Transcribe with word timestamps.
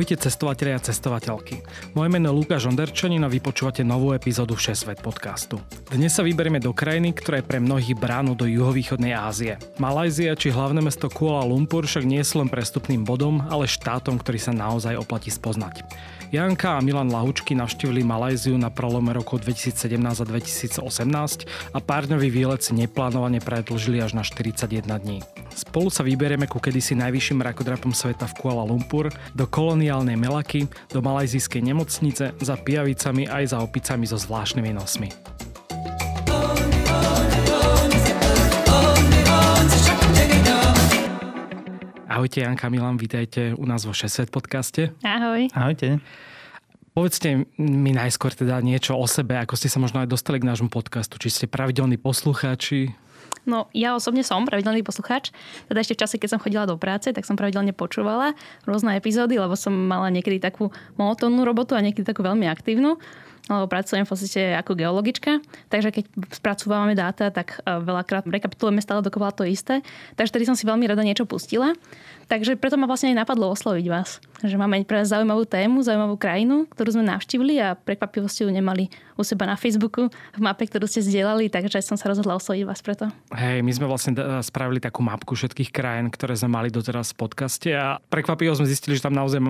Ahojte 0.00 0.16
cestovatelia 0.16 0.80
a 0.80 0.80
cestovateľky. 0.80 1.60
Moje 1.92 2.08
meno 2.08 2.32
je 2.32 2.36
Lukáš 2.40 2.64
Onderčanin 2.64 3.20
a 3.20 3.28
vy 3.28 3.36
počúvate 3.36 3.84
novú 3.84 4.16
epizódu 4.16 4.56
Všesvet 4.56 5.04
podcastu. 5.04 5.60
Dnes 5.92 6.16
sa 6.16 6.24
vyberieme 6.24 6.56
do 6.56 6.72
krajiny, 6.72 7.12
ktorá 7.12 7.44
je 7.44 7.48
pre 7.52 7.60
mnohých 7.60 8.00
bránu 8.00 8.32
do 8.32 8.48
juhovýchodnej 8.48 9.12
Ázie. 9.12 9.60
Malajzia 9.76 10.32
či 10.40 10.48
hlavné 10.48 10.80
mesto 10.80 11.12
Kuala 11.12 11.44
Lumpur 11.44 11.84
však 11.84 12.08
nie 12.08 12.24
sú 12.24 12.40
len 12.40 12.48
prestupným 12.48 13.04
bodom, 13.04 13.44
ale 13.52 13.68
štátom, 13.68 14.16
ktorý 14.16 14.40
sa 14.40 14.56
naozaj 14.56 14.96
oplatí 14.96 15.28
spoznať. 15.28 15.84
Janka 16.30 16.78
a 16.78 16.80
Milan 16.80 17.10
Lahučky 17.10 17.58
navštívili 17.58 18.06
Malajziu 18.06 18.54
na 18.54 18.70
prelome 18.70 19.10
rokov 19.10 19.42
2017 19.42 19.98
a 19.98 20.24
2018 20.30 20.86
a 21.74 21.78
párňový 21.82 22.30
výlet 22.30 22.62
si 22.62 22.70
neplánovane 22.70 23.42
predlžili 23.42 23.98
až 23.98 24.14
na 24.14 24.22
41 24.22 24.86
dní. 24.86 25.26
Spolu 25.50 25.90
sa 25.90 26.06
vyberieme 26.06 26.46
ku 26.46 26.62
kedysi 26.62 26.94
najvyšším 26.94 27.42
rakodrapom 27.42 27.90
sveta 27.90 28.30
v 28.30 28.46
Kuala 28.46 28.62
Lumpur, 28.62 29.10
do 29.34 29.42
koloniálnej 29.50 30.14
Melaky, 30.14 30.70
do 30.94 31.02
malajzijskej 31.02 31.66
nemocnice, 31.66 32.30
za 32.38 32.54
pijavicami 32.54 33.26
aj 33.26 33.50
za 33.50 33.58
opicami 33.58 34.06
so 34.06 34.14
zvláštnymi 34.14 34.70
nosmi. 34.70 35.10
Ahojte 42.10 42.42
Janka 42.42 42.66
Milan, 42.66 42.98
vítajte 42.98 43.54
u 43.54 43.62
nás 43.62 43.86
vo 43.86 43.94
6 43.94 44.34
podcaste. 44.34 44.90
Ahoj. 45.06 45.46
Ahojte. 45.54 46.02
Povedzte 46.90 47.46
mi 47.54 47.94
najskôr 47.94 48.34
teda 48.34 48.58
niečo 48.58 48.98
o 48.98 49.06
sebe, 49.06 49.38
ako 49.38 49.54
ste 49.54 49.70
sa 49.70 49.78
možno 49.78 50.02
aj 50.02 50.10
dostali 50.10 50.42
k 50.42 50.48
nášmu 50.50 50.74
podcastu. 50.74 51.22
Či 51.22 51.30
ste 51.30 51.44
pravidelní 51.46 52.02
poslucháči? 52.02 52.90
No, 53.46 53.70
ja 53.70 53.94
osobne 53.94 54.26
som 54.26 54.42
pravidelný 54.42 54.82
poslucháč. 54.82 55.30
Teda 55.70 55.78
ešte 55.86 55.94
v 55.94 56.00
čase, 56.02 56.18
keď 56.18 56.28
som 56.34 56.42
chodila 56.42 56.66
do 56.66 56.74
práce, 56.74 57.14
tak 57.14 57.22
som 57.22 57.38
pravidelne 57.38 57.70
počúvala 57.70 58.34
rôzne 58.66 58.98
epizódy, 58.98 59.38
lebo 59.38 59.54
som 59.54 59.70
mala 59.70 60.10
niekedy 60.10 60.42
takú 60.42 60.74
monotónnu 60.98 61.46
robotu 61.46 61.78
a 61.78 61.80
niekedy 61.80 62.02
takú 62.02 62.26
veľmi 62.26 62.50
aktívnu 62.50 62.98
lebo 63.48 63.70
pracujem 63.70 64.04
v 64.04 64.10
podstate 64.10 64.42
ako 64.58 64.76
geologička, 64.76 65.40
takže 65.72 65.94
keď 65.94 66.04
spracúvame 66.34 66.92
dáta, 66.92 67.32
tak 67.32 67.62
eh, 67.62 67.80
veľakrát 67.80 68.28
rekapitulujeme 68.28 68.82
stále 68.84 69.00
dokola 69.00 69.32
to 69.32 69.46
isté. 69.46 69.80
Takže 70.18 70.34
tedy 70.36 70.44
som 70.44 70.58
si 70.58 70.68
veľmi 70.68 70.84
rada 70.84 71.00
niečo 71.00 71.24
pustila. 71.24 71.72
Takže 72.30 72.54
preto 72.54 72.78
ma 72.78 72.86
vlastne 72.86 73.10
aj 73.10 73.26
napadlo 73.26 73.50
osloviť 73.50 73.86
vás. 73.90 74.22
Že 74.38 74.54
máme 74.54 74.86
pre 74.86 75.02
vás 75.02 75.10
zaujímavú 75.10 75.50
tému, 75.50 75.82
zaujímavú 75.82 76.14
krajinu, 76.14 76.62
ktorú 76.70 76.94
sme 76.94 77.10
navštívili 77.10 77.58
a 77.58 77.74
prekvapivo 77.74 78.30
ste 78.30 78.46
ju 78.46 78.54
nemali 78.54 78.86
u 79.18 79.26
seba 79.26 79.50
na 79.50 79.58
Facebooku, 79.58 80.08
v 80.08 80.40
mape, 80.40 80.64
ktorú 80.64 80.88
ste 80.88 81.04
zdieľali, 81.04 81.52
takže 81.52 81.82
som 81.84 81.98
sa 81.98 82.08
rozhodla 82.08 82.38
osloviť 82.40 82.62
vás 82.64 82.80
preto. 82.80 83.10
Hej, 83.36 83.60
my 83.66 83.72
sme 83.74 83.86
vlastne 83.90 84.16
spravili 84.40 84.80
takú 84.80 85.04
mapku 85.04 85.36
všetkých 85.36 85.74
krajín, 85.74 86.08
ktoré 86.08 86.38
sme 86.38 86.56
mali 86.56 86.72
doteraz 86.72 87.12
v 87.12 87.28
podcaste 87.28 87.68
a 87.74 88.00
prekvapivo 88.08 88.56
sme 88.56 88.64
zistili, 88.70 88.96
že 88.96 89.04
tam 89.04 89.12
naozaj 89.12 89.42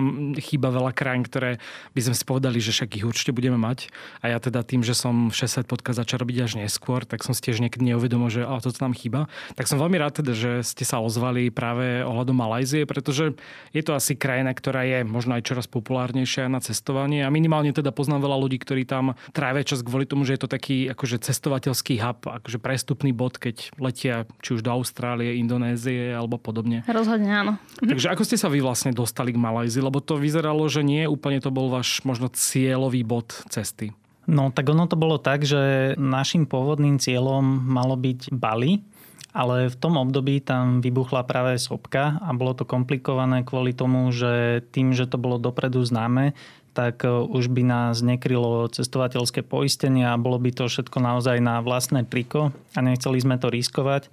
chýba 0.43 0.73
veľa 0.73 0.91
krajín, 0.91 1.23
ktoré 1.23 1.61
by 1.95 2.01
sme 2.03 2.15
si 2.17 2.23
povedali, 2.27 2.59
že 2.59 2.75
však 2.75 2.99
ich 2.99 3.07
určite 3.07 3.31
budeme 3.31 3.55
mať. 3.55 3.80
A 4.21 4.29
ja 4.29 4.37
teda 4.37 4.61
tým, 4.61 4.85
že 4.85 4.93
som 4.93 5.33
60 5.33 5.65
podcast 5.65 5.97
začal 5.97 6.21
robiť 6.21 6.37
až 6.45 6.51
neskôr, 6.61 7.01
tak 7.07 7.25
som 7.25 7.33
si 7.33 7.41
tiež 7.41 7.63
niekedy 7.65 7.89
neuvedomil, 7.89 8.29
že 8.29 8.45
toto 8.61 8.77
nám 8.85 8.93
chýba. 8.93 9.25
Tak 9.57 9.65
som 9.65 9.81
veľmi 9.81 9.97
rád 9.97 10.21
teda, 10.21 10.37
že 10.37 10.51
ste 10.61 10.85
sa 10.85 11.01
ozvali 11.01 11.49
práve 11.49 12.05
ohľadom 12.05 12.37
Malajzie 12.37 12.91
pretože 12.91 13.39
je 13.71 13.81
to 13.87 13.95
asi 13.95 14.19
krajina, 14.19 14.51
ktorá 14.51 14.83
je 14.83 15.07
možno 15.07 15.39
aj 15.39 15.47
čoraz 15.47 15.65
populárnejšia 15.71 16.51
na 16.51 16.59
cestovanie 16.59 17.23
a 17.23 17.31
minimálne 17.31 17.71
teda 17.71 17.95
poznám 17.95 18.27
veľa 18.27 18.37
ľudí, 18.43 18.59
ktorí 18.59 18.83
tam 18.83 19.15
trávia 19.31 19.63
čas 19.63 19.79
kvôli 19.79 20.03
tomu, 20.03 20.27
že 20.27 20.35
je 20.35 20.41
to 20.43 20.49
taký 20.51 20.91
akože 20.91 21.23
cestovateľský 21.23 22.03
hub, 22.03 22.19
akože 22.27 22.59
prestupný 22.59 23.15
bod, 23.15 23.39
keď 23.39 23.71
letia 23.79 24.27
či 24.43 24.59
už 24.59 24.61
do 24.67 24.75
Austrálie, 24.75 25.39
Indonézie 25.39 26.11
alebo 26.11 26.35
podobne. 26.35 26.83
Rozhodne 26.83 27.31
áno. 27.31 27.53
Takže 27.79 28.11
ako 28.11 28.27
ste 28.27 28.35
sa 28.35 28.51
vy 28.51 28.59
vlastne 28.59 28.91
dostali 28.91 29.31
k 29.31 29.39
Malajzii? 29.39 29.79
Lebo 29.79 30.03
to 30.03 30.19
vyzeralo, 30.19 30.67
že 30.67 30.83
nie 30.83 31.07
úplne 31.07 31.39
to 31.39 31.47
bol 31.47 31.71
váš 31.71 32.03
možno 32.03 32.27
cieľový 32.27 33.07
bod 33.07 33.31
cesty. 33.71 33.95
No 34.27 34.51
tak 34.51 34.67
ono 34.67 34.85
to 34.85 34.99
bolo 34.99 35.15
tak, 35.17 35.47
že 35.47 35.95
našim 35.95 36.43
pôvodným 36.43 36.99
cieľom 36.99 37.41
malo 37.43 37.95
byť 37.95 38.29
Bali, 38.35 38.83
ale 39.31 39.71
v 39.71 39.79
tom 39.79 39.95
období 39.95 40.43
tam 40.43 40.83
vybuchla 40.83 41.23
práve 41.23 41.55
sopka 41.55 42.19
a 42.19 42.29
bolo 42.35 42.51
to 42.51 42.67
komplikované 42.67 43.47
kvôli 43.47 43.71
tomu, 43.71 44.11
že 44.11 44.61
tým, 44.75 44.91
že 44.91 45.07
to 45.07 45.15
bolo 45.15 45.39
dopredu 45.39 45.79
známe, 45.81 46.35
tak 46.75 47.01
e, 47.03 47.09
už 47.09 47.47
by 47.51 47.63
nás 47.63 48.03
nekrylo 48.03 48.67
cestovateľské 48.69 49.41
poistenie 49.41 50.03
a 50.03 50.19
bolo 50.19 50.35
by 50.35 50.51
to 50.51 50.67
všetko 50.67 50.99
naozaj 50.99 51.39
na 51.39 51.63
vlastné 51.63 52.03
triko 52.05 52.51
a 52.75 52.79
nechceli 52.83 53.23
sme 53.23 53.39
to 53.39 53.47
riskovať, 53.47 54.11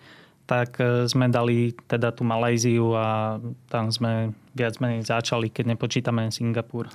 tak 0.49 0.79
e, 0.81 1.05
sme 1.11 1.29
dali 1.29 1.75
teda 1.87 2.15
tú 2.15 2.23
Malajziu 2.23 2.95
a 2.95 3.39
tam 3.69 3.91
sme 3.91 4.33
viac 4.55 4.79
menej 4.83 5.07
začali, 5.07 5.51
keď 5.51 5.77
nepočítame 5.77 6.31
Singapur. 6.31 6.91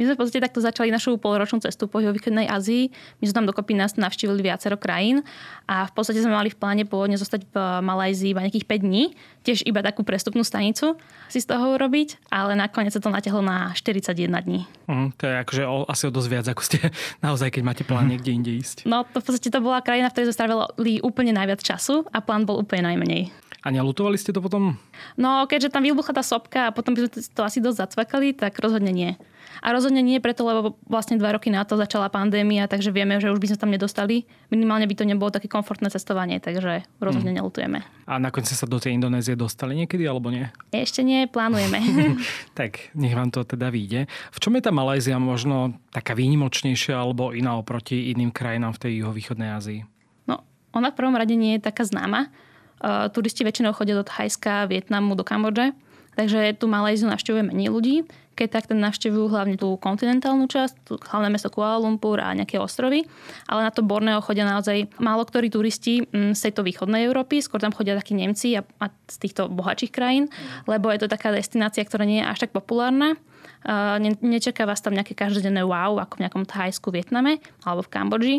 My 0.00 0.08
sme 0.08 0.16
v 0.16 0.20
podstate 0.24 0.40
takto 0.40 0.64
začali 0.64 0.88
našu 0.88 1.20
polročnú 1.20 1.60
cestu 1.60 1.84
po 1.84 2.00
východnej 2.00 2.48
Ázii. 2.48 2.88
My 3.20 3.24
sme 3.28 3.34
tam 3.42 3.46
dokopy 3.48 3.76
nás 3.76 4.00
navštívili 4.00 4.40
viacero 4.40 4.80
krajín 4.80 5.20
a 5.68 5.84
v 5.84 5.92
podstate 5.92 6.24
sme 6.24 6.32
mali 6.32 6.48
v 6.48 6.56
pláne 6.56 6.84
pôvodne 6.88 7.20
zostať 7.20 7.44
v 7.52 7.56
Malajzii 7.84 8.32
iba 8.32 8.40
nejakých 8.40 8.64
5 8.64 8.88
dní, 8.88 9.12
tiež 9.44 9.68
iba 9.68 9.84
takú 9.84 10.00
prestupnú 10.00 10.40
stanicu 10.40 10.96
si 11.28 11.38
z 11.44 11.46
toho 11.46 11.76
urobiť, 11.76 12.32
ale 12.32 12.56
nakoniec 12.56 12.96
sa 12.96 13.04
to 13.04 13.12
natiahlo 13.12 13.44
na 13.44 13.76
41 13.76 14.32
dní. 14.32 14.64
Mm, 14.88 15.12
to 15.20 15.28
je 15.28 15.34
akože 15.44 15.62
o, 15.68 15.76
asi 15.84 16.08
o 16.08 16.14
dosť 16.14 16.28
viac, 16.32 16.46
ako 16.48 16.62
ste 16.64 16.78
naozaj, 17.26 17.52
keď 17.52 17.62
máte 17.62 17.84
plán 17.84 18.08
niekde 18.08 18.32
inde 18.32 18.52
ísť. 18.56 18.88
No 18.88 19.04
to 19.04 19.20
v 19.20 19.24
podstate 19.28 19.52
to 19.52 19.60
bola 19.60 19.84
krajina, 19.84 20.08
v 20.08 20.16
ktorej 20.16 20.32
sme 20.32 20.38
strávili 20.40 21.04
úplne 21.04 21.36
najviac 21.36 21.60
času 21.60 22.08
a 22.08 22.24
plán 22.24 22.48
bol 22.48 22.56
úplne 22.56 22.88
najmenej. 22.88 23.41
A 23.62 23.70
nelutovali 23.70 24.18
ste 24.18 24.34
to 24.34 24.42
potom? 24.42 24.74
No, 25.14 25.46
keďže 25.46 25.70
tam 25.70 25.86
vybuchla 25.86 26.18
tá 26.18 26.24
sopka 26.26 26.70
a 26.70 26.74
potom 26.74 26.98
by 26.98 27.06
sme 27.06 27.10
to 27.30 27.42
asi 27.46 27.62
dosť 27.62 27.78
zacvakali, 27.86 28.34
tak 28.34 28.58
rozhodne 28.58 28.90
nie. 28.90 29.14
A 29.62 29.70
rozhodne 29.70 30.02
nie 30.02 30.18
preto, 30.18 30.42
lebo 30.42 30.74
vlastne 30.90 31.14
dva 31.14 31.38
roky 31.38 31.46
na 31.46 31.62
to 31.62 31.78
začala 31.78 32.10
pandémia, 32.10 32.66
takže 32.66 32.90
vieme, 32.90 33.22
že 33.22 33.30
už 33.30 33.38
by 33.38 33.54
sme 33.54 33.58
tam 33.62 33.70
nedostali. 33.70 34.26
Minimálne 34.50 34.90
by 34.90 34.94
to 34.98 35.06
nebolo 35.06 35.30
také 35.30 35.46
komfortné 35.46 35.86
cestovanie, 35.94 36.42
takže 36.42 36.82
rozhodne 36.98 37.30
hmm. 37.30 37.38
nelutujeme. 37.38 37.78
A 38.10 38.18
nakoniec 38.18 38.50
sa 38.50 38.66
do 38.66 38.82
tej 38.82 38.98
Indonézie 38.98 39.38
dostali 39.38 39.78
niekedy, 39.78 40.02
alebo 40.10 40.34
nie? 40.34 40.50
Ešte 40.74 41.06
nie, 41.06 41.30
plánujeme. 41.30 41.78
tak, 42.58 42.90
nech 42.98 43.14
vám 43.14 43.30
to 43.30 43.46
teda 43.46 43.70
vyjde. 43.70 44.10
V 44.34 44.38
čom 44.42 44.58
je 44.58 44.66
tá 44.66 44.74
Malajzia 44.74 45.22
možno 45.22 45.78
taká 45.94 46.18
výnimočnejšia 46.18 46.98
alebo 46.98 47.30
iná 47.30 47.54
oproti 47.54 48.10
iným 48.10 48.34
krajinám 48.34 48.74
v 48.74 48.82
tej 48.82 48.92
juhovýchodnej 49.06 49.54
Ázii? 49.54 49.80
No, 50.26 50.42
ona 50.74 50.90
v 50.90 50.98
prvom 50.98 51.14
rade 51.14 51.38
nie 51.38 51.54
je 51.54 51.62
taká 51.62 51.86
známa. 51.86 52.34
Uh, 52.82 53.06
turisti 53.14 53.46
väčšinou 53.46 53.70
chodia 53.78 53.94
do 53.94 54.02
Thajska, 54.02 54.66
Vietnamu, 54.66 55.14
do 55.14 55.22
Kambodže. 55.22 55.70
Takže 56.12 56.58
tu 56.60 56.68
Malajziu 56.68 57.08
navštevuje 57.08 57.46
menej 57.46 57.72
ľudí. 57.72 57.96
Keď 58.32 58.48
tak 58.48 58.64
ten 58.68 58.80
navštevujú 58.80 59.28
hlavne 59.32 59.60
tú 59.60 59.76
kontinentálnu 59.76 60.48
časť, 60.48 60.74
tú 60.88 60.92
hlavné 60.96 61.28
mesto 61.32 61.52
Kuala 61.52 61.80
Lumpur 61.80 62.20
a 62.20 62.32
nejaké 62.32 62.56
ostrovy. 62.56 63.04
Ale 63.48 63.64
na 63.64 63.72
to 63.72 63.84
Borneo 63.84 64.20
chodia 64.24 64.48
naozaj 64.48 64.88
málo 65.00 65.24
ktorí 65.28 65.52
turisti 65.52 66.04
mm, 66.04 66.32
z 66.32 66.40
tejto 66.48 66.64
východnej 66.64 67.04
Európy. 67.08 67.44
Skôr 67.44 67.60
tam 67.60 67.76
chodia 67.76 67.96
takí 67.96 68.16
Nemci 68.16 68.56
a, 68.56 68.64
a 68.80 68.88
z 68.88 69.16
týchto 69.20 69.52
bohatších 69.52 69.92
krajín, 69.92 70.32
lebo 70.64 70.88
je 70.92 71.04
to 71.04 71.12
taká 71.12 71.32
destinácia, 71.32 71.84
ktorá 71.84 72.08
nie 72.08 72.24
je 72.24 72.28
až 72.28 72.48
tak 72.48 72.56
populárna. 72.56 73.16
Uh, 73.62 74.00
ne, 74.02 74.10
nečaká 74.18 74.66
vás 74.66 74.82
tam 74.82 74.90
nejaké 74.90 75.14
každodenné 75.14 75.62
wow, 75.62 75.94
ako 76.02 76.18
v 76.18 76.22
nejakom 76.26 76.44
Thajsku, 76.48 76.90
Vietname 76.90 77.38
alebo 77.62 77.86
v 77.86 77.92
Kambodži. 77.92 78.36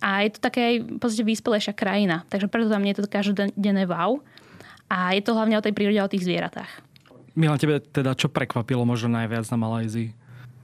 A 0.00 0.24
je 0.24 0.36
to 0.36 0.40
také 0.40 0.60
aj 0.60 0.76
v 0.84 0.98
podstate 0.98 1.24
vyspelejšia 1.28 1.72
krajina. 1.76 2.24
Takže 2.32 2.48
preto 2.48 2.72
tam 2.72 2.82
nie 2.82 2.96
je 2.96 3.04
to 3.04 3.08
každodenné 3.08 3.84
wow. 3.84 4.20
A 4.90 5.14
je 5.14 5.22
to 5.22 5.36
hlavne 5.36 5.54
o 5.54 5.64
tej 5.64 5.76
prírode 5.76 6.00
a 6.00 6.08
o 6.08 6.12
tých 6.12 6.26
zvieratách. 6.26 6.82
Milan, 7.38 7.62
tebe 7.62 7.78
teda 7.78 8.18
čo 8.18 8.26
prekvapilo 8.26 8.82
možno 8.82 9.14
najviac 9.14 9.46
na 9.54 9.58
Malajzii? 9.60 10.20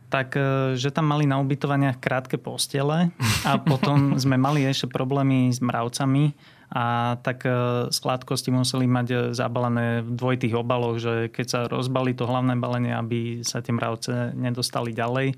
tak, 0.06 0.38
e, 0.38 0.74
že 0.78 0.94
tam 0.94 1.10
mali 1.10 1.26
na 1.26 1.42
ubytovaniach 1.42 1.98
krátke 1.98 2.38
postele 2.38 3.10
a 3.42 3.58
potom 3.58 4.14
sme 4.22 4.38
mali 4.38 4.62
ešte 4.64 4.88
problémy 4.88 5.50
s 5.50 5.58
mravcami 5.58 6.32
a 6.72 7.14
tak 7.22 7.46
e, 7.46 7.50
sladkosti 7.90 8.50
museli 8.54 8.86
mať 8.86 9.06
e, 9.10 9.16
zabalené 9.34 10.02
v 10.02 10.10
dvojitých 10.14 10.54
obaloch, 10.56 10.98
že 10.98 11.30
keď 11.30 11.46
sa 11.46 11.60
rozbali 11.66 12.14
to 12.14 12.26
hlavné 12.26 12.54
balenie, 12.58 12.94
aby 12.94 13.42
sa 13.42 13.62
tie 13.62 13.74
mravce 13.74 14.34
nedostali 14.34 14.94
ďalej. 14.94 15.36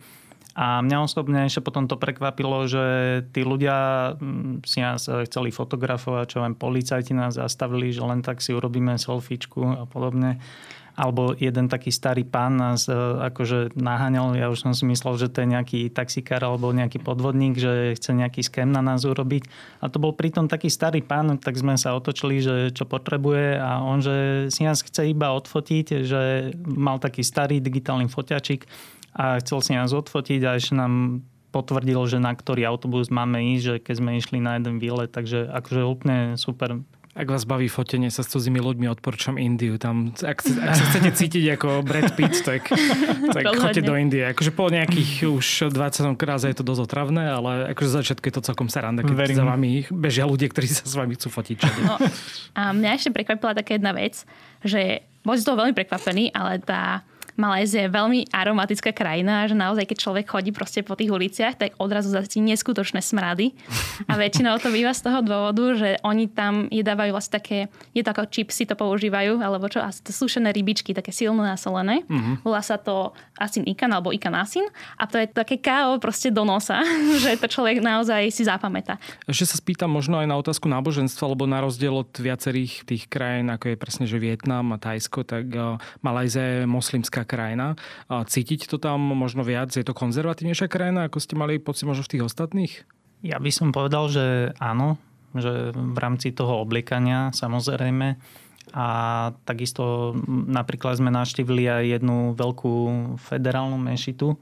A 0.58 0.82
mňa 0.82 1.06
osobne 1.06 1.46
ešte 1.46 1.62
potom 1.62 1.86
to 1.86 1.94
prekvapilo, 1.94 2.66
že 2.66 2.84
tí 3.30 3.46
ľudia 3.46 4.10
mm, 4.18 4.66
si 4.66 4.82
nás 4.82 5.06
chceli 5.06 5.54
fotografovať, 5.54 6.34
čo 6.34 6.42
len 6.42 6.58
policajti 6.58 7.14
nás 7.14 7.38
zastavili, 7.38 7.94
že 7.94 8.02
len 8.02 8.26
tak 8.26 8.42
si 8.42 8.50
urobíme 8.50 8.98
selfiečku 8.98 9.62
a 9.78 9.86
podobne. 9.86 10.42
alebo 10.98 11.30
jeden 11.38 11.70
taký 11.70 11.94
starý 11.94 12.26
pán 12.26 12.58
nás 12.58 12.90
e, 12.90 12.98
akože 13.30 13.78
naháňal, 13.78 14.34
ja 14.34 14.50
už 14.50 14.66
som 14.66 14.74
si 14.74 14.82
myslel, 14.82 15.14
že 15.14 15.30
to 15.30 15.46
je 15.46 15.54
nejaký 15.54 15.80
taxikár 15.94 16.42
alebo 16.42 16.74
nejaký 16.74 16.98
podvodník, 16.98 17.54
že 17.54 17.94
chce 17.94 18.18
nejaký 18.18 18.42
skem 18.42 18.74
na 18.74 18.82
nás 18.82 19.06
urobiť. 19.06 19.46
A 19.78 19.86
to 19.86 20.02
bol 20.02 20.10
pritom 20.10 20.50
taký 20.50 20.66
starý 20.66 21.06
pán, 21.06 21.38
tak 21.38 21.54
sme 21.54 21.78
sa 21.78 21.94
otočili, 21.94 22.42
že 22.42 22.74
čo 22.74 22.82
potrebuje 22.82 23.62
a 23.62 23.78
on, 23.78 24.02
že 24.02 24.50
si 24.50 24.66
nás 24.66 24.82
chce 24.82 25.06
iba 25.06 25.30
odfotiť, 25.38 26.02
že 26.02 26.50
mal 26.66 26.98
taký 26.98 27.22
starý 27.22 27.62
digitálny 27.62 28.10
foťačik 28.10 28.66
a 29.18 29.42
chcel 29.42 29.58
si 29.60 29.74
nás 29.74 29.90
odfotiť 29.90 30.40
a 30.46 30.54
ešte 30.54 30.78
nám 30.78 31.26
potvrdil, 31.50 31.98
že 32.06 32.22
na 32.22 32.30
ktorý 32.36 32.62
autobus 32.70 33.10
máme 33.10 33.58
ísť, 33.58 33.64
že 33.64 33.74
keď 33.82 33.94
sme 33.98 34.10
išli 34.20 34.38
na 34.38 34.60
jeden 34.60 34.78
výlet, 34.78 35.10
takže 35.10 35.50
akože 35.50 35.82
úplne 35.82 36.38
super 36.38 36.78
ak 37.18 37.26
vás 37.26 37.42
baví 37.42 37.66
fotenie 37.66 38.14
sa 38.14 38.22
s 38.22 38.30
cudzími 38.30 38.62
ľuďmi, 38.62 38.86
odporúčam 38.94 39.42
Indiu. 39.42 39.74
Tam, 39.74 40.14
ak, 40.14 40.38
ak 40.38 40.74
sa 40.78 40.84
chcete 40.86 41.10
cítiť 41.18 41.58
ako 41.58 41.82
Brad 41.82 42.14
Pitt, 42.14 42.46
tak, 42.46 42.70
tak 43.34 43.42
choďte 43.42 43.82
do 43.82 43.98
Indie. 43.98 44.22
Akože 44.22 44.54
po 44.54 44.70
nejakých 44.70 45.26
už 45.26 45.74
20 45.74 46.14
kráze 46.14 46.46
je 46.46 46.54
to 46.54 46.62
dosť 46.62 46.86
otravné, 46.86 47.26
ale 47.26 47.74
akože 47.74 47.90
začiatku 47.90 48.22
je 48.22 48.34
to 48.38 48.42
celkom 48.46 48.70
saranda, 48.70 49.02
keď 49.02 49.18
Verím. 49.18 49.34
za 49.34 49.44
vami 49.50 49.70
bežia 49.90 50.30
ľudia, 50.30 50.46
ktorí 50.46 50.70
sa 50.70 50.86
s 50.86 50.94
vami 50.94 51.18
chcú 51.18 51.34
fotiť. 51.34 51.58
No, 51.82 51.98
a 52.54 52.70
mňa 52.70 52.90
ešte 52.94 53.10
prekvapila 53.10 53.50
taká 53.50 53.74
jedna 53.74 53.90
vec, 53.98 54.22
že 54.62 55.02
boli 55.26 55.42
z 55.42 55.44
toho 55.50 55.58
veľmi 55.58 55.74
prekvapení, 55.74 56.30
ale 56.30 56.62
tá 56.62 57.02
Malézia 57.38 57.86
je 57.86 57.94
veľmi 57.94 58.34
aromatická 58.34 58.90
krajina, 58.90 59.46
že 59.46 59.54
naozaj, 59.54 59.86
keď 59.86 59.98
človek 60.02 60.26
chodí 60.26 60.50
proste 60.50 60.82
po 60.82 60.98
tých 60.98 61.14
uliciach, 61.14 61.54
tak 61.54 61.78
odrazu 61.78 62.10
zacíti 62.10 62.42
neskutočné 62.42 62.98
smrady. 62.98 63.54
A 64.10 64.18
väčšinou 64.18 64.58
to 64.58 64.74
býva 64.74 64.90
z 64.90 65.06
toho 65.06 65.22
dôvodu, 65.22 65.78
že 65.78 66.02
oni 66.02 66.26
tam 66.26 66.66
jedávajú 66.66 67.14
vlastne 67.14 67.38
také, 67.38 67.58
je 67.94 68.02
to 68.02 68.10
ako 68.10 68.26
čipsy 68.26 68.66
to 68.66 68.74
používajú, 68.74 69.38
alebo 69.38 69.70
čo, 69.70 69.78
asi 69.78 70.02
to 70.02 70.10
sušené 70.10 70.50
rybičky, 70.50 70.90
také 70.90 71.14
silno 71.14 71.46
nasolené. 71.46 72.02
Mm-hmm. 72.10 72.42
Volá 72.42 72.58
sa 72.58 72.74
to 72.74 73.14
asin 73.38 73.62
ikan 73.70 73.94
alebo 73.94 74.10
ikan 74.10 74.34
asin. 74.34 74.66
A 74.98 75.06
to 75.06 75.22
je 75.22 75.30
také 75.30 75.62
káo 75.62 76.02
proste 76.02 76.34
do 76.34 76.42
nosa, 76.42 76.82
že 77.22 77.38
to 77.38 77.46
človek 77.46 77.78
naozaj 77.78 78.34
si 78.34 78.42
zapamätá. 78.42 78.98
Ešte 79.30 79.54
sa 79.54 79.56
spýtam 79.62 79.94
možno 79.94 80.18
aj 80.18 80.26
na 80.26 80.34
otázku 80.34 80.66
náboženstva, 80.66 81.38
lebo 81.38 81.46
na 81.46 81.62
rozdiel 81.62 81.94
od 81.94 82.10
viacerých 82.18 82.82
tých 82.82 83.06
krajín, 83.06 83.46
ako 83.54 83.70
je 83.70 83.76
presne, 83.78 84.04
že 84.10 84.18
Vietnam 84.18 84.74
a 84.74 84.82
Tajsko, 84.82 85.22
tak 85.22 85.46
uh, 85.54 85.78
Malajzia 86.02 86.42
je 86.42 86.58
moslimská 86.66 87.27
krajina. 87.28 87.76
Cítiť 88.08 88.64
to 88.64 88.80
tam 88.80 89.04
možno 89.12 89.44
viac? 89.44 89.76
Je 89.76 89.84
to 89.84 89.92
konzervatívnejšia 89.92 90.72
krajina, 90.72 91.12
ako 91.12 91.20
ste 91.20 91.36
mali 91.36 91.60
pocit 91.60 91.84
možno 91.84 92.08
v 92.08 92.12
tých 92.16 92.24
ostatných? 92.24 92.72
Ja 93.20 93.36
by 93.36 93.50
som 93.52 93.76
povedal, 93.76 94.08
že 94.08 94.56
áno, 94.56 94.96
že 95.36 95.76
v 95.76 95.98
rámci 96.00 96.32
toho 96.32 96.64
oblikania 96.64 97.28
samozrejme. 97.36 98.16
A 98.72 98.88
takisto 99.48 100.12
napríklad 100.28 101.00
sme 101.00 101.08
navštívili 101.08 101.68
aj 101.68 101.84
jednu 102.00 102.36
veľkú 102.36 102.74
federálnu 103.16 103.80
mešitu. 103.80 104.36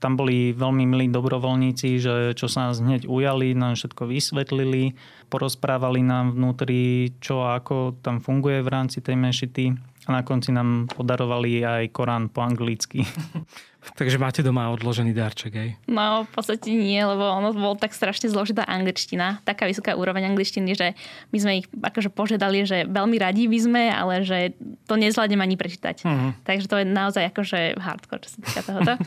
Tam 0.00 0.16
boli 0.16 0.56
veľmi 0.56 0.88
milí 0.88 1.06
dobrovoľníci, 1.12 2.00
že 2.00 2.32
čo 2.32 2.48
sa 2.48 2.66
nás 2.66 2.80
hneď 2.80 3.04
ujali, 3.04 3.52
nám 3.52 3.76
všetko 3.76 4.08
vysvetlili, 4.08 4.96
porozprávali 5.28 6.00
nám 6.00 6.34
vnútri, 6.34 7.12
čo 7.20 7.44
a 7.44 7.60
ako 7.60 8.00
tam 8.00 8.18
funguje 8.18 8.64
v 8.64 8.72
rámci 8.72 9.04
tej 9.04 9.20
mešity 9.20 9.64
a 10.10 10.18
na 10.18 10.22
konci 10.26 10.50
nám 10.50 10.90
podarovali 10.90 11.62
aj 11.62 11.94
Korán 11.94 12.26
po 12.34 12.42
anglicky. 12.42 13.06
Takže 13.80 14.20
máte 14.20 14.44
doma 14.44 14.68
odložený 14.76 15.16
darček, 15.16 15.52
aj? 15.56 15.68
No, 15.88 16.28
v 16.28 16.30
podstate 16.36 16.68
nie, 16.68 17.00
lebo 17.00 17.24
ono 17.24 17.56
bol 17.56 17.80
tak 17.80 17.96
strašne 17.96 18.28
zložitá 18.28 18.68
angličtina, 18.68 19.40
taká 19.48 19.64
vysoká 19.64 19.96
úroveň 19.96 20.28
angličtiny, 20.28 20.76
že 20.76 20.92
my 21.32 21.38
sme 21.40 21.52
ich 21.64 21.66
akože 21.80 22.12
požiadali, 22.12 22.68
že 22.68 22.84
veľmi 22.84 23.16
radi 23.16 23.48
by 23.48 23.58
sme, 23.58 23.82
ale 23.88 24.20
že 24.20 24.52
to 24.84 25.00
nezvládnem 25.00 25.40
ani 25.40 25.56
prečítať. 25.56 26.04
Uh-huh. 26.04 26.36
Takže 26.44 26.68
to 26.68 26.76
je 26.76 26.84
naozaj 26.84 27.32
akože 27.32 27.80
hardcore, 27.80 28.20
čo 28.20 28.30
sa 28.36 28.38
týka 28.44 28.60
tohoto. 28.68 28.94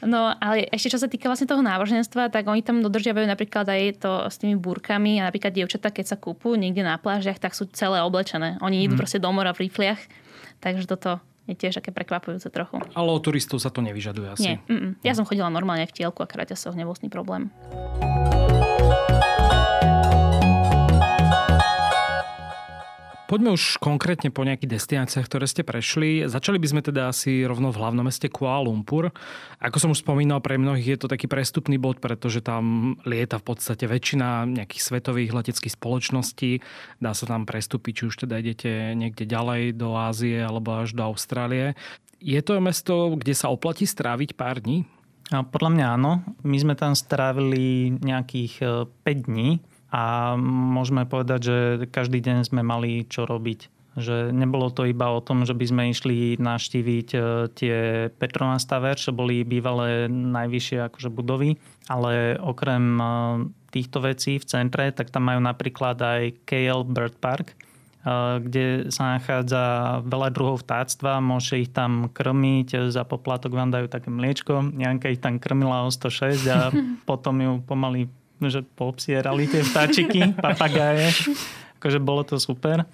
No, 0.00 0.32
ale 0.40 0.64
ešte 0.72 0.96
čo 0.96 0.98
sa 0.98 1.12
týka 1.12 1.28
vlastne 1.28 1.44
toho 1.44 1.60
náboženstva, 1.60 2.32
tak 2.32 2.48
oni 2.48 2.64
tam 2.64 2.80
dodržiavajú 2.80 3.28
napríklad 3.28 3.68
aj 3.68 4.00
to 4.00 4.12
s 4.32 4.40
tými 4.40 4.56
búrkami 4.56 5.20
a 5.20 5.28
napríklad 5.28 5.52
dievčatá, 5.52 5.92
keď 5.92 6.04
sa 6.08 6.16
kúpu 6.16 6.56
niekde 6.56 6.80
na 6.80 6.96
plážiach, 6.96 7.36
tak 7.36 7.52
sú 7.52 7.68
celé 7.68 8.00
oblečené. 8.00 8.56
Oni 8.64 8.80
idú 8.80 8.96
uh-huh. 8.96 9.04
proste 9.04 9.20
do 9.20 9.28
mora 9.28 9.52
v 9.52 9.68
rifliach 9.68 10.00
Takže 10.60 10.84
toto 10.84 11.24
je 11.48 11.56
tiež 11.56 11.80
také 11.82 11.90
prekvapujúce 11.90 12.52
trochu. 12.52 12.78
Ale 12.94 13.08
o 13.10 13.18
turistov 13.18 13.58
sa 13.58 13.72
to 13.72 13.82
nevyžaduje 13.82 14.28
asi. 14.30 14.44
Nie, 14.44 14.56
ja 15.02 15.12
som 15.16 15.26
chodila 15.26 15.50
normálne 15.50 15.88
v 15.88 15.92
tielku 15.96 16.22
a 16.22 16.28
kraťasoch, 16.28 16.76
nebol 16.78 16.94
problém. 17.10 17.50
Poďme 23.30 23.54
už 23.54 23.78
konkrétne 23.78 24.34
po 24.34 24.42
nejakých 24.42 24.74
destináciách, 24.74 25.30
ktoré 25.30 25.46
ste 25.46 25.62
prešli. 25.62 26.26
Začali 26.26 26.58
by 26.58 26.66
sme 26.66 26.82
teda 26.82 27.14
asi 27.14 27.46
rovno 27.46 27.70
v 27.70 27.78
hlavnom 27.78 28.02
meste 28.02 28.26
Kuala 28.26 28.66
Lumpur. 28.66 29.14
Ako 29.62 29.78
som 29.78 29.94
už 29.94 30.02
spomínal, 30.02 30.42
pre 30.42 30.58
mnohých 30.58 30.98
je 30.98 30.98
to 30.98 31.06
taký 31.06 31.30
prestupný 31.30 31.78
bod, 31.78 32.02
pretože 32.02 32.42
tam 32.42 32.98
lieta 33.06 33.38
v 33.38 33.54
podstate 33.54 33.86
väčšina 33.86 34.50
nejakých 34.50 34.82
svetových 34.82 35.30
leteckých 35.30 35.78
spoločností. 35.78 36.58
Dá 36.98 37.14
sa 37.14 37.30
tam 37.30 37.46
prestúpiť, 37.46 38.02
či 38.02 38.06
už 38.10 38.26
teda 38.26 38.42
idete 38.42 38.98
niekde 38.98 39.30
ďalej 39.30 39.78
do 39.78 39.94
Ázie 39.94 40.42
alebo 40.42 40.82
až 40.82 40.98
do 40.98 41.06
Austrálie. 41.06 41.78
Je 42.18 42.42
to 42.42 42.58
mesto, 42.58 43.14
kde 43.14 43.38
sa 43.38 43.46
oplatí 43.54 43.86
stráviť 43.86 44.34
pár 44.34 44.58
dní? 44.58 44.90
Podľa 45.30 45.70
mňa 45.70 45.86
áno. 45.86 46.26
My 46.42 46.58
sme 46.58 46.74
tam 46.74 46.98
strávili 46.98 47.94
nejakých 47.94 48.58
5 48.58 49.06
e, 49.06 49.14
dní 49.14 49.62
a 49.90 50.34
môžeme 50.38 51.02
povedať, 51.02 51.40
že 51.42 51.56
každý 51.90 52.22
deň 52.22 52.46
sme 52.46 52.62
mali 52.62 53.02
čo 53.10 53.26
robiť. 53.26 53.66
Že 53.98 54.30
nebolo 54.30 54.70
to 54.70 54.86
iba 54.86 55.10
o 55.10 55.18
tom, 55.18 55.42
že 55.42 55.50
by 55.50 55.66
sme 55.66 55.82
išli 55.90 56.38
navštíviť 56.38 57.08
e, 57.10 57.18
tie 57.58 57.76
Petronas 58.14 58.62
Tower, 58.62 58.94
čo 58.94 59.10
boli 59.10 59.42
bývalé 59.42 60.06
najvyššie 60.06 60.78
akože 60.86 61.10
budovy, 61.10 61.58
ale 61.90 62.38
okrem 62.38 63.02
e, 63.02 63.04
týchto 63.74 63.98
vecí 63.98 64.38
v 64.38 64.46
centre, 64.46 64.94
tak 64.94 65.10
tam 65.10 65.26
majú 65.26 65.42
napríklad 65.42 65.98
aj 65.98 66.38
KL 66.46 66.86
Bird 66.86 67.18
Park, 67.18 67.50
e, 67.50 67.54
kde 68.46 68.94
sa 68.94 69.18
nachádza 69.18 69.62
veľa 70.06 70.30
druhov 70.30 70.62
vtáctva, 70.62 71.18
môže 71.18 71.58
ich 71.58 71.74
tam 71.74 72.14
krmiť, 72.14 72.94
za 72.94 73.02
poplatok 73.02 73.58
vám 73.58 73.74
dajú 73.74 73.90
také 73.90 74.06
mliečko. 74.06 74.70
Janka 74.78 75.10
ich 75.10 75.18
tam 75.18 75.42
krmila 75.42 75.82
o 75.82 75.90
106 75.90 76.46
a 76.46 76.70
potom 77.10 77.42
ju 77.42 77.58
pomaly 77.66 78.06
že 78.48 78.64
poobsierali 78.64 79.44
tie 79.50 79.60
vtáčiky, 79.60 80.32
papagáje. 80.44 81.12
Akože 81.76 82.00
bolo 82.00 82.24
to 82.24 82.40
super. 82.40 82.88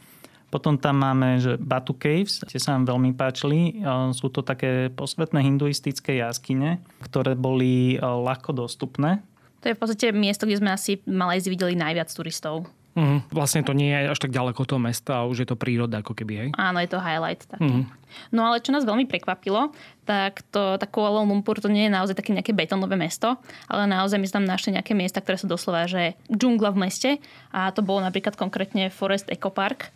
Potom 0.47 0.79
tam 0.79 1.03
máme 1.03 1.43
že 1.43 1.59
Batu 1.59 1.93
Caves, 1.95 2.43
tie 2.47 2.59
sa 2.63 2.79
nám 2.79 2.87
veľmi 2.87 3.15
páčili. 3.19 3.83
Sú 4.15 4.31
to 4.31 4.47
také 4.47 4.89
posvetné 4.95 5.43
hinduistické 5.43 6.23
jaskyne, 6.23 6.79
ktoré 7.03 7.35
boli 7.35 7.99
ľahko 7.99 8.55
dostupné. 8.55 9.21
To 9.67 9.75
je 9.75 9.75
v 9.75 9.81
podstate 9.83 10.07
miesto, 10.15 10.47
kde 10.47 10.63
sme 10.63 10.71
asi 10.71 11.03
v 11.03 11.11
Malajzii 11.19 11.51
videli 11.51 11.75
najviac 11.75 12.07
turistov. 12.15 12.71
Mm, 12.97 13.29
vlastne 13.29 13.61
to 13.61 13.77
nie 13.77 13.93
je 13.93 14.09
až 14.09 14.19
tak 14.25 14.33
ďaleko 14.33 14.65
toho 14.65 14.81
mesta 14.81 15.21
a 15.21 15.29
už 15.29 15.45
je 15.45 15.49
to 15.53 15.61
príroda 15.61 16.01
ako 16.01 16.17
keby, 16.17 16.35
hej? 16.41 16.49
Áno, 16.57 16.81
je 16.81 16.89
to 16.89 16.97
highlight 16.97 17.45
taký. 17.45 17.85
Mm. 17.85 17.85
No 18.33 18.49
ale 18.49 18.65
čo 18.65 18.73
nás 18.73 18.89
veľmi 18.89 19.05
prekvapilo, 19.05 19.77
tak 20.09 20.41
to, 20.49 20.81
tak 20.81 20.89
Kuala 20.89 21.21
Lumpur 21.21 21.61
to 21.61 21.69
nie 21.69 21.85
je 21.85 21.93
naozaj 21.93 22.17
také 22.17 22.33
nejaké 22.33 22.57
betónové 22.57 22.97
mesto, 22.97 23.37
ale 23.69 23.85
naozaj 23.85 24.17
my 24.17 24.25
sme 24.25 24.37
tam 24.41 24.49
našli 24.49 24.73
nejaké 24.73 24.97
miesta, 24.97 25.21
ktoré 25.21 25.37
sú 25.37 25.45
doslova, 25.45 25.85
že 25.85 26.17
džungla 26.33 26.73
v 26.73 26.89
meste 26.89 27.11
a 27.53 27.69
to 27.69 27.85
bolo 27.85 28.01
napríklad 28.01 28.33
konkrétne 28.33 28.89
Forest 28.89 29.29
Eco 29.29 29.53
Park 29.53 29.93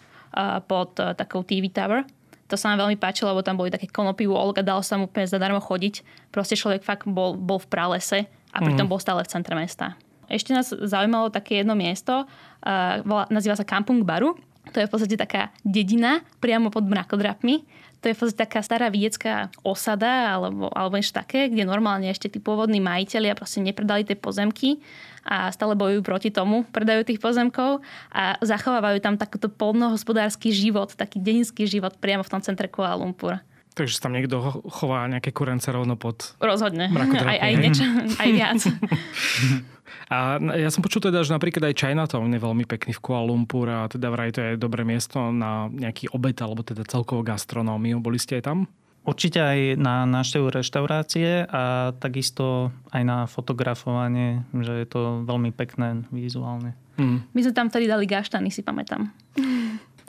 pod 0.69 0.93
takou 0.95 1.41
TV 1.41 1.73
Tower. 1.73 2.05
To 2.53 2.59
sa 2.59 2.69
nám 2.69 2.85
veľmi 2.85 3.01
páčilo, 3.01 3.33
lebo 3.33 3.47
tam 3.47 3.57
boli 3.57 3.73
také 3.73 3.89
konopy 3.89 4.29
walk 4.29 4.61
a 4.61 4.67
dalo 4.67 4.85
sa 4.85 4.99
mu 5.01 5.09
úplne 5.09 5.25
zadarmo 5.25 5.63
chodiť. 5.63 6.03
Proste 6.35 6.59
človek 6.59 6.85
fakt 6.85 7.09
bol, 7.09 7.39
bol 7.39 7.63
v 7.63 7.71
pralese 7.71 8.27
a 8.51 8.59
pritom 8.59 8.85
mm. 8.85 8.93
bol 8.93 9.01
stále 9.01 9.23
v 9.23 9.31
centre 9.31 9.55
mesta. 9.55 9.95
Ešte 10.31 10.55
nás 10.55 10.71
zaujímalo 10.71 11.35
také 11.35 11.61
jedno 11.61 11.75
miesto, 11.75 12.25
uh, 12.25 13.27
nazýva 13.29 13.59
sa 13.59 13.67
Kampung 13.67 14.07
Baru. 14.07 14.39
To 14.71 14.79
je 14.79 14.87
v 14.87 14.93
podstate 14.93 15.19
taká 15.19 15.51
dedina 15.67 16.23
priamo 16.39 16.71
pod 16.71 16.87
mrakodrapmi. 16.87 17.67
To 18.01 18.09
je 18.09 18.15
v 18.17 18.21
podstate 18.23 18.49
taká 18.49 18.65
stará 18.65 18.89
viecká 18.89 19.53
osada 19.61 20.33
alebo, 20.33 20.73
alebo 20.73 20.97
niečo 20.97 21.13
také, 21.13 21.53
kde 21.53 21.69
normálne 21.69 22.09
ešte 22.09 22.33
tí 22.33 22.39
pôvodní 22.41 22.81
majiteľia 22.81 23.37
proste 23.37 23.61
nepredali 23.61 24.09
tie 24.09 24.17
pozemky 24.17 24.81
a 25.27 25.53
stále 25.53 25.77
bojujú 25.77 26.01
proti 26.01 26.33
tomu, 26.33 26.65
predajú 26.73 27.05
tých 27.05 27.21
pozemkov 27.21 27.85
a 28.09 28.41
zachovávajú 28.41 29.05
tam 29.05 29.21
takýto 29.21 29.53
polnohospodársky 29.53 30.49
život, 30.49 30.97
taký 30.97 31.21
dedinský 31.21 31.69
život 31.69 32.01
priamo 32.01 32.25
v 32.25 32.33
tom 32.33 32.41
centre 32.41 32.73
Kuala 32.73 32.97
Lumpur. 32.97 33.37
Takže 33.75 34.03
tam 34.03 34.13
niekto 34.13 34.43
chová 34.67 35.07
nejaké 35.07 35.31
kurence 35.31 35.71
rovno 35.71 35.95
pod... 35.95 36.35
Rozhodne. 36.43 36.91
Aj, 36.91 37.39
aj, 37.39 37.53
niečo, 37.55 37.87
aj 38.19 38.29
viac. 38.35 38.61
A 40.11 40.43
ja 40.59 40.67
som 40.75 40.83
počul 40.83 41.07
teda, 41.07 41.23
že 41.23 41.31
napríklad 41.31 41.71
aj 41.71 41.79
Chinatown 41.79 42.35
je 42.35 42.43
veľmi 42.43 42.67
pekný 42.67 42.99
v 42.99 43.03
Kuala 43.03 43.31
Lumpur 43.31 43.71
a 43.71 43.87
teda 43.87 44.11
vraj 44.11 44.35
to 44.35 44.43
je 44.43 44.59
dobré 44.59 44.83
miesto 44.83 45.31
na 45.31 45.71
nejaký 45.71 46.11
obed 46.11 46.35
alebo 46.43 46.67
teda 46.67 46.83
celkovú 46.83 47.23
gastronómiu. 47.23 48.03
Boli 48.03 48.19
ste 48.19 48.43
aj 48.43 48.51
tam? 48.51 48.59
Určite 49.07 49.39
aj 49.39 49.59
na 49.79 50.05
návštevu 50.11 50.51
reštaurácie 50.51 51.47
a 51.47 51.95
takisto 51.97 52.75
aj 52.91 53.03
na 53.07 53.19
fotografovanie, 53.31 54.45
že 54.51 54.83
je 54.83 54.87
to 54.91 55.01
veľmi 55.25 55.55
pekné 55.55 56.05
vizuálne. 56.11 56.75
Mm. 56.99 57.25
My 57.31 57.41
sme 57.41 57.55
tam 57.55 57.67
vtedy 57.73 57.87
dali 57.89 58.05
gaštany, 58.05 58.53
si 58.53 58.61
pamätám. 58.61 59.09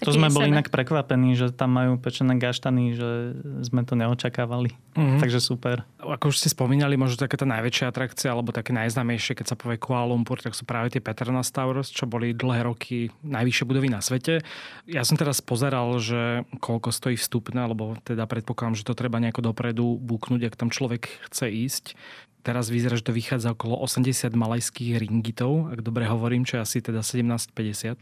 To 0.01 0.09
sme 0.09 0.33
boli 0.33 0.49
inak 0.49 0.73
prekvapení, 0.73 1.37
že 1.37 1.53
tam 1.53 1.77
majú 1.77 2.01
pečené 2.01 2.33
gaštany, 2.41 2.97
že 2.97 3.09
sme 3.61 3.85
to 3.85 3.93
neočakávali. 3.93 4.73
Mm-hmm. 4.97 5.19
Takže 5.21 5.39
super. 5.39 5.85
Ako 6.01 6.33
už 6.33 6.41
ste 6.41 6.49
spomínali, 6.49 6.97
možno 6.97 7.21
taká 7.21 7.37
tá 7.37 7.45
najväčšia 7.45 7.93
atrakcia, 7.93 8.33
alebo 8.33 8.49
také 8.49 8.73
najznámejšie, 8.73 9.37
keď 9.37 9.53
sa 9.53 9.55
povie 9.55 9.77
Kuala 9.77 10.09
Lumpur, 10.09 10.41
tak 10.41 10.57
sú 10.57 10.65
práve 10.65 10.89
tie 10.89 11.01
Petronas 11.01 11.53
Towers, 11.53 11.93
čo 11.93 12.09
boli 12.09 12.33
dlhé 12.33 12.65
roky 12.65 13.13
najvyššie 13.21 13.65
budovy 13.69 13.87
na 13.93 14.01
svete. 14.01 14.41
Ja 14.89 15.05
som 15.05 15.21
teraz 15.21 15.39
pozeral, 15.39 15.93
že 16.01 16.49
koľko 16.57 16.89
stojí 16.89 17.15
vstupné, 17.15 17.61
alebo 17.61 17.93
teda 18.01 18.25
predpokladám, 18.25 18.81
že 18.81 18.87
to 18.89 18.97
treba 18.97 19.21
nejako 19.21 19.53
dopredu 19.53 20.01
buknúť, 20.01 20.49
ak 20.49 20.57
tam 20.57 20.73
človek 20.73 21.07
chce 21.29 21.45
ísť. 21.45 21.85
Teraz 22.41 22.73
vyzerá, 22.73 22.97
že 22.97 23.05
to 23.05 23.13
vychádza 23.13 23.53
okolo 23.53 23.77
80 23.85 24.33
malajských 24.33 24.97
ringitov, 24.97 25.69
ak 25.69 25.85
dobre 25.85 26.09
hovorím, 26.09 26.41
čo 26.41 26.57
je 26.57 26.61
asi 26.65 26.77
teda 26.81 27.05
17,50. 27.05 28.01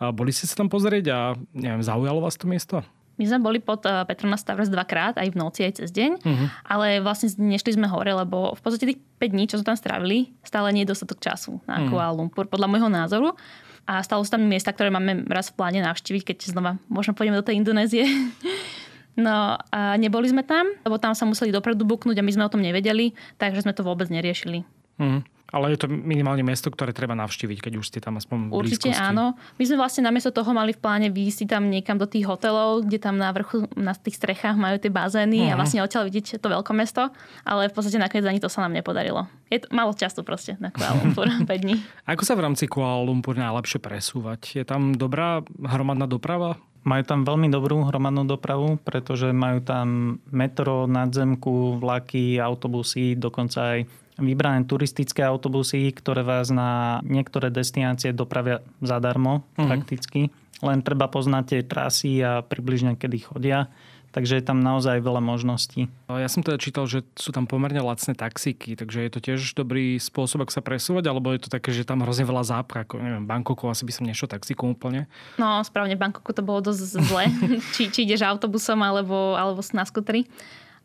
A 0.00 0.08
boli 0.08 0.32
ste 0.32 0.48
sa 0.48 0.56
tam 0.56 0.72
pozrieť 0.72 1.04
a 1.12 1.18
neviem, 1.52 1.84
zaujalo 1.84 2.24
vás 2.24 2.40
to 2.40 2.48
miesto? 2.48 2.80
My 3.14 3.24
sme 3.30 3.38
boli 3.44 3.58
pod 3.62 3.86
eh, 3.86 4.02
Petronas 4.08 4.42
Towers 4.42 4.72
dvakrát, 4.72 5.20
aj 5.20 5.28
v 5.30 5.36
noci, 5.38 5.60
aj 5.62 5.84
cez 5.84 5.94
deň, 5.94 6.10
uh-huh. 6.18 6.46
ale 6.66 6.98
vlastne 6.98 7.30
nešli 7.38 7.78
sme 7.78 7.86
hore, 7.86 8.10
lebo 8.10 8.58
v 8.58 8.60
podstate 8.60 8.90
tých 8.90 9.00
5 9.22 9.34
dní, 9.36 9.44
čo 9.46 9.56
sme 9.60 9.70
tam 9.70 9.78
strávili, 9.78 10.34
stále 10.42 10.74
nie 10.74 10.82
je 10.82 10.90
dostatok 10.90 11.22
času 11.22 11.62
na 11.68 11.84
uh-huh. 11.84 11.90
Kuala 11.94 12.10
Lumpur, 12.10 12.50
podľa 12.50 12.66
môjho 12.66 12.90
názoru. 12.90 13.38
A 13.84 14.00
stalo 14.00 14.24
sa 14.24 14.40
tam 14.40 14.48
miesta, 14.48 14.72
ktoré 14.72 14.88
máme 14.88 15.28
raz 15.28 15.52
v 15.52 15.60
pláne 15.60 15.84
navštíviť, 15.84 16.32
keď 16.32 16.56
znova 16.56 16.80
možno 16.88 17.12
pôjdeme 17.12 17.36
do 17.36 17.44
tej 17.44 17.60
Indonézie. 17.60 18.08
No 19.14 19.54
a 19.70 19.94
neboli 19.94 20.26
sme 20.26 20.42
tam, 20.42 20.66
lebo 20.82 20.98
tam 20.98 21.14
sa 21.14 21.22
museli 21.22 21.54
dopredu 21.54 21.86
buknúť 21.86 22.18
a 22.18 22.26
my 22.26 22.32
sme 22.34 22.46
o 22.46 22.52
tom 22.52 22.62
nevedeli, 22.62 23.14
takže 23.38 23.62
sme 23.62 23.74
to 23.74 23.86
vôbec 23.86 24.10
neriešili. 24.10 24.66
Mm. 24.98 25.22
Ale 25.54 25.70
je 25.70 25.86
to 25.86 25.86
minimálne 25.86 26.42
miesto, 26.42 26.66
ktoré 26.66 26.90
treba 26.90 27.14
navštíviť, 27.14 27.62
keď 27.62 27.72
už 27.78 27.86
ste 27.86 28.02
tam 28.02 28.18
aspoň 28.18 28.50
v 28.50 28.58
Určite 28.58 28.90
blízkosti. 28.90 29.06
áno. 29.06 29.38
My 29.54 29.62
sme 29.62 29.76
vlastne 29.78 30.02
namiesto 30.02 30.34
toho 30.34 30.50
mali 30.50 30.74
v 30.74 30.82
pláne 30.82 31.14
výjsť 31.14 31.46
tam 31.46 31.70
niekam 31.70 31.94
do 31.94 32.10
tých 32.10 32.26
hotelov, 32.26 32.82
kde 32.82 32.98
tam 32.98 33.22
na 33.22 33.30
vrchu, 33.30 33.62
na 33.78 33.94
tých 33.94 34.18
strechách 34.18 34.58
majú 34.58 34.82
tie 34.82 34.90
bazény 34.90 35.46
uh-huh. 35.46 35.50
a 35.50 35.54
mhm. 35.54 35.58
vlastne 35.62 35.80
odtiaľ 35.86 36.10
vidieť 36.10 36.42
to 36.42 36.48
mesto, 36.74 37.06
ale 37.46 37.70
v 37.70 37.74
podstate 37.76 38.02
nakoniec 38.02 38.26
ani 38.26 38.42
to 38.42 38.50
sa 38.50 38.66
nám 38.66 38.74
nepodarilo. 38.74 39.30
Je 39.46 39.62
to 39.62 39.70
malo 39.70 39.94
času 39.94 40.26
proste 40.26 40.58
na 40.58 40.74
Kuala 40.74 40.98
Lumpur, 40.98 41.30
5 41.46 41.46
dní. 41.46 41.78
Ako 42.10 42.26
sa 42.26 42.34
v 42.34 42.50
rámci 42.50 42.66
Kuala 42.66 42.98
Lumpur 43.06 43.38
najlepšie 43.38 43.78
presúvať? 43.78 44.58
Je 44.58 44.64
tam 44.66 44.98
dobrá 44.98 45.46
hromadná 45.62 46.10
doprava? 46.10 46.58
Majú 46.84 47.02
tam 47.08 47.24
veľmi 47.24 47.48
dobrú 47.48 47.80
hromadnú 47.88 48.28
dopravu, 48.28 48.76
pretože 48.84 49.32
majú 49.32 49.64
tam 49.64 50.20
metro, 50.28 50.84
nadzemku, 50.84 51.80
vlaky, 51.80 52.36
autobusy, 52.36 53.16
dokonca 53.16 53.76
aj 53.76 53.88
vybrané 54.20 54.62
turistické 54.68 55.26
autobusy, 55.26 55.90
ktoré 55.90 56.22
vás 56.22 56.52
na 56.52 57.02
niektoré 57.02 57.50
destinácie 57.50 58.14
dopravia 58.14 58.62
zadarmo 58.78 59.42
mm-hmm. 59.42 59.66
prakticky. 59.66 60.20
Len 60.62 60.80
treba 60.86 61.10
poznať 61.10 61.44
tie 61.50 61.60
trasy 61.66 62.12
a 62.22 62.44
približne 62.44 62.94
kedy 62.94 63.18
chodia. 63.26 63.66
Takže 64.14 64.38
je 64.38 64.46
tam 64.46 64.62
naozaj 64.62 65.02
veľa 65.02 65.18
možností. 65.18 65.90
Ja 66.06 66.30
som 66.30 66.46
teda 66.46 66.54
čítal, 66.62 66.86
že 66.86 67.02
sú 67.18 67.34
tam 67.34 67.50
pomerne 67.50 67.82
lacné 67.82 68.14
taxíky, 68.14 68.78
takže 68.78 69.02
je 69.02 69.10
to 69.10 69.18
tiež 69.18 69.42
dobrý 69.58 69.98
spôsob, 69.98 70.46
ako 70.46 70.54
sa 70.54 70.62
presúvať, 70.62 71.10
alebo 71.10 71.34
je 71.34 71.42
to 71.42 71.50
také, 71.50 71.74
že 71.74 71.82
tam 71.82 72.06
hrozne 72.06 72.22
veľa 72.22 72.46
zápcha, 72.46 72.86
ako 72.86 73.02
neviem, 73.02 73.26
Bangkoku 73.26 73.66
asi 73.66 73.82
by 73.82 73.90
som 73.90 74.06
nešiel 74.06 74.30
taxíkom 74.30 74.78
úplne. 74.78 75.10
No 75.34 75.58
správne, 75.66 75.98
Bangkoku 75.98 76.30
to 76.30 76.46
bolo 76.46 76.62
dosť 76.62 76.80
zle, 77.02 77.26
či, 77.74 77.90
či 77.90 78.06
ideš 78.06 78.22
autobusom 78.22 78.78
alebo, 78.86 79.34
alebo 79.34 79.58
na 79.74 79.82
skutri. 79.82 80.30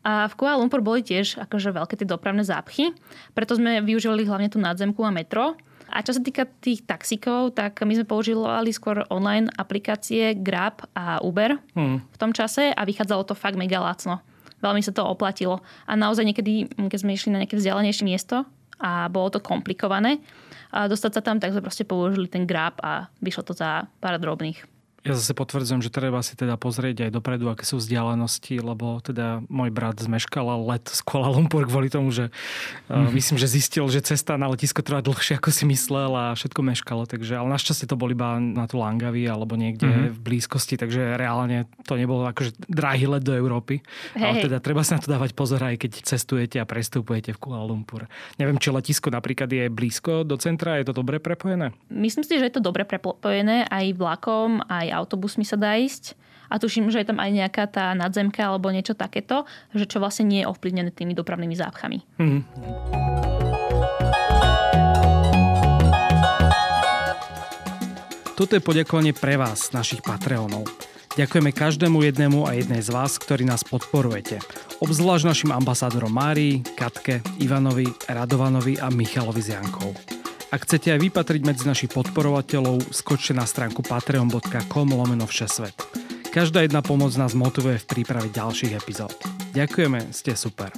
A 0.02 0.26
v 0.26 0.34
Kuala 0.34 0.58
Lumpur 0.58 0.82
boli 0.82 1.06
tiež 1.06 1.38
akože 1.38 1.70
veľké 1.70 2.02
tie 2.02 2.08
dopravné 2.08 2.42
zápchy, 2.42 2.90
preto 3.30 3.54
sme 3.54 3.78
využívali 3.78 4.26
hlavne 4.26 4.50
tú 4.50 4.58
nadzemku 4.58 5.06
a 5.06 5.14
metro. 5.14 5.54
A 5.90 6.06
čo 6.06 6.14
sa 6.14 6.22
týka 6.22 6.46
tých 6.62 6.86
taxikov, 6.86 7.58
tak 7.58 7.82
my 7.82 7.92
sme 7.98 8.06
používali 8.06 8.70
skôr 8.70 9.02
online 9.10 9.50
aplikácie 9.58 10.38
Grab 10.38 10.86
a 10.94 11.18
Uber 11.20 11.58
hmm. 11.74 11.98
v 12.06 12.16
tom 12.16 12.30
čase 12.30 12.70
a 12.70 12.82
vychádzalo 12.86 13.26
to 13.26 13.34
fakt 13.34 13.58
mega 13.58 13.82
lacno. 13.82 14.22
Veľmi 14.62 14.84
sa 14.84 14.94
to 14.94 15.02
oplatilo. 15.02 15.64
A 15.88 15.96
naozaj 15.96 16.22
niekedy, 16.22 16.68
keď 16.70 16.98
sme 17.00 17.16
išli 17.16 17.32
na 17.32 17.42
nejaké 17.42 17.56
vzdialenejšie 17.56 18.04
miesto 18.04 18.46
a 18.78 19.10
bolo 19.10 19.32
to 19.32 19.40
komplikované, 19.42 20.22
a 20.70 20.86
dostať 20.86 21.18
sa 21.18 21.22
tam, 21.26 21.42
tak 21.42 21.50
sme 21.50 21.66
proste 21.66 21.82
použili 21.82 22.30
ten 22.30 22.46
Grab 22.46 22.78
a 22.78 23.10
vyšlo 23.18 23.42
to 23.42 23.52
za 23.58 23.90
pár 23.98 24.22
drobných. 24.22 24.69
Ja 25.00 25.16
zase 25.16 25.32
potvrdzujem, 25.32 25.80
že 25.80 25.88
treba 25.88 26.20
si 26.20 26.36
teda 26.36 26.60
pozrieť 26.60 27.08
aj 27.08 27.10
dopredu, 27.16 27.48
aké 27.48 27.64
sú 27.64 27.80
vzdialenosti, 27.80 28.60
lebo 28.60 29.00
teda 29.00 29.40
môj 29.48 29.72
brat 29.72 29.96
zmeškal 29.96 30.44
let 30.68 30.92
z 30.92 31.00
Kuala 31.00 31.32
Lumpur 31.32 31.64
kvôli 31.64 31.88
tomu, 31.88 32.12
že 32.12 32.28
mm. 32.92 33.08
uh, 33.08 33.08
myslím, 33.16 33.40
že 33.40 33.48
zistil, 33.48 33.88
že 33.88 34.04
cesta 34.04 34.36
na 34.36 34.52
letisko 34.52 34.84
trvá 34.84 35.00
dlhšie, 35.00 35.40
ako 35.40 35.48
si 35.48 35.64
myslel 35.64 36.12
a 36.12 36.36
všetko 36.36 36.60
meškalo. 36.60 37.08
Takže, 37.08 37.32
ale 37.32 37.48
našťastie 37.48 37.88
to 37.88 37.96
boli 37.96 38.12
iba 38.12 38.36
na 38.36 38.68
tú 38.68 38.76
Langavi 38.76 39.24
alebo 39.24 39.56
niekde 39.56 39.88
mm. 39.88 40.06
v 40.12 40.18
blízkosti, 40.20 40.76
takže 40.76 41.16
reálne 41.16 41.64
to 41.88 41.96
nebolo 41.96 42.28
akože 42.28 42.60
drahý 42.68 43.08
let 43.08 43.24
do 43.24 43.32
Európy. 43.32 43.80
Hey. 44.12 44.36
Ale 44.36 44.52
teda 44.52 44.60
treba 44.60 44.84
sa 44.84 45.00
na 45.00 45.04
to 45.04 45.08
dávať 45.08 45.32
pozor 45.32 45.64
aj 45.64 45.80
keď 45.80 46.04
cestujete 46.04 46.60
a 46.60 46.68
prestupujete 46.68 47.32
v 47.32 47.40
Kuala 47.40 47.64
Lumpur. 47.64 48.04
Neviem, 48.36 48.60
či 48.60 48.68
letisko 48.68 49.08
napríklad 49.08 49.48
je 49.48 49.72
blízko 49.72 50.28
do 50.28 50.36
centra, 50.36 50.76
je 50.76 50.92
to 50.92 50.94
dobre 51.00 51.16
prepojené? 51.24 51.72
Myslím 51.88 52.20
si, 52.20 52.36
že 52.36 52.52
je 52.52 52.60
to 52.60 52.62
dobre 52.62 52.84
prepojené 52.84 53.64
aj 53.64 53.96
vlakom, 53.96 54.60
aj 54.68 54.89
autobusmi 54.92 55.46
sa 55.46 55.56
dá 55.56 55.78
ísť. 55.78 56.18
A 56.50 56.58
tuším, 56.58 56.90
že 56.90 56.98
je 56.98 57.06
tam 57.06 57.22
aj 57.22 57.30
nejaká 57.30 57.64
tá 57.70 57.94
nadzemka 57.94 58.42
alebo 58.42 58.74
niečo 58.74 58.98
takéto, 58.98 59.46
že 59.70 59.86
čo 59.86 60.02
vlastne 60.02 60.26
nie 60.26 60.42
je 60.42 60.50
ovplyvnené 60.50 60.90
tými 60.90 61.14
dopravnými 61.14 61.54
zápchami. 61.54 62.02
Mm. 62.18 62.42
Toto 68.34 68.56
je 68.56 68.64
poďakovanie 68.64 69.12
pre 69.12 69.36
vás, 69.36 69.70
našich 69.70 70.00
Patreonov. 70.00 70.64
Ďakujeme 71.12 71.52
každému 71.52 72.00
jednému 72.06 72.48
a 72.48 72.56
jednej 72.56 72.80
z 72.80 72.88
vás, 72.88 73.20
ktorí 73.20 73.44
nás 73.44 73.60
podporujete. 73.66 74.40
Obzvlášť 74.80 75.28
našim 75.28 75.50
ambasádorom 75.52 76.08
Márii, 76.08 76.64
Katke, 76.78 77.20
Ivanovi, 77.36 77.90
Radovanovi 78.08 78.80
a 78.80 78.88
Michalovi 78.88 79.42
z 79.44 79.60
Jankou. 79.60 80.19
Ak 80.50 80.66
chcete 80.66 80.90
aj 80.90 80.98
vypatriť 80.98 81.46
medzi 81.46 81.62
našich 81.62 81.94
podporovateľov, 81.94 82.90
skočte 82.90 83.30
na 83.30 83.46
stránku 83.46 83.86
patreon.com 83.86 84.88
lomeno 84.90 85.22
všesvet. 85.22 85.78
Každá 86.34 86.66
jedna 86.66 86.82
pomoc 86.82 87.14
nás 87.14 87.38
motivuje 87.38 87.78
v 87.78 87.86
príprave 87.86 88.34
ďalších 88.34 88.74
epizód. 88.74 89.14
Ďakujeme, 89.54 90.10
ste 90.10 90.34
super. 90.34 90.74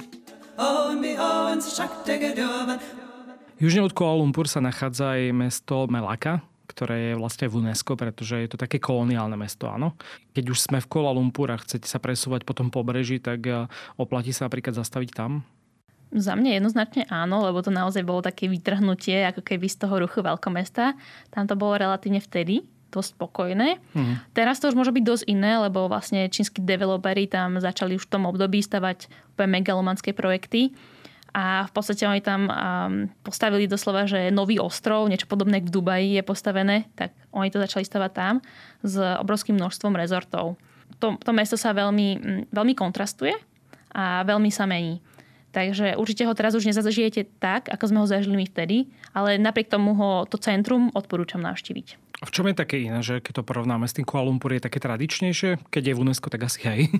Južne 3.57 3.81
od 3.81 3.93
Kuala 3.97 4.21
Lumpur 4.21 4.45
sa 4.45 4.61
nachádza 4.61 5.17
aj 5.17 5.33
mesto 5.33 5.89
Melaka, 5.89 6.45
ktoré 6.69 7.09
je 7.09 7.13
vlastne 7.17 7.49
v 7.49 7.65
UNESCO, 7.65 7.97
pretože 7.97 8.45
je 8.45 8.49
to 8.53 8.61
také 8.61 8.77
koloniálne 8.77 9.41
mesto, 9.41 9.73
áno. 9.73 9.97
Keď 10.37 10.53
už 10.53 10.69
sme 10.69 10.85
v 10.85 10.89
Kuala 10.89 11.09
Lumpur 11.17 11.49
a 11.49 11.57
chcete 11.57 11.89
sa 11.89 11.97
presúvať 11.97 12.45
po 12.45 12.53
tom 12.53 12.69
pobreží, 12.69 13.17
tak 13.17 13.41
eh, 13.49 13.65
oplatí 13.97 14.37
sa 14.37 14.45
napríklad 14.45 14.77
zastaviť 14.77 15.17
tam? 15.17 15.41
Za 16.13 16.37
mňa 16.37 16.61
jednoznačne 16.61 17.03
áno, 17.09 17.41
lebo 17.41 17.65
to 17.65 17.73
naozaj 17.73 18.05
bolo 18.05 18.21
také 18.21 18.45
vytrhnutie 18.45 19.25
ako 19.25 19.41
keby 19.41 19.65
z 19.65 19.81
toho 19.81 19.97
ruchu 19.97 20.21
veľkomesta. 20.21 20.93
Tam 21.33 21.43
to 21.49 21.57
bolo 21.57 21.73
relatívne 21.81 22.21
vtedy 22.21 22.61
dosť 22.93 23.17
spokojné. 23.17 23.81
Mm. 23.97 24.21
Teraz 24.37 24.61
to 24.61 24.69
už 24.69 24.77
môže 24.77 24.93
byť 24.93 25.01
dosť 25.01 25.23
iné, 25.25 25.57
lebo 25.57 25.89
vlastne 25.89 26.29
čínsky 26.29 26.61
developeri 26.61 27.25
tam 27.25 27.57
začali 27.57 27.97
už 27.97 28.05
v 28.05 28.11
tom 28.13 28.29
období 28.29 28.61
stavať 28.61 29.09
úplne 29.33 29.57
megalomanské 29.57 30.13
projekty. 30.13 30.77
A 31.33 31.65
v 31.65 31.71
podstate 31.73 32.05
oni 32.05 32.21
tam 32.21 32.45
um, 32.45 32.53
postavili 33.25 33.65
doslova, 33.65 34.05
že 34.05 34.29
nový 34.29 34.61
ostrov, 34.61 35.09
niečo 35.09 35.25
podobné 35.25 35.65
k 35.65 35.73
Dubaji 35.73 36.21
je 36.21 36.23
postavené, 36.23 36.85
tak 36.93 37.09
oni 37.33 37.49
to 37.49 37.57
začali 37.57 37.81
stavať 37.81 38.11
tam 38.13 38.33
s 38.85 39.01
obrovským 39.01 39.57
množstvom 39.57 39.97
rezortov. 39.97 40.61
To, 41.01 41.17
to 41.17 41.31
mesto 41.33 41.57
sa 41.57 41.73
veľmi, 41.73 42.21
veľmi 42.53 42.73
kontrastuje 42.77 43.33
a 43.97 44.21
veľmi 44.21 44.53
sa 44.53 44.69
mení. 44.69 45.01
Takže 45.53 45.93
určite 46.01 46.25
ho 46.25 46.33
teraz 46.33 46.57
už 46.57 46.65
nezažijete 46.65 47.29
tak, 47.37 47.69
ako 47.69 47.85
sme 47.85 48.01
ho 48.01 48.07
zažili 48.09 48.41
my 48.41 48.45
vtedy, 48.49 48.89
ale 49.13 49.37
napriek 49.37 49.69
tomu 49.69 49.93
ho 49.93 50.25
to 50.25 50.41
centrum 50.41 50.89
odporúčam 50.97 51.45
navštíviť. 51.45 51.87
V 52.25 52.33
čom 52.33 52.49
je 52.49 52.57
také 52.57 52.81
iné, 52.81 53.05
že 53.05 53.21
keď 53.21 53.41
to 53.41 53.43
porovnáme 53.45 53.85
s 53.85 53.93
tým 53.93 54.01
Kuala 54.07 54.25
Lumpur, 54.25 54.49
je 54.49 54.65
také 54.65 54.81
tradičnejšie? 54.81 55.61
Keď 55.69 55.83
je 55.85 55.93
v 55.93 56.01
UNESCO, 56.01 56.33
tak 56.33 56.49
asi 56.49 56.59
hej. 56.65 56.81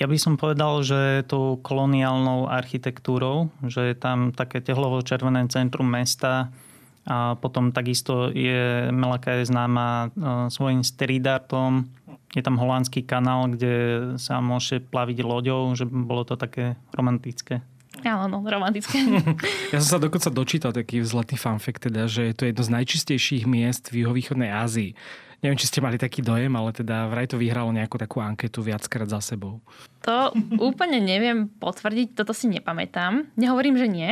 Ja 0.00 0.08
by 0.08 0.16
som 0.16 0.40
povedal, 0.40 0.82
že 0.82 1.22
tou 1.28 1.60
koloniálnou 1.60 2.48
architektúrou, 2.48 3.52
že 3.62 3.92
je 3.92 3.94
tam 3.94 4.32
také 4.32 4.64
tehlovo-červené 4.64 5.46
centrum 5.52 5.84
mesta 5.84 6.48
a 7.02 7.34
potom 7.34 7.74
takisto 7.74 8.30
je 8.30 8.86
Melaka 8.94 9.42
je 9.42 9.50
známa 9.50 10.08
e, 10.14 10.48
svojim 10.54 10.86
street 10.86 11.26
artom. 11.26 11.90
Je 12.32 12.40
tam 12.40 12.56
holandský 12.56 13.02
kanál, 13.02 13.50
kde 13.50 13.74
sa 14.16 14.38
môže 14.38 14.78
plaviť 14.78 15.18
loďou, 15.26 15.74
že 15.74 15.84
bolo 15.84 16.22
to 16.22 16.38
také 16.38 16.78
romantické. 16.94 17.60
Áno, 18.00 18.40
romantické. 18.40 19.04
ja 19.74 19.78
som 19.84 19.98
sa 19.98 20.00
dokonca 20.00 20.32
dočítal 20.32 20.72
taký 20.72 21.04
vzletný 21.04 21.36
fanfakt, 21.36 21.92
teda, 21.92 22.08
že 22.08 22.32
je 22.32 22.34
to 22.34 22.48
jedno 22.48 22.62
z 22.64 22.70
najčistejších 22.72 23.44
miest 23.44 23.92
v 23.92 24.06
juhovýchodnej 24.06 24.48
Ázii. 24.48 24.96
Neviem, 25.42 25.58
či 25.58 25.68
ste 25.68 25.82
mali 25.82 25.98
taký 25.98 26.22
dojem, 26.22 26.54
ale 26.54 26.70
teda 26.70 27.10
vraj 27.10 27.26
to 27.26 27.34
vyhralo 27.34 27.74
nejakú 27.74 27.98
takú 27.98 28.22
anketu 28.22 28.62
viackrát 28.62 29.10
za 29.10 29.18
sebou. 29.18 29.58
To 30.06 30.30
úplne 30.62 31.02
neviem 31.02 31.50
potvrdiť, 31.50 32.14
toto 32.14 32.30
si 32.30 32.46
nepamätám. 32.46 33.26
Nehovorím, 33.34 33.74
že 33.74 33.90
nie, 33.90 34.10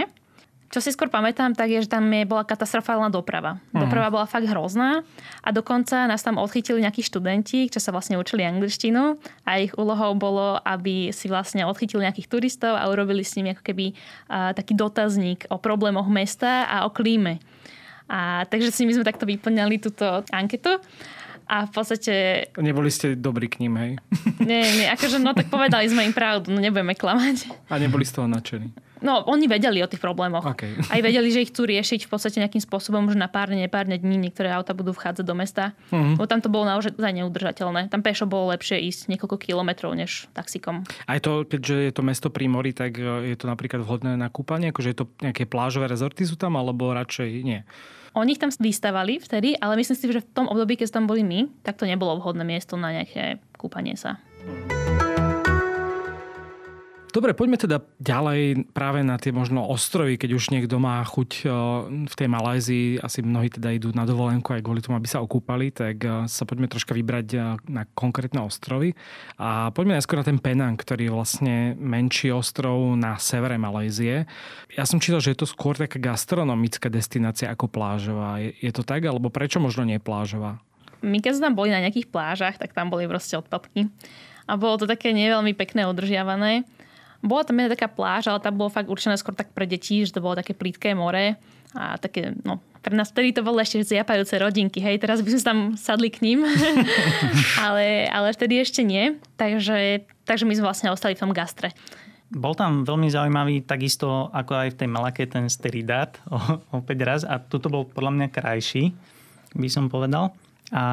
Čo 0.71 0.79
si 0.79 0.95
skôr 0.95 1.11
pamätám, 1.11 1.51
tak 1.59 1.67
je, 1.67 1.83
že 1.83 1.91
tam 1.91 2.07
je, 2.07 2.23
bola 2.23 2.47
katastrofálna 2.47 3.11
doprava. 3.11 3.59
Uh-huh. 3.59 3.83
Doprava 3.83 4.07
bola 4.15 4.27
fakt 4.31 4.47
hrozná 4.47 5.03
a 5.43 5.49
dokonca 5.51 6.07
nás 6.07 6.23
tam 6.23 6.39
odchytili 6.39 6.79
nejakí 6.87 7.03
študenti, 7.03 7.67
čo 7.67 7.83
sa 7.83 7.91
vlastne 7.91 8.15
učili 8.15 8.47
angličtinu 8.47 9.19
a 9.43 9.59
ich 9.59 9.75
úlohou 9.75 10.15
bolo, 10.15 10.63
aby 10.63 11.11
si 11.11 11.27
vlastne 11.27 11.67
odchytili 11.67 12.07
nejakých 12.07 12.31
turistov 12.31 12.79
a 12.79 12.87
urobili 12.87 13.27
s 13.27 13.35
nimi 13.35 13.51
ako 13.51 13.67
keby 13.67 13.99
uh, 14.31 14.55
taký 14.55 14.79
dotazník 14.79 15.51
o 15.51 15.59
problémoch 15.59 16.07
mesta 16.07 16.71
a 16.71 16.87
o 16.87 16.95
klíme. 16.95 17.43
A 18.07 18.47
takže 18.47 18.71
si 18.71 18.87
my 18.87 18.95
sme 18.95 19.03
takto 19.03 19.27
vyplňali 19.27 19.75
túto 19.83 20.23
anketu. 20.31 20.79
A 21.51 21.67
v 21.67 21.73
podstate... 21.75 22.15
Neboli 22.63 22.95
ste 22.95 23.19
dobrí 23.19 23.51
k 23.51 23.67
ním, 23.67 23.75
hej? 23.75 23.93
Nie, 24.39 24.63
nie, 24.71 24.87
akože 24.87 25.19
no 25.19 25.35
tak 25.35 25.51
povedali 25.51 25.91
sme 25.91 26.07
im 26.07 26.15
pravdu, 26.15 26.55
no 26.55 26.63
nebudeme 26.63 26.95
klamať. 26.95 27.51
A 27.67 27.75
neboli 27.83 28.07
z 28.07 28.15
toho 28.15 28.31
nadšení? 28.31 28.71
No, 29.01 29.25
oni 29.25 29.49
vedeli 29.49 29.81
o 29.81 29.89
tých 29.89 30.01
problémoch. 30.01 30.45
Okay. 30.57 30.77
Aj 30.89 31.01
vedeli, 31.01 31.33
že 31.33 31.45
ich 31.45 31.51
chcú 31.51 31.65
riešiť 31.69 32.07
v 32.07 32.11
podstate 32.11 32.41
nejakým 32.41 32.61
spôsobom, 32.61 33.09
že 33.09 33.17
na 33.17 33.29
pár 33.29 33.49
dní, 33.49 33.65
pár 33.67 33.89
dní 33.89 34.17
niektoré 34.17 34.53
auta 34.53 34.77
budú 34.77 34.93
vchádzať 34.93 35.25
do 35.25 35.35
mesta. 35.37 35.73
Uh-huh. 35.89 36.21
Bo 36.21 36.29
tam 36.29 36.45
to 36.45 36.53
bolo 36.53 36.69
naozaj 36.69 36.97
neudržateľné. 36.97 37.89
Tam 37.89 38.05
pešo 38.05 38.29
bolo 38.29 38.53
lepšie 38.53 38.81
ísť 38.81 39.09
niekoľko 39.13 39.37
kilometrov 39.41 39.97
než 39.97 40.29
taxikom. 40.37 40.85
Aj 41.09 41.19
to, 41.19 41.49
keďže 41.49 41.77
je 41.91 41.93
to 41.97 42.03
mesto 42.05 42.29
pri 42.29 42.47
mori, 42.47 42.77
tak 42.77 43.01
e, 43.01 43.33
je 43.33 43.37
to 43.41 43.49
napríklad 43.49 43.81
vhodné 43.83 44.21
na 44.21 44.29
kúpanie? 44.29 44.71
Akože 44.71 44.93
je 44.93 44.99
to 45.01 45.07
nejaké 45.25 45.49
plážové 45.49 45.89
rezorty 45.89 46.29
sú 46.29 46.37
tam, 46.37 46.61
alebo 46.61 46.93
radšej 46.93 47.29
nie? 47.41 47.65
Oni 48.19 48.35
ich 48.35 48.43
tam 48.43 48.51
vystavali 48.51 49.23
vtedy, 49.23 49.55
ale 49.55 49.79
myslím 49.79 49.97
si, 49.97 50.05
že 50.11 50.27
v 50.27 50.35
tom 50.35 50.51
období, 50.51 50.75
keď 50.75 50.99
tam 50.99 51.07
boli 51.07 51.23
my, 51.23 51.47
tak 51.63 51.79
to 51.79 51.87
nebolo 51.87 52.19
vhodné 52.19 52.43
miesto 52.43 52.75
na 52.75 52.91
nejaké 52.91 53.39
kúpanie 53.55 53.95
sa. 53.95 54.19
Dobre, 57.11 57.35
poďme 57.35 57.59
teda 57.59 57.83
ďalej 57.99 58.71
práve 58.71 59.03
na 59.03 59.19
tie 59.19 59.35
možno 59.35 59.67
ostrovy, 59.67 60.15
keď 60.15 60.31
už 60.39 60.55
niekto 60.55 60.79
má 60.79 61.03
chuť 61.03 61.31
eh, 61.43 61.51
v 62.07 62.15
tej 62.15 62.29
Malézii, 62.31 62.87
asi 63.03 63.27
mnohí 63.27 63.51
teda 63.51 63.75
idú 63.75 63.91
na 63.91 64.07
dovolenku 64.07 64.55
aj 64.55 64.63
kvôli 64.63 64.79
tomu, 64.79 64.95
aby 64.95 65.11
sa 65.11 65.19
okúpali, 65.19 65.75
tak 65.75 65.97
eh, 66.07 66.25
sa 66.31 66.47
poďme 66.47 66.71
troška 66.71 66.95
vybrať 66.95 67.29
eh, 67.35 67.43
na 67.67 67.83
konkrétne 67.99 68.47
ostrovy. 68.47 68.95
A 69.43 69.75
poďme 69.75 69.99
najskôr 69.99 70.23
na 70.23 70.27
ten 70.27 70.39
Penang, 70.39 70.79
ktorý 70.79 71.11
je 71.11 71.13
vlastne 71.13 71.55
menší 71.77 72.31
ostrov 72.31 72.95
na 72.95 73.19
severe 73.19 73.59
Malézie. 73.59 74.31
Ja 74.79 74.87
som 74.87 75.03
čítal, 75.03 75.19
že 75.19 75.35
je 75.35 75.43
to 75.43 75.51
skôr 75.51 75.75
taká 75.75 75.99
gastronomická 75.99 76.87
destinácia 76.87 77.51
ako 77.51 77.67
plážová. 77.67 78.39
Je 78.39 78.71
to 78.71 78.87
tak? 78.87 79.03
Alebo 79.03 79.35
prečo 79.35 79.59
možno 79.59 79.83
nie 79.83 79.99
plážová? 79.99 80.63
My 81.03 81.19
keď 81.19 81.41
sme 81.41 81.45
tam 81.51 81.57
boli 81.59 81.75
na 81.75 81.81
nejakých 81.83 82.13
plážach, 82.13 82.61
tak 82.61 82.77
tam 82.77 82.93
boli 82.93 83.09
proste 83.11 83.35
odpadky. 83.41 83.89
A 84.51 84.59
bolo 84.59 84.77
to 84.83 84.87
také 84.91 85.15
neveľmi 85.15 85.55
pekné 85.55 85.87
udržiavané. 85.87 86.67
Bola 87.21 87.45
tam 87.45 87.61
jedna 87.61 87.77
taká 87.77 87.89
pláž, 87.89 88.33
ale 88.33 88.41
tam 88.41 88.57
bolo 88.57 88.73
fakt 88.73 88.89
určené 88.89 89.17
skôr 89.21 89.37
tak 89.37 89.53
pre 89.53 89.69
deti, 89.69 90.05
že 90.05 90.17
to 90.17 90.25
bolo 90.25 90.41
také 90.41 90.57
plítké 90.57 90.97
more 90.97 91.37
a 91.77 92.01
také, 92.01 92.35
no, 92.43 92.59
pre 92.83 92.97
nás 92.97 93.13
vtedy 93.13 93.31
to 93.37 93.47
bolo 93.47 93.61
ešte 93.63 93.85
zjapajúce 93.85 94.35
rodinky, 94.41 94.83
hej, 94.83 94.99
teraz 94.99 95.23
by 95.23 95.31
sme 95.31 95.43
tam 95.45 95.59
sadli 95.79 96.09
k 96.11 96.25
ním, 96.25 96.43
ale, 97.67 98.11
ale 98.11 98.35
vtedy 98.35 98.59
ešte 98.59 98.83
nie, 98.83 99.21
takže, 99.39 100.03
takže 100.27 100.49
my 100.49 100.55
sme 100.57 100.67
vlastne 100.67 100.91
ostali 100.91 101.15
v 101.15 101.23
tom 101.23 101.31
gastre. 101.31 101.71
Bol 102.31 102.55
tam 102.55 102.87
veľmi 102.87 103.11
zaujímavý, 103.11 103.67
takisto 103.67 104.31
ako 104.31 104.53
aj 104.55 104.69
v 104.75 104.79
tej 104.83 104.89
Malake, 104.91 105.25
ten 105.27 105.47
steridát, 105.51 106.19
opäť 106.75 106.99
raz, 107.07 107.21
a 107.23 107.39
tuto 107.39 107.71
bol 107.71 107.87
podľa 107.87 108.17
mňa 108.17 108.27
krajší, 108.35 108.95
by 109.55 109.69
som 109.71 109.91
povedal. 109.91 110.35
A 110.71 110.85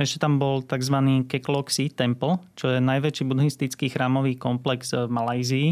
ešte 0.00 0.24
tam 0.24 0.40
bol 0.40 0.64
tzv. 0.64 0.96
Kekloxi 1.28 1.92
Temple, 1.92 2.40
čo 2.56 2.72
je 2.72 2.80
najväčší 2.80 3.28
buddhistický 3.28 3.92
chrámový 3.92 4.40
komplex 4.40 4.96
v 4.96 5.08
Malajzii. 5.08 5.68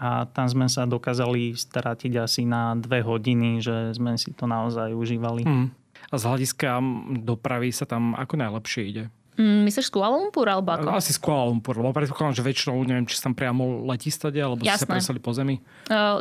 A 0.00 0.26
tam 0.26 0.50
sme 0.50 0.66
sa 0.66 0.88
dokázali 0.88 1.54
strátiť 1.54 2.18
asi 2.18 2.42
na 2.48 2.74
dve 2.74 3.04
hodiny, 3.04 3.62
že 3.62 3.94
sme 3.94 4.18
si 4.18 4.34
to 4.34 4.48
naozaj 4.48 4.90
užívali. 4.90 5.46
Hmm. 5.46 5.70
A 6.10 6.18
z 6.18 6.24
hľadiska 6.26 6.82
dopravy 7.22 7.70
sa 7.70 7.86
tam 7.86 8.16
ako 8.18 8.34
najlepšie 8.34 8.82
ide? 8.90 9.04
Mm, 9.34 9.66
myslíš 9.66 9.90
Kuala 9.90 10.14
Lumpur 10.14 10.46
alebo 10.46 10.70
ako? 10.70 10.94
Asi 10.94 11.10
z 11.10 11.18
Kuala 11.18 11.50
Lumpur, 11.50 11.74
lebo 11.74 11.90
predpokladám, 11.90 12.38
že 12.38 12.46
väčšinou, 12.46 12.78
neviem, 12.86 13.02
či 13.02 13.18
tam 13.18 13.34
priamo 13.34 13.82
letí 13.82 14.06
stade, 14.06 14.38
alebo 14.38 14.62
Jasné. 14.62 14.86
sa 14.86 14.86
presali 14.86 15.18
po 15.18 15.34
zemi. 15.34 15.58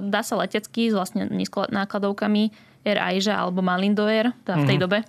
Dá 0.02 0.22
sa 0.26 0.34
letecky 0.42 0.90
s 0.90 0.98
vlastne 0.98 1.30
nízko 1.30 1.70
nákladovkami 1.70 2.73
Air 2.84 3.00
Asia 3.00 3.40
alebo 3.40 3.64
Malindo 3.64 4.06
Air, 4.06 4.36
teda 4.44 4.60
v 4.60 4.66
tej 4.68 4.78
uh-huh. 4.78 4.84
dobe. 4.86 5.00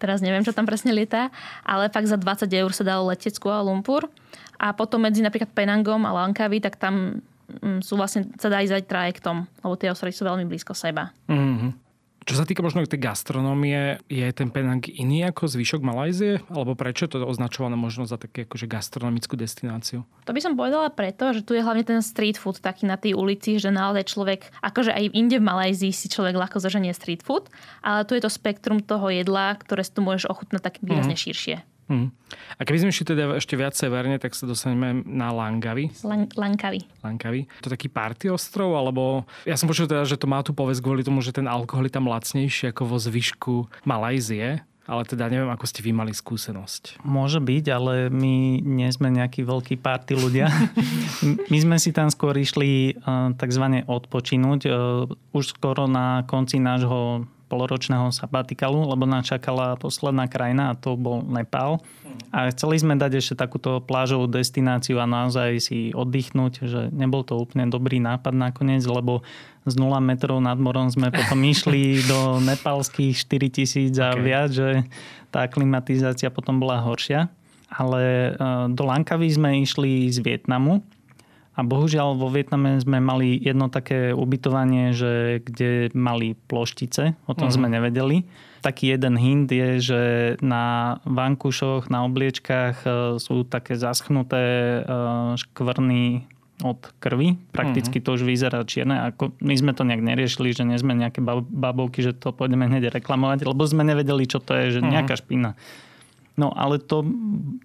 Teraz 0.00 0.22
neviem, 0.24 0.42
čo 0.42 0.54
tam 0.56 0.64
presne 0.64 0.94
lietá, 0.94 1.28
ale 1.62 1.92
fakt 1.92 2.08
za 2.08 2.16
20 2.16 2.48
eur 2.48 2.70
sa 2.72 2.84
dalo 2.86 3.10
letieť 3.10 3.36
z 3.36 3.40
Kuala 3.42 3.64
Lumpur. 3.64 4.08
A 4.58 4.74
potom 4.74 5.02
medzi 5.02 5.22
napríklad 5.22 5.50
Penangom 5.54 6.02
a 6.06 6.10
Langkawi, 6.10 6.58
tak 6.58 6.78
tam 6.78 7.22
mm, 7.62 7.82
sú 7.82 7.94
vlastne, 7.94 8.26
sa 8.38 8.50
dá 8.50 8.58
ísť 8.62 8.74
aj 8.74 8.84
trajektom, 8.90 9.36
lebo 9.62 9.74
tie 9.78 9.90
ostrovy 9.90 10.14
sú 10.14 10.26
veľmi 10.26 10.46
blízko 10.46 10.74
seba. 10.74 11.14
Uh-huh. 11.30 11.74
Čo 12.28 12.36
sa 12.36 12.44
týka 12.44 12.60
možno 12.60 12.84
tej 12.84 13.00
gastronómie, 13.00 14.04
je 14.04 14.28
ten 14.36 14.52
Penang 14.52 14.84
iný 14.84 15.24
ako 15.32 15.48
zvyšok 15.48 15.80
Malajzie? 15.80 16.44
Alebo 16.52 16.76
prečo 16.76 17.08
je 17.08 17.16
to 17.16 17.24
označované 17.24 17.72
možno 17.72 18.04
za 18.04 18.20
také 18.20 18.44
akože 18.44 18.68
gastronomickú 18.68 19.32
destináciu? 19.32 20.04
To 20.28 20.36
by 20.36 20.40
som 20.44 20.52
povedala 20.52 20.92
preto, 20.92 21.32
že 21.32 21.40
tu 21.40 21.56
je 21.56 21.64
hlavne 21.64 21.88
ten 21.88 22.04
street 22.04 22.36
food 22.36 22.60
taký 22.60 22.84
na 22.84 23.00
tej 23.00 23.16
ulici, 23.16 23.56
že 23.56 23.72
naozaj 23.72 24.12
človek, 24.12 24.44
akože 24.60 24.92
aj 24.92 25.16
inde 25.16 25.40
v 25.40 25.48
Malajzii 25.48 25.88
si 25.88 26.12
človek 26.12 26.36
ľahko 26.36 26.60
zaženie 26.60 26.92
street 26.92 27.24
food, 27.24 27.48
ale 27.80 28.04
tu 28.04 28.12
je 28.12 28.20
to 28.20 28.28
spektrum 28.28 28.84
toho 28.84 29.08
jedla, 29.08 29.56
ktoré 29.56 29.80
si 29.80 29.96
tu 29.96 30.04
môžeš 30.04 30.28
ochutnať 30.28 30.60
tak 30.60 30.84
výrazne 30.84 31.16
mm. 31.16 31.22
širšie. 31.24 31.56
Hmm. 31.88 32.12
A 32.60 32.68
keby 32.68 32.84
sme 32.84 32.92
išli 32.92 33.08
teda 33.08 33.40
ešte 33.40 33.56
viac 33.56 33.72
severne, 33.72 34.20
tak 34.20 34.36
sa 34.36 34.44
dostaneme 34.44 35.00
na 35.08 35.32
Langavi. 35.32 35.88
Lang- 36.04 36.28
Langkawi. 36.36 36.84
Langkawi. 37.00 37.48
To 37.64 37.72
taký 37.72 37.88
party 37.88 38.28
ostrov, 38.28 38.76
alebo 38.76 39.24
ja 39.48 39.56
som 39.56 39.64
počul 39.64 39.88
teda, 39.88 40.04
že 40.04 40.20
to 40.20 40.28
má 40.28 40.44
tu 40.44 40.52
povesť 40.52 40.84
kvôli 40.84 41.00
tomu, 41.00 41.24
že 41.24 41.32
ten 41.32 41.48
alkohol 41.48 41.88
je 41.88 41.96
tam 41.96 42.04
lacnejší 42.04 42.76
ako 42.76 42.82
vo 42.84 42.96
zvyšku 43.00 43.54
Malajzie. 43.88 44.60
Ale 44.88 45.04
teda 45.04 45.28
neviem, 45.28 45.52
ako 45.52 45.68
ste 45.68 45.84
vy 45.84 45.92
mali 45.92 46.16
skúsenosť. 46.16 47.04
Môže 47.04 47.44
byť, 47.44 47.64
ale 47.68 48.08
my 48.08 48.64
nie 48.64 48.88
sme 48.88 49.12
nejakí 49.12 49.44
veľkí 49.44 49.76
party 49.84 50.16
ľudia. 50.16 50.48
my 51.52 51.58
sme 51.60 51.76
si 51.76 51.92
tam 51.92 52.08
skôr 52.08 52.32
išli 52.32 52.96
eh, 52.96 53.28
takzvané 53.36 53.84
odpočinúť. 53.84 54.60
Eh, 54.64 54.72
už 55.36 55.44
skoro 55.60 55.84
na 55.84 56.24
konci 56.24 56.56
nášho 56.56 57.28
poloročného 57.48 58.12
sabatikalu, 58.12 58.92
lebo 58.92 59.08
nás 59.08 59.24
čakala 59.26 59.74
posledná 59.80 60.28
krajina 60.28 60.70
a 60.70 60.78
to 60.78 60.94
bol 60.94 61.24
Nepál. 61.24 61.80
A 62.28 62.52
chceli 62.52 62.76
sme 62.76 63.00
dať 63.00 63.24
ešte 63.24 63.34
takúto 63.40 63.80
plážovú 63.80 64.28
destináciu 64.28 65.00
a 65.00 65.08
naozaj 65.08 65.50
si 65.64 65.78
oddychnúť, 65.96 66.52
že 66.68 66.80
nebol 66.92 67.24
to 67.24 67.40
úplne 67.40 67.72
dobrý 67.72 68.04
nápad 68.04 68.36
nakoniec, 68.36 68.84
lebo 68.84 69.24
z 69.64 69.74
0 69.80 70.00
metrov 70.04 70.36
nad 70.44 70.60
morom 70.60 70.92
sme 70.92 71.08
potom 71.08 71.40
išli 71.52 72.04
do 72.04 72.38
nepálskych 72.44 73.16
4000 73.16 73.96
a 73.96 74.12
okay. 74.12 74.20
viac, 74.20 74.48
že 74.52 74.68
tá 75.32 75.48
klimatizácia 75.48 76.28
potom 76.28 76.60
bola 76.60 76.84
horšia. 76.84 77.32
Ale 77.68 78.00
e, 78.00 78.30
do 78.72 78.82
Lankavy 78.88 79.28
sme 79.28 79.60
išli 79.60 80.08
z 80.08 80.24
Vietnamu 80.24 80.80
a 81.58 81.66
bohužiaľ 81.66 82.14
vo 82.14 82.30
Vietname 82.30 82.78
sme 82.78 83.02
mali 83.02 83.34
jedno 83.34 83.66
také 83.66 84.14
ubytovanie, 84.14 84.94
že 84.94 85.42
kde 85.42 85.90
mali 85.90 86.38
ploštice, 86.46 87.18
o 87.26 87.34
tom 87.34 87.50
uh-huh. 87.50 87.58
sme 87.58 87.66
nevedeli. 87.66 88.22
Taký 88.62 88.94
jeden 88.94 89.18
hint 89.18 89.50
je, 89.50 89.82
že 89.82 90.02
na 90.38 90.98
vankušoch, 91.02 91.90
na 91.90 92.06
obliečkách 92.06 92.76
e, 92.86 92.88
sú 93.18 93.42
také 93.42 93.74
zaschnuté 93.74 94.42
e, 94.42 94.80
škvrny 95.34 96.30
od 96.62 96.78
krvi. 97.02 97.34
Prakticky 97.50 97.98
uh-huh. 97.98 98.06
to 98.06 98.16
už 98.18 98.22
vyzerá 98.22 98.62
čierne. 98.62 99.10
Ako 99.10 99.34
my 99.42 99.54
sme 99.58 99.74
to 99.74 99.82
nejak 99.82 100.02
neriešili, 100.02 100.54
že 100.54 100.62
nie 100.62 100.78
sme 100.78 100.94
nejaké 100.94 101.18
babovky, 101.26 102.06
že 102.06 102.14
to 102.14 102.30
pôjdeme 102.30 102.70
hneď 102.70 102.94
reklamovať, 102.94 103.50
lebo 103.50 103.66
sme 103.66 103.82
nevedeli, 103.82 104.30
čo 104.30 104.38
to 104.38 104.54
je, 104.54 104.78
že 104.78 104.80
uh-huh. 104.82 104.94
nejaká 104.94 105.18
špina. 105.18 105.58
No 106.38 106.54
ale 106.54 106.78
to 106.78 107.02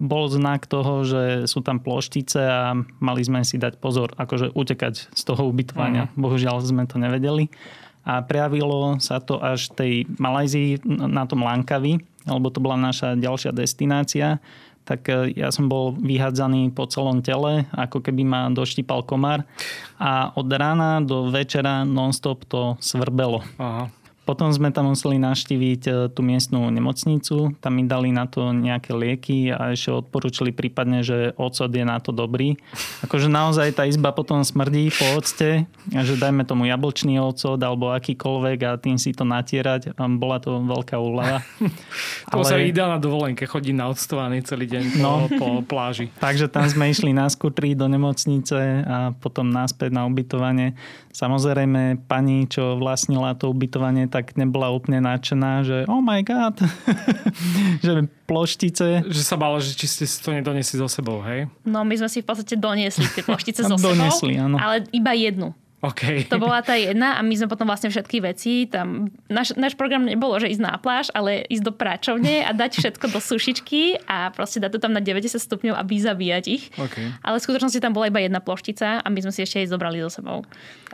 bol 0.02 0.26
znak 0.26 0.66
toho, 0.66 1.06
že 1.06 1.46
sú 1.46 1.62
tam 1.62 1.78
ploštice 1.78 2.40
a 2.42 2.74
mali 2.98 3.22
sme 3.22 3.46
si 3.46 3.54
dať 3.54 3.78
pozor, 3.78 4.10
akože 4.18 4.50
utekať 4.50 5.14
z 5.14 5.22
toho 5.22 5.46
ubytovania. 5.46 6.10
Mm. 6.10 6.18
Bohužiaľ 6.18 6.58
sme 6.66 6.84
to 6.90 6.98
nevedeli. 6.98 7.46
A 8.04 8.20
prejavilo 8.20 9.00
sa 9.00 9.22
to 9.22 9.40
až 9.40 9.72
tej 9.72 10.04
Malajzii 10.20 10.84
na 10.84 11.24
tom 11.24 11.46
Lankavi, 11.46 12.02
lebo 12.28 12.52
to 12.52 12.60
bola 12.60 12.76
naša 12.76 13.16
ďalšia 13.16 13.54
destinácia 13.54 14.42
tak 14.84 15.08
e, 15.08 15.32
ja 15.34 15.48
som 15.48 15.66
bol 15.66 15.96
vyhádzaný 15.96 16.70
po 16.76 16.84
celom 16.84 17.24
tele, 17.24 17.64
ako 17.72 18.04
keby 18.04 18.22
ma 18.22 18.52
doštípal 18.52 19.02
komár. 19.08 19.42
A 19.96 20.30
od 20.36 20.48
rána 20.52 21.00
do 21.00 21.32
večera 21.32 21.82
nonstop 21.88 22.44
to 22.44 22.76
svrbelo. 22.78 23.40
Aha. 23.56 23.88
Potom 24.24 24.48
sme 24.48 24.72
tam 24.72 24.88
museli 24.88 25.20
naštíviť 25.20 25.82
e, 25.84 25.90
tú 26.08 26.24
miestnú 26.24 26.64
nemocnicu, 26.72 27.52
tam 27.60 27.72
mi 27.76 27.84
dali 27.84 28.08
na 28.08 28.24
to 28.24 28.56
nejaké 28.56 28.96
lieky 28.96 29.52
a 29.52 29.76
ešte 29.76 29.92
odporúčili 29.92 30.48
prípadne, 30.48 31.04
že 31.04 31.36
ocot 31.36 31.68
je 31.68 31.84
na 31.84 32.00
to 32.00 32.08
dobrý. 32.08 32.56
Akože 33.04 33.28
naozaj 33.28 33.76
tá 33.76 33.84
izba 33.84 34.16
potom 34.16 34.40
smrdí 34.40 34.88
po 34.96 35.20
octe, 35.20 35.68
že 35.92 36.14
dajme 36.16 36.48
tomu 36.48 36.64
jablčný 36.64 37.20
ocot 37.20 37.60
alebo 37.60 37.92
akýkoľvek 37.92 38.58
a 38.64 38.80
tým 38.80 38.96
si 38.96 39.12
to 39.12 39.28
natierať. 39.28 39.92
A 39.92 40.02
bola 40.08 40.40
to 40.40 40.56
veľká 40.56 40.96
úlava. 40.96 41.44
to 42.32 42.40
Ale... 42.40 42.48
sa 42.48 42.56
ideálna 42.56 42.96
dovolenka, 42.96 43.44
chodí 43.44 43.76
na 43.76 43.92
odstovaný 43.92 44.40
celý 44.40 44.64
deň 44.72 44.84
po, 44.96 45.00
no. 45.04 45.12
po 45.36 45.46
pláži. 45.60 46.08
Takže 46.24 46.48
tam 46.48 46.64
sme 46.64 46.88
išli 46.88 47.12
na 47.12 47.28
skutri 47.28 47.76
do 47.76 47.84
nemocnice 47.92 48.88
a 48.88 49.12
potom 49.12 49.52
naspäť 49.52 49.92
na 49.92 50.08
ubytovanie. 50.08 50.72
Samozrejme, 51.14 52.08
pani, 52.10 52.48
čo 52.50 52.74
vlastnila 52.80 53.38
to 53.38 53.52
ubytovanie, 53.52 54.10
tak 54.14 54.38
nebola 54.38 54.70
úplne 54.70 55.02
nadšená, 55.02 55.66
že 55.66 55.78
oh 55.90 55.98
my 55.98 56.22
god, 56.22 56.54
že 57.84 58.06
ploštice. 58.30 59.10
Že 59.10 59.22
sa 59.26 59.34
bala, 59.34 59.58
že 59.58 59.74
či 59.74 59.90
ste 59.90 60.06
si 60.06 60.22
to 60.22 60.30
nedoniesli 60.30 60.78
so 60.78 60.86
sebou, 60.86 61.18
hej? 61.26 61.50
No 61.66 61.82
my 61.82 61.98
sme 61.98 62.06
si 62.06 62.22
v 62.22 62.30
podstate 62.30 62.54
doniesli 62.54 63.02
tie 63.10 63.26
ploštice 63.26 63.66
so 63.70 63.74
sebou, 63.74 63.98
áno. 64.38 64.54
ale 64.62 64.86
iba 64.94 65.10
jednu. 65.18 65.50
Okay. 65.84 66.24
To 66.32 66.40
bola 66.40 66.64
tá 66.64 66.80
jedna 66.80 67.16
a 67.16 67.20
my 67.20 67.36
sme 67.36 67.44
potom 67.52 67.68
vlastne 67.68 67.92
všetky 67.92 68.24
veci, 68.24 68.64
tam, 68.64 69.12
náš, 69.28 69.52
náš 69.52 69.76
program 69.76 70.08
nebolo, 70.08 70.40
že 70.40 70.48
ísť 70.48 70.62
na 70.64 70.80
pláž, 70.80 71.12
ale 71.12 71.44
ísť 71.52 71.64
do 71.68 71.72
práčovne 71.76 72.40
a 72.40 72.56
dať 72.56 72.80
všetko 72.80 73.12
do 73.12 73.20
sušičky 73.20 74.08
a 74.08 74.32
proste 74.32 74.64
dať 74.64 74.70
to 74.72 74.78
tam 74.80 74.96
na 74.96 75.04
90 75.04 75.36
stupňov 75.36 75.76
a 75.76 75.84
vyzabíjať 75.84 76.44
ich. 76.48 76.72
Okay. 76.80 77.12
Ale 77.20 77.36
v 77.36 77.44
skutočnosti 77.44 77.84
tam 77.84 77.92
bola 77.92 78.08
iba 78.08 78.24
jedna 78.24 78.40
ploštica 78.40 79.04
a 79.04 79.06
my 79.12 79.20
sme 79.20 79.32
si 79.36 79.44
ešte 79.44 79.60
aj 79.60 79.76
zobrali 79.76 80.00
so 80.00 80.08
sebou. 80.08 80.40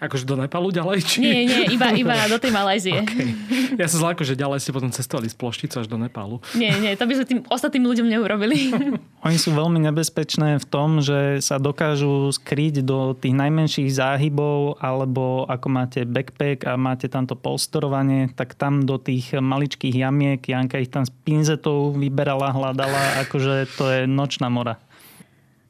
Akože 0.03 0.27
do 0.27 0.35
Nepalu 0.35 0.75
ďalej? 0.75 0.99
Či... 1.07 1.17
Nie, 1.23 1.47
nie, 1.47 1.63
iba, 1.71 1.95
iba 1.95 2.27
do 2.27 2.41
tej 2.43 2.51
Malajzie. 2.51 2.99
Okay. 3.07 3.31
Ja 3.79 3.87
sa 3.87 4.03
zláko, 4.03 4.27
že 4.27 4.35
ďalej 4.35 4.59
ste 4.65 4.75
potom 4.75 4.91
cestovali 4.91 5.31
z 5.31 5.37
ploštice 5.39 5.85
až 5.85 5.87
do 5.87 6.01
Nepalu. 6.01 6.43
Nie, 6.59 6.75
nie, 6.83 6.99
to 6.99 7.07
by 7.07 7.15
sme 7.15 7.27
tým 7.29 7.41
ostatným 7.47 7.85
ľuďom 7.87 8.07
neurobili. 8.11 8.75
Oni 9.29 9.37
sú 9.37 9.53
veľmi 9.53 9.79
nebezpečné 9.85 10.59
v 10.59 10.67
tom, 10.67 11.05
že 11.05 11.45
sa 11.45 11.61
dokážu 11.61 12.33
skryť 12.33 12.81
do 12.81 13.13
tých 13.13 13.37
najmenších 13.37 13.93
záhybov 13.93 14.80
alebo 14.81 15.45
ako 15.45 15.69
máte 15.69 16.09
backpack 16.09 16.65
a 16.65 16.81
máte 16.81 17.13
tamto 17.13 17.37
polstorovanie, 17.37 18.33
tak 18.33 18.57
tam 18.57 18.89
do 18.89 18.97
tých 18.97 19.37
maličkých 19.37 19.93
jamiek, 19.93 20.41
Janka 20.41 20.81
ich 20.81 20.89
tam 20.89 21.05
s 21.05 21.13
pinzetou 21.13 21.93
vyberala, 21.93 22.57
hľadala, 22.57 23.03
akože 23.29 23.69
to 23.77 23.85
je 23.93 24.01
nočná 24.09 24.49
mora. 24.49 24.81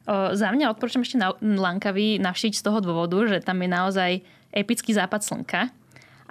O, 0.07 0.33
za 0.33 0.49
mňa 0.49 0.71
odporúčam 0.71 1.03
ešte 1.03 1.19
na 1.19 1.35
Lankavy 1.43 2.17
navšiť 2.23 2.57
z 2.57 2.63
toho 2.63 2.79
dôvodu, 2.79 3.19
že 3.27 3.43
tam 3.43 3.59
je 3.59 3.69
naozaj 3.69 4.11
epický 4.55 4.95
západ 4.95 5.21
slnka. 5.21 5.61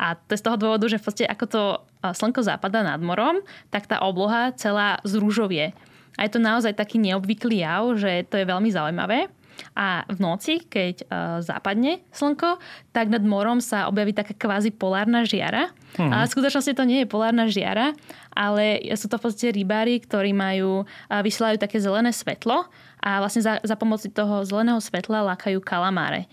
A 0.00 0.16
to 0.16 0.32
je 0.32 0.40
z 0.40 0.46
toho 0.48 0.56
dôvodu, 0.56 0.88
že 0.88 0.96
v 0.96 1.04
podstate 1.04 1.28
ako 1.28 1.44
to 1.44 1.62
slnko 2.00 2.40
západa 2.40 2.80
nad 2.80 2.98
morom, 3.04 3.44
tak 3.68 3.84
tá 3.84 4.00
obloha 4.00 4.56
celá 4.56 4.96
zružovie. 5.04 5.76
A 6.16 6.24
je 6.24 6.32
to 6.32 6.40
naozaj 6.40 6.72
taký 6.72 6.96
neobvyklý 6.96 7.60
jav, 7.60 7.84
že 8.00 8.24
to 8.26 8.40
je 8.40 8.48
veľmi 8.48 8.72
zaujímavé. 8.72 9.28
A 9.76 10.04
v 10.08 10.18
noci, 10.18 10.64
keď 10.64 10.94
uh, 11.04 11.08
západne 11.44 12.02
slnko, 12.10 12.60
tak 12.90 13.08
nad 13.08 13.22
morom 13.22 13.62
sa 13.62 13.86
objaví 13.86 14.12
taká 14.12 14.34
kvázi 14.34 14.74
polárna 14.74 15.22
žiara. 15.24 15.70
Hmm. 15.96 16.10
Ale 16.10 16.26
v 16.26 16.34
skutočnosti 16.34 16.72
to 16.74 16.84
nie 16.86 17.02
je 17.02 17.10
polárna 17.10 17.46
žiara, 17.50 17.96
ale 18.34 18.82
sú 18.94 19.10
to 19.10 19.18
v 19.18 19.24
podstate 19.26 19.56
rybári, 19.56 19.98
ktorí 20.02 20.30
majú, 20.36 20.84
uh, 20.84 21.20
vysielajú 21.22 21.60
také 21.60 21.78
zelené 21.78 22.10
svetlo 22.12 22.66
a 23.00 23.10
vlastne 23.20 23.40
za, 23.40 23.58
za 23.64 23.76
pomoci 23.80 24.12
toho 24.12 24.44
zeleného 24.44 24.78
svetla 24.78 25.34
lákajú 25.34 25.58
kalamáre. 25.64 26.28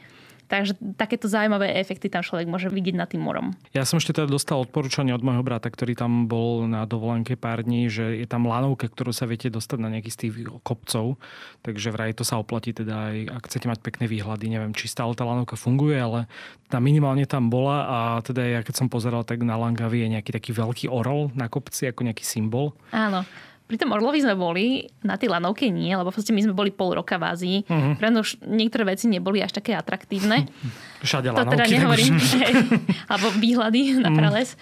Takže 0.47 0.79
takéto 0.95 1.27
zaujímavé 1.27 1.75
efekty 1.75 2.07
tam 2.07 2.23
človek 2.23 2.47
môže 2.47 2.71
vidieť 2.71 2.95
nad 2.95 3.11
tým 3.11 3.19
morom. 3.19 3.51
Ja 3.75 3.83
som 3.83 3.99
ešte 3.99 4.15
teda 4.15 4.31
dostal 4.31 4.63
odporúčanie 4.63 5.11
od 5.11 5.19
môjho 5.19 5.43
brata, 5.43 5.67
ktorý 5.67 5.93
tam 5.99 6.31
bol 6.31 6.63
na 6.71 6.87
dovolenke 6.87 7.35
pár 7.35 7.67
dní, 7.67 7.91
že 7.91 8.23
je 8.23 8.27
tam 8.27 8.47
lanovka, 8.47 8.87
ktorú 8.87 9.11
sa 9.11 9.27
viete 9.27 9.51
dostať 9.51 9.77
na 9.83 9.91
nejaký 9.91 10.11
z 10.11 10.17
tých 10.17 10.33
kopcov. 10.63 11.19
Takže 11.67 11.91
vraj 11.91 12.15
to 12.15 12.23
sa 12.23 12.39
oplatí 12.39 12.71
teda 12.71 13.11
aj, 13.11 13.17
ak 13.37 13.43
chcete 13.51 13.67
mať 13.67 13.79
pekné 13.83 14.05
výhľady. 14.07 14.47
Neviem, 14.47 14.71
či 14.71 14.87
stále 14.87 15.11
tá 15.19 15.27
lanovka 15.27 15.59
funguje, 15.59 15.99
ale 15.99 16.31
tá 16.71 16.79
minimálne 16.79 17.27
tam 17.27 17.51
bola 17.51 17.77
a 17.87 17.97
teda 18.23 18.43
ja 18.43 18.59
keď 18.63 18.75
som 18.79 18.87
pozeral, 18.87 19.27
tak 19.27 19.43
na 19.43 19.59
Langavi 19.59 20.07
je 20.07 20.13
nejaký 20.15 20.31
taký 20.31 20.51
veľký 20.55 20.87
orol 20.87 21.31
na 21.35 21.51
kopci 21.51 21.91
ako 21.91 22.07
nejaký 22.07 22.23
symbol. 22.23 22.71
Áno. 22.95 23.27
Pri 23.67 23.75
tom 23.75 23.91
Orlovi 23.91 24.23
sme 24.23 24.31
boli, 24.31 24.87
na 25.03 25.19
tej 25.19 25.27
lanovke 25.27 25.67
nie, 25.67 25.91
lebo 25.91 26.07
vlastne 26.07 26.31
my 26.31 26.39
sme 26.39 26.55
boli 26.55 26.71
pol 26.71 26.95
roka 26.95 27.19
v 27.19 27.23
Ázii. 27.27 27.57
Uh-huh. 27.67 27.99
Pre 27.99 28.07
už 28.09 28.39
niektoré 28.41 28.87
veci 28.87 29.11
neboli 29.11 29.43
až 29.43 29.51
také 29.51 29.75
atraktívne. 29.75 30.47
Všade 31.03 31.29
to 31.29 31.43
teda 31.45 31.67
nehovorím. 31.67 32.15
alebo 33.11 33.27
výhľady 33.35 33.81
na 34.03 34.09
Mhm. 34.09 34.17
prales. 34.17 34.55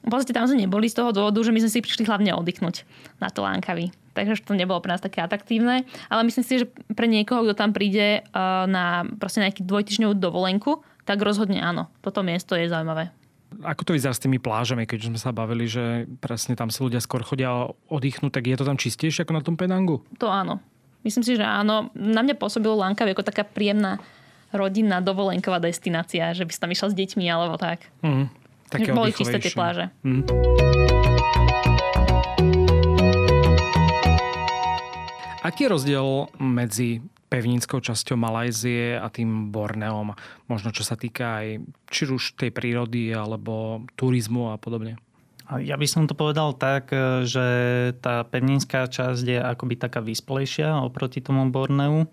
V 0.00 0.08
podstate 0.08 0.32
tam 0.32 0.48
sme 0.48 0.64
neboli 0.64 0.88
z 0.88 0.96
toho 0.96 1.12
dôvodu, 1.12 1.40
že 1.40 1.52
my 1.52 1.60
sme 1.60 1.68
si 1.68 1.84
prišli 1.84 2.08
hlavne 2.08 2.32
oddychnúť 2.32 2.88
na 3.20 3.28
to 3.28 3.44
Lánkavy. 3.44 3.92
Takže 4.16 4.44
to 4.44 4.56
nebolo 4.56 4.80
pre 4.80 4.92
nás 4.92 5.00
také 5.00 5.20
atraktívne. 5.20 5.84
Ale 6.08 6.24
myslím 6.24 6.40
si, 6.40 6.64
že 6.64 6.66
pre 6.96 7.04
niekoho, 7.04 7.44
kto 7.44 7.52
tam 7.52 7.76
príde 7.76 8.24
uh, 8.24 8.64
na 8.64 9.04
proste 9.20 9.44
nejaký 9.44 9.60
dvojtyžňovú 9.60 10.16
dovolenku, 10.16 10.80
tak 11.04 11.20
rozhodne 11.20 11.60
áno. 11.60 11.92
Toto 12.00 12.24
miesto 12.24 12.56
je 12.56 12.64
zaujímavé. 12.66 13.12
Ako 13.60 13.82
to 13.82 13.92
vyzerá 13.98 14.14
s 14.14 14.22
tými 14.22 14.38
plážami, 14.38 14.86
keď 14.86 15.10
sme 15.10 15.18
sa 15.18 15.34
bavili, 15.34 15.66
že 15.66 16.06
presne 16.22 16.54
tam 16.54 16.70
si 16.70 16.80
ľudia 16.80 17.02
skôr 17.02 17.26
chodia 17.26 17.68
oddychnúť, 17.90 18.30
tak 18.30 18.46
je 18.46 18.56
to 18.56 18.64
tam 18.64 18.78
čistejšie 18.78 19.26
ako 19.26 19.34
na 19.34 19.42
tom 19.42 19.58
Penangu? 19.58 20.06
To 20.22 20.30
áno. 20.30 20.62
Myslím 21.02 21.24
si, 21.26 21.34
že 21.34 21.42
áno. 21.42 21.90
Na 21.96 22.22
mňa 22.22 22.38
pôsobilo 22.38 22.78
Lankav 22.78 23.10
ako 23.10 23.26
taká 23.26 23.42
príjemná 23.42 23.98
rodinná 24.54 25.02
dovolenková 25.02 25.62
destinácia, 25.62 26.34
že 26.34 26.46
by 26.46 26.52
si 26.52 26.60
tam 26.60 26.70
išla 26.70 26.88
s 26.90 26.94
deťmi 26.94 27.24
alebo 27.30 27.54
tak. 27.58 27.86
Mm, 28.02 28.26
také 28.70 28.90
Boli 28.94 29.14
čisté 29.14 29.38
tie 29.38 29.54
pláže. 29.54 29.90
Mm. 30.02 30.22
Aký 35.40 35.64
je 35.64 35.72
rozdiel 35.72 36.28
medzi 36.36 37.00
pevninskou 37.30 37.78
časťou 37.78 38.18
Malajzie 38.18 38.98
a 38.98 39.06
tým 39.08 39.54
Borneom? 39.54 40.18
Možno 40.50 40.74
čo 40.74 40.82
sa 40.82 40.98
týka 40.98 41.40
aj 41.40 41.62
či 41.86 42.10
už 42.10 42.34
tej 42.34 42.50
prírody 42.50 43.14
alebo 43.14 43.86
turizmu 43.94 44.50
a 44.50 44.58
podobne. 44.58 44.98
Ja 45.50 45.74
by 45.74 45.86
som 45.86 46.06
to 46.06 46.14
povedal 46.14 46.54
tak, 46.54 46.94
že 47.26 47.46
tá 47.98 48.22
pevninská 48.22 48.86
časť 48.86 49.24
je 49.26 49.38
akoby 49.42 49.74
taká 49.82 49.98
vysplejšia 49.98 50.78
oproti 50.78 51.18
tomu 51.18 51.50
Borneu. 51.50 52.06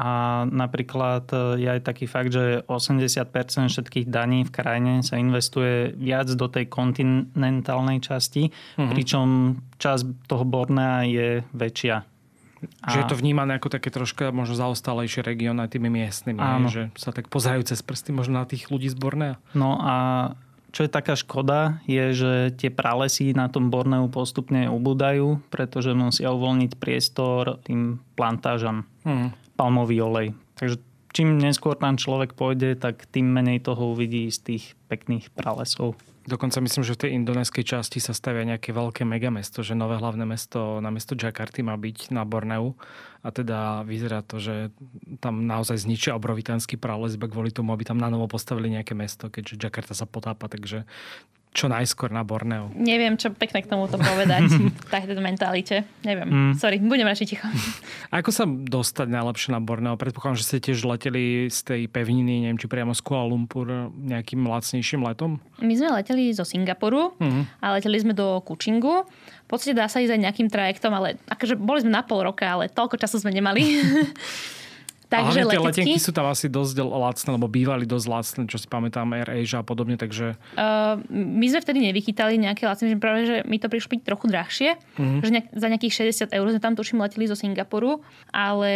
A 0.00 0.48
napríklad 0.48 1.28
je 1.60 1.68
aj 1.68 1.84
taký 1.84 2.08
fakt, 2.08 2.32
že 2.32 2.64
80% 2.64 3.68
všetkých 3.68 4.08
daní 4.08 4.48
v 4.48 4.54
krajine 4.54 5.04
sa 5.04 5.20
investuje 5.20 5.92
viac 5.92 6.32
do 6.32 6.48
tej 6.48 6.72
kontinentálnej 6.72 8.00
časti, 8.00 8.48
mm-hmm. 8.48 8.88
pričom 8.88 9.60
časť 9.76 10.24
toho 10.24 10.48
Bornea 10.48 11.04
je 11.04 11.44
väčšia. 11.52 12.09
A... 12.84 12.88
Že 12.92 12.98
je 13.00 13.10
to 13.12 13.20
vnímané 13.20 13.56
ako 13.56 13.72
také 13.72 13.88
troška 13.88 14.28
možno 14.34 14.58
zaostalejšie 14.58 15.24
región 15.24 15.56
aj 15.60 15.76
tými 15.76 15.88
miestnymi, 15.88 16.40
Áno. 16.40 16.68
že 16.68 16.92
sa 16.96 17.12
tak 17.12 17.32
pozerajú 17.32 17.64
cez 17.64 17.80
prsty 17.80 18.12
možno 18.12 18.40
na 18.40 18.46
tých 18.48 18.68
ľudí 18.68 18.88
z 18.92 18.96
Bornea. 18.96 19.40
No 19.56 19.80
a 19.80 19.94
čo 20.70 20.86
je 20.86 20.90
taká 20.90 21.18
škoda, 21.18 21.82
je, 21.90 22.14
že 22.14 22.32
tie 22.54 22.70
pralesy 22.70 23.34
na 23.34 23.50
tom 23.50 23.74
Borneu 23.74 24.06
postupne 24.06 24.70
ubúdajú, 24.70 25.42
pretože 25.50 25.90
musia 25.98 26.30
uvoľniť 26.30 26.78
priestor 26.78 27.58
tým 27.66 27.98
plantážam. 28.14 28.86
Hmm. 29.02 29.34
Palmový 29.58 29.98
olej. 30.00 30.32
Takže 30.56 30.78
čím 31.10 31.38
neskôr 31.38 31.74
tam 31.76 31.98
človek 31.98 32.34
pôjde, 32.34 32.78
tak 32.78 33.06
tým 33.10 33.30
menej 33.30 33.62
toho 33.62 33.94
uvidí 33.94 34.30
z 34.30 34.38
tých 34.40 34.64
pekných 34.90 35.30
pralesov. 35.34 35.98
Dokonca 36.28 36.60
myslím, 36.60 36.84
že 36.84 36.94
v 36.94 37.02
tej 37.06 37.10
indonéskej 37.16 37.64
časti 37.64 37.98
sa 37.98 38.12
stavia 38.12 38.44
nejaké 38.44 38.76
veľké 38.76 39.08
megamesto, 39.08 39.64
že 39.64 39.72
nové 39.72 39.96
hlavné 39.96 40.28
mesto 40.28 40.78
na 40.78 40.92
mesto 40.92 41.16
Jakarty 41.16 41.64
má 41.64 41.74
byť 41.80 42.12
na 42.12 42.28
Borneu. 42.28 42.76
A 43.24 43.28
teda 43.32 43.82
vyzerá 43.88 44.20
to, 44.20 44.36
že 44.36 44.68
tam 45.18 45.48
naozaj 45.48 45.80
zničia 45.80 46.16
obrovitánsky 46.16 46.76
prales 46.76 47.16
kvôli 47.16 47.50
tomu, 47.50 47.72
aby 47.72 47.88
tam 47.88 47.96
na 47.96 48.12
novo 48.12 48.28
postavili 48.28 48.68
nejaké 48.68 48.92
mesto, 48.92 49.32
keďže 49.32 49.60
Jakarta 49.60 49.96
sa 49.96 50.04
potápa, 50.04 50.46
takže 50.46 50.84
čo 51.50 51.66
najskôr 51.66 52.14
na 52.14 52.22
Borneo. 52.22 52.70
Neviem, 52.78 53.18
čo 53.18 53.34
pekne 53.34 53.58
k 53.58 53.66
tomuto 53.66 53.98
povedať. 53.98 54.46
Takéto 54.94 55.18
mentalite. 55.18 55.82
Neviem. 56.06 56.30
Mm. 56.30 56.52
Sorry, 56.54 56.78
budem 56.78 57.10
radšej 57.10 57.26
ticho. 57.26 57.46
Ako 58.14 58.30
sa 58.30 58.46
dostať 58.46 59.10
najlepšie 59.10 59.50
na 59.50 59.58
Borneo? 59.58 59.98
Predpokladám, 59.98 60.38
že 60.38 60.46
ste 60.46 60.62
tiež 60.62 60.86
leteli 60.86 61.50
z 61.50 61.58
tej 61.66 61.80
pevniny, 61.90 62.46
neviem, 62.46 62.58
či 62.58 62.70
priamo 62.70 62.94
z 62.94 63.02
Kuala 63.02 63.26
Lumpur 63.26 63.90
nejakým 63.98 64.46
lacnejším 64.46 65.02
letom? 65.02 65.42
My 65.58 65.74
sme 65.74 65.90
leteli 65.90 66.30
zo 66.30 66.46
Singapuru 66.46 67.18
mm-hmm. 67.18 67.42
a 67.58 67.66
leteli 67.74 67.98
sme 67.98 68.14
do 68.14 68.38
Kučingu. 68.46 69.10
V 69.10 69.48
podstate 69.50 69.74
dá 69.74 69.90
sa 69.90 69.98
ísť 69.98 70.14
aj 70.14 70.22
nejakým 70.30 70.46
trajektom, 70.46 70.94
ale 70.94 71.18
akože 71.26 71.58
boli 71.58 71.82
sme 71.82 71.90
na 71.90 72.06
pol 72.06 72.22
roka, 72.22 72.46
ale 72.46 72.70
toľko 72.70 72.94
času 72.94 73.18
sme 73.18 73.34
nemali. 73.34 73.62
Takže 75.10 75.42
a 75.42 75.50
tie 75.50 75.58
letenky 75.58 75.98
sú 75.98 76.14
tam 76.14 76.30
asi 76.30 76.46
dosť 76.46 76.86
lacné, 76.86 77.28
lebo 77.34 77.50
bývali 77.50 77.82
dosť 77.82 78.06
lacné, 78.06 78.40
čo 78.46 78.62
si 78.62 78.70
pamätám, 78.70 79.10
Air 79.10 79.42
Asia 79.42 79.58
a 79.58 79.66
podobne, 79.66 79.98
takže... 79.98 80.38
Uh, 80.54 81.02
my 81.10 81.50
sme 81.50 81.58
vtedy 81.58 81.82
nevychytali 81.82 82.38
nejaké 82.38 82.62
lacné, 82.62 82.94
že 82.94 82.96
práve, 83.02 83.26
že 83.26 83.36
mi 83.42 83.58
to 83.58 83.66
prišlo 83.66 83.98
byť 83.98 84.00
trochu 84.06 84.30
drahšie, 84.30 84.70
mm-hmm. 84.78 85.20
že 85.26 85.30
nejak, 85.34 85.46
za 85.50 85.66
nejakých 85.66 85.94
60 86.30 86.38
eur 86.38 86.46
sme 86.54 86.62
tam 86.62 86.78
tuším 86.78 87.02
leteli 87.02 87.26
zo 87.26 87.34
Singapuru, 87.34 88.06
ale 88.30 88.72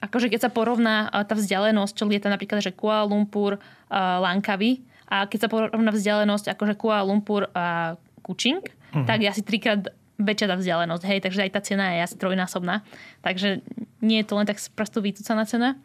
akože 0.00 0.32
keď 0.32 0.48
sa 0.48 0.50
porovná 0.50 1.12
tá 1.12 1.36
vzdialenosť, 1.36 1.92
čo 1.92 2.08
lieta 2.08 2.32
napríklad, 2.32 2.64
že 2.64 2.72
Kuala 2.72 3.04
Lumpur, 3.04 3.60
uh, 3.60 4.24
Langkawi, 4.24 4.80
A 5.08 5.28
keď 5.28 5.38
sa 5.44 5.48
porovná 5.52 5.92
vzdialenosť 5.92 6.56
akože 6.56 6.74
Kuala 6.80 7.04
Lumpur 7.04 7.52
a 7.52 7.96
Kuching, 8.24 8.64
uh-huh. 8.64 9.04
tak 9.04 9.20
je 9.20 9.28
asi 9.28 9.44
trikrát 9.44 9.84
väčšia 10.18 10.50
tá 10.50 10.56
vzdialenosť, 10.58 11.02
hej, 11.06 11.18
takže 11.22 11.40
aj 11.46 11.50
tá 11.54 11.60
cena 11.62 11.94
je 11.94 12.00
asi 12.02 12.16
trojnásobná. 12.18 12.82
Takže 13.22 13.62
nie 14.00 14.22
je 14.22 14.26
to 14.26 14.34
len 14.38 14.46
tak 14.46 14.62
z 14.62 14.70
prstu 14.70 15.02
vycúcaná 15.02 15.44
cena. 15.46 15.78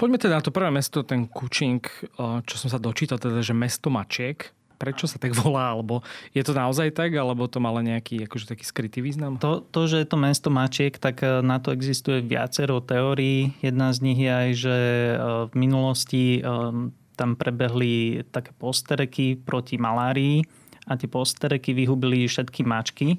Poďme 0.00 0.16
teda 0.16 0.40
na 0.40 0.44
to 0.44 0.54
prvé 0.54 0.72
mesto, 0.72 1.04
ten 1.04 1.28
Kučing, 1.28 1.84
čo 2.18 2.54
som 2.56 2.68
sa 2.72 2.80
dočítal, 2.80 3.20
teda, 3.20 3.44
že 3.44 3.52
mesto 3.52 3.92
Mačiek. 3.92 4.50
Prečo 4.78 5.10
sa 5.10 5.18
tak 5.18 5.34
volá? 5.34 5.74
Alebo 5.74 6.06
je 6.32 6.40
to 6.40 6.54
naozaj 6.54 6.94
tak? 6.94 7.12
Alebo 7.12 7.50
to 7.50 7.58
malo 7.58 7.82
nejaký 7.82 8.24
akože 8.24 8.54
taký 8.54 8.64
skrytý 8.64 9.02
význam? 9.02 9.36
To, 9.42 9.60
to, 9.60 9.90
že 9.90 10.00
je 10.00 10.08
to 10.08 10.16
mesto 10.16 10.48
Mačiek, 10.48 10.94
tak 10.96 11.20
e, 11.20 11.42
na 11.42 11.58
to 11.58 11.74
existuje 11.74 12.22
viacero 12.22 12.78
teórií. 12.80 13.52
Jedna 13.60 13.90
z 13.90 13.98
nich 14.06 14.18
je 14.22 14.30
aj, 14.30 14.50
že 14.54 14.76
e, 14.78 15.14
v 15.50 15.54
minulosti 15.58 16.40
tam 17.18 17.34
prebehli 17.34 18.22
také 18.30 18.54
postereky 18.54 19.42
proti 19.42 19.74
malárii 19.74 20.46
a 20.86 20.94
tie 20.94 21.10
postereky 21.10 21.74
vyhubili 21.74 22.30
všetky 22.30 22.62
mačky 22.62 23.18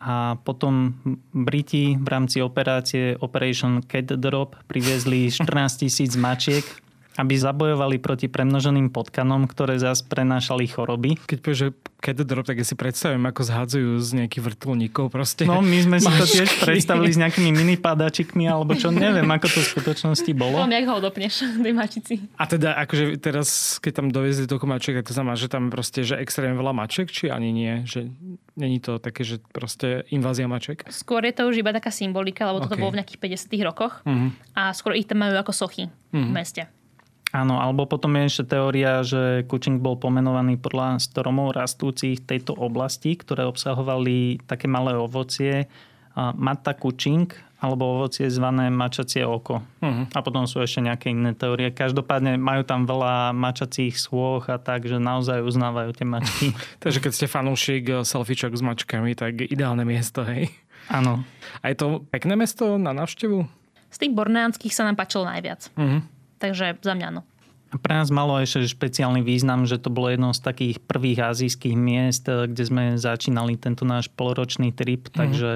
a 0.00 0.36
potom 0.36 0.94
Briti 1.32 1.96
v 1.96 2.08
rámci 2.08 2.42
operácie 2.42 3.16
Operation 3.20 3.80
Cat 3.82 4.04
Drop 4.04 4.56
priviezli 4.66 5.30
14 5.32 5.76
tisíc 5.76 6.16
mačiek 6.16 6.85
aby 7.16 7.34
zabojovali 7.36 7.96
proti 7.98 8.28
premnoženým 8.28 8.92
potkanom, 8.92 9.48
ktoré 9.48 9.80
zás 9.80 10.04
prenášali 10.04 10.68
choroby. 10.68 11.16
Keď 11.24 11.38
povieš, 11.40 11.58
že 11.58 11.68
keď 11.96 12.14
drop, 12.22 12.46
tak 12.46 12.60
ja 12.60 12.66
si 12.68 12.76
predstavím, 12.76 13.24
ako 13.26 13.42
zhádzajú 13.42 13.90
z 13.98 14.10
nejakých 14.22 14.42
vrtulníkov 14.52 15.08
proste. 15.08 15.48
No, 15.48 15.64
my 15.64 15.78
sme 15.80 15.96
si 15.98 16.06
to 16.06 16.26
tiež 16.28 16.50
predstavili 16.62 17.10
s 17.10 17.18
nejakými 17.18 17.50
mini 17.50 17.80
padačikmi, 17.80 18.46
alebo 18.46 18.76
čo, 18.76 18.92
neviem, 18.92 19.26
ako 19.26 19.48
to 19.48 19.58
v 19.64 19.68
skutočnosti 19.74 20.30
bolo. 20.36 20.60
Poviem, 20.60 20.76
jak 20.76 20.86
ho 20.92 20.94
odopneš, 21.00 21.34
tej 21.64 21.74
mačici. 21.74 22.14
A 22.36 22.44
teda, 22.44 22.76
akože 22.84 23.16
teraz, 23.18 23.80
keď 23.80 23.92
tam 24.04 24.06
doviezli 24.12 24.44
toľko 24.44 24.66
mačiek, 24.68 24.94
tak 25.00 25.08
to 25.08 25.16
znamená, 25.16 25.34
že 25.34 25.48
tam 25.48 25.72
proste, 25.72 26.04
že 26.04 26.20
extrémne 26.20 26.54
veľa 26.54 26.76
mačiek, 26.76 27.08
či 27.08 27.32
ani 27.32 27.50
nie? 27.50 27.82
Že 27.88 28.12
není 28.60 28.78
to 28.78 29.00
také, 29.00 29.24
že 29.24 29.40
proste 29.50 30.04
invázia 30.12 30.46
mačiek? 30.46 30.84
Skôr 30.92 31.24
je 31.24 31.32
to 31.32 31.48
už 31.48 31.64
iba 31.64 31.72
taká 31.72 31.88
symbolika, 31.90 32.46
lebo 32.46 32.62
okay. 32.62 32.70
toto 32.70 32.80
bolo 32.80 32.92
v 32.94 32.98
nejakých 33.02 33.20
50 33.40 33.68
rokoch. 33.68 34.04
Uh-huh. 34.04 34.30
A 34.52 34.70
skôr 34.76 34.94
ich 34.94 35.08
tam 35.08 35.24
majú 35.24 35.34
ako 35.36 35.52
sochy 35.52 35.88
uh-huh. 35.88 36.28
v 36.28 36.32
meste. 36.32 36.62
Áno, 37.34 37.58
alebo 37.58 37.90
potom 37.90 38.14
je 38.16 38.30
ešte 38.30 38.54
teória, 38.54 39.02
že 39.02 39.42
Kučing 39.50 39.82
bol 39.82 39.98
pomenovaný 39.98 40.62
podľa 40.62 41.02
stromov 41.02 41.58
rastúcich 41.58 42.22
tejto 42.22 42.54
oblasti, 42.54 43.18
ktoré 43.18 43.44
obsahovali 43.44 44.46
také 44.46 44.70
malé 44.70 44.94
ovocie. 44.94 45.66
Mata 46.16 46.72
Kučing, 46.72 47.28
alebo 47.56 47.96
ovocie 47.96 48.28
zvané 48.28 48.68
mačacie 48.68 49.24
oko. 49.24 49.64
Uh-huh. 49.80 50.04
A 50.12 50.18
potom 50.20 50.44
sú 50.44 50.60
ešte 50.60 50.84
nejaké 50.84 51.12
iné 51.12 51.32
teórie. 51.32 51.72
Každopádne 51.72 52.36
majú 52.36 52.62
tam 52.68 52.84
veľa 52.84 53.32
mačacích 53.32 53.96
svôch 53.96 54.52
a 54.52 54.60
tak, 54.60 54.84
že 54.84 55.00
naozaj 55.00 55.40
uznávajú 55.40 55.90
tie 55.96 56.06
mačky. 56.06 56.46
Takže 56.84 57.00
keď 57.00 57.12
ste 57.16 57.26
fanúšik 57.28 57.84
eh, 57.88 57.96
selfiečok 58.04 58.52
s 58.52 58.62
mačkami, 58.62 59.16
tak 59.16 59.40
ideálne 59.48 59.88
miesto, 59.88 60.20
hej? 60.22 60.52
Áno. 60.92 61.24
A 61.64 61.72
je 61.72 61.76
to 61.80 62.04
pekné 62.12 62.36
mesto 62.36 62.76
na 62.76 62.92
návštevu? 62.92 63.48
Z 63.90 63.96
tých 64.04 64.12
borneánskych 64.12 64.76
sa 64.76 64.84
nám 64.84 65.00
páčilo 65.00 65.24
najviac. 65.24 65.72
Uh-huh. 65.74 66.04
Takže 66.38 66.76
za 66.80 66.92
mňa 66.94 67.06
áno. 67.12 67.22
Pre 67.76 67.92
nás 67.92 68.14
malo 68.14 68.38
ešte 68.38 68.62
špeciálny 68.70 69.26
význam, 69.26 69.66
že 69.66 69.82
to 69.82 69.90
bolo 69.90 70.14
jedno 70.14 70.30
z 70.30 70.40
takých 70.40 70.76
prvých 70.86 71.34
azijských 71.34 71.74
miest, 71.74 72.24
eh, 72.30 72.46
kde 72.46 72.62
sme 72.62 72.84
začínali 72.96 73.58
tento 73.58 73.82
náš 73.82 74.08
poloročný 74.14 74.70
trip, 74.70 75.10
mm-hmm. 75.10 75.18
takže... 75.18 75.50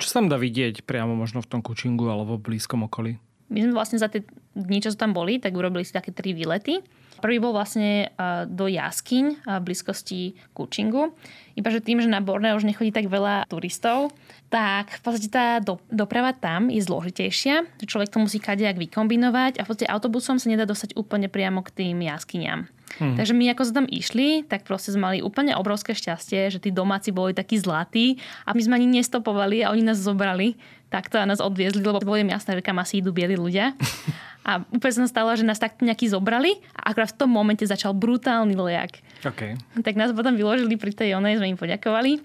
Čo 0.00 0.06
sa 0.08 0.14
tam 0.18 0.32
dá 0.32 0.40
vidieť 0.40 0.82
priamo 0.82 1.14
možno 1.14 1.44
v 1.44 1.50
tom 1.52 1.60
Kučingu 1.62 2.10
alebo 2.10 2.34
v 2.34 2.50
blízkom 2.50 2.88
okolí? 2.90 3.22
My 3.52 3.62
sme 3.62 3.76
vlastne 3.76 4.00
za 4.00 4.08
tie 4.08 4.24
dni, 4.56 4.80
čo 4.80 4.96
tam 4.96 5.12
boli, 5.12 5.38
tak 5.38 5.52
urobili 5.52 5.84
si 5.84 5.92
také 5.92 6.10
tri 6.10 6.32
výlety. 6.32 6.80
Prvý 7.22 7.38
bol 7.38 7.54
vlastne 7.54 8.10
do 8.50 8.66
jaskyň 8.66 9.46
v 9.46 9.62
blízkosti 9.62 10.34
Kučingu. 10.50 11.14
Iba 11.54 11.68
že 11.70 11.84
tým, 11.84 12.02
že 12.02 12.10
na 12.10 12.18
Borneo 12.18 12.58
už 12.58 12.66
nechodí 12.66 12.90
tak 12.90 13.06
veľa 13.06 13.46
turistov, 13.46 14.10
tak 14.50 14.98
v 14.98 15.00
podstate 15.00 15.30
tá 15.30 15.46
do, 15.62 15.78
doprava 15.88 16.34
tam 16.34 16.68
je 16.68 16.82
zložitejšia. 16.82 17.78
Človek 17.86 18.10
to 18.10 18.18
musí 18.20 18.42
kadejak 18.42 18.76
vykombinovať 18.76 19.60
a 19.60 19.64
v 19.64 19.68
podstate 19.68 19.88
autobusom 19.88 20.42
sa 20.42 20.50
nedá 20.50 20.66
dostať 20.66 20.98
úplne 20.98 21.30
priamo 21.30 21.62
k 21.62 21.70
tým 21.72 22.02
jaskyňam. 22.02 22.66
Hmm. 23.00 23.16
Takže 23.16 23.32
my 23.32 23.48
ako 23.56 23.62
sme 23.64 23.76
tam 23.84 23.88
išli, 23.88 24.44
tak 24.44 24.68
proste 24.68 24.92
sme 24.92 25.08
mali 25.08 25.18
úplne 25.24 25.56
obrovské 25.56 25.96
šťastie, 25.96 26.52
že 26.52 26.60
tí 26.60 26.68
domáci 26.68 27.08
boli 27.08 27.32
takí 27.32 27.56
zlatí 27.56 28.20
a 28.44 28.52
my 28.52 28.60
sme 28.60 28.76
ani 28.76 29.00
nestopovali 29.00 29.64
a 29.64 29.72
oni 29.72 29.80
nás 29.80 29.96
zobrali 29.96 30.60
takto 30.92 31.16
a 31.16 31.24
nás 31.24 31.40
odviezli, 31.40 31.80
lebo 31.80 32.04
bolo 32.04 32.20
im 32.20 32.28
jasné, 32.28 32.60
že 32.60 32.64
kam 32.64 32.76
asi 32.76 33.00
idú 33.00 33.16
bieli 33.16 33.32
ľudia. 33.32 33.72
A 34.42 34.66
úplne 34.74 35.02
som 35.02 35.06
stala, 35.06 35.38
že 35.38 35.46
nás 35.46 35.62
takto 35.62 35.86
nejakí 35.86 36.10
zobrali 36.10 36.58
a 36.74 36.90
akorát 36.90 37.14
v 37.14 37.18
tom 37.22 37.30
momente 37.30 37.62
začal 37.62 37.94
brutálny 37.94 38.58
lejak. 38.58 38.98
Okay. 39.22 39.54
Tak 39.78 39.94
nás 39.94 40.10
potom 40.10 40.34
vyložili 40.34 40.74
pri 40.74 40.90
tej 40.90 41.14
onej, 41.14 41.38
sme 41.38 41.54
im 41.54 41.58
poďakovali. 41.58 42.18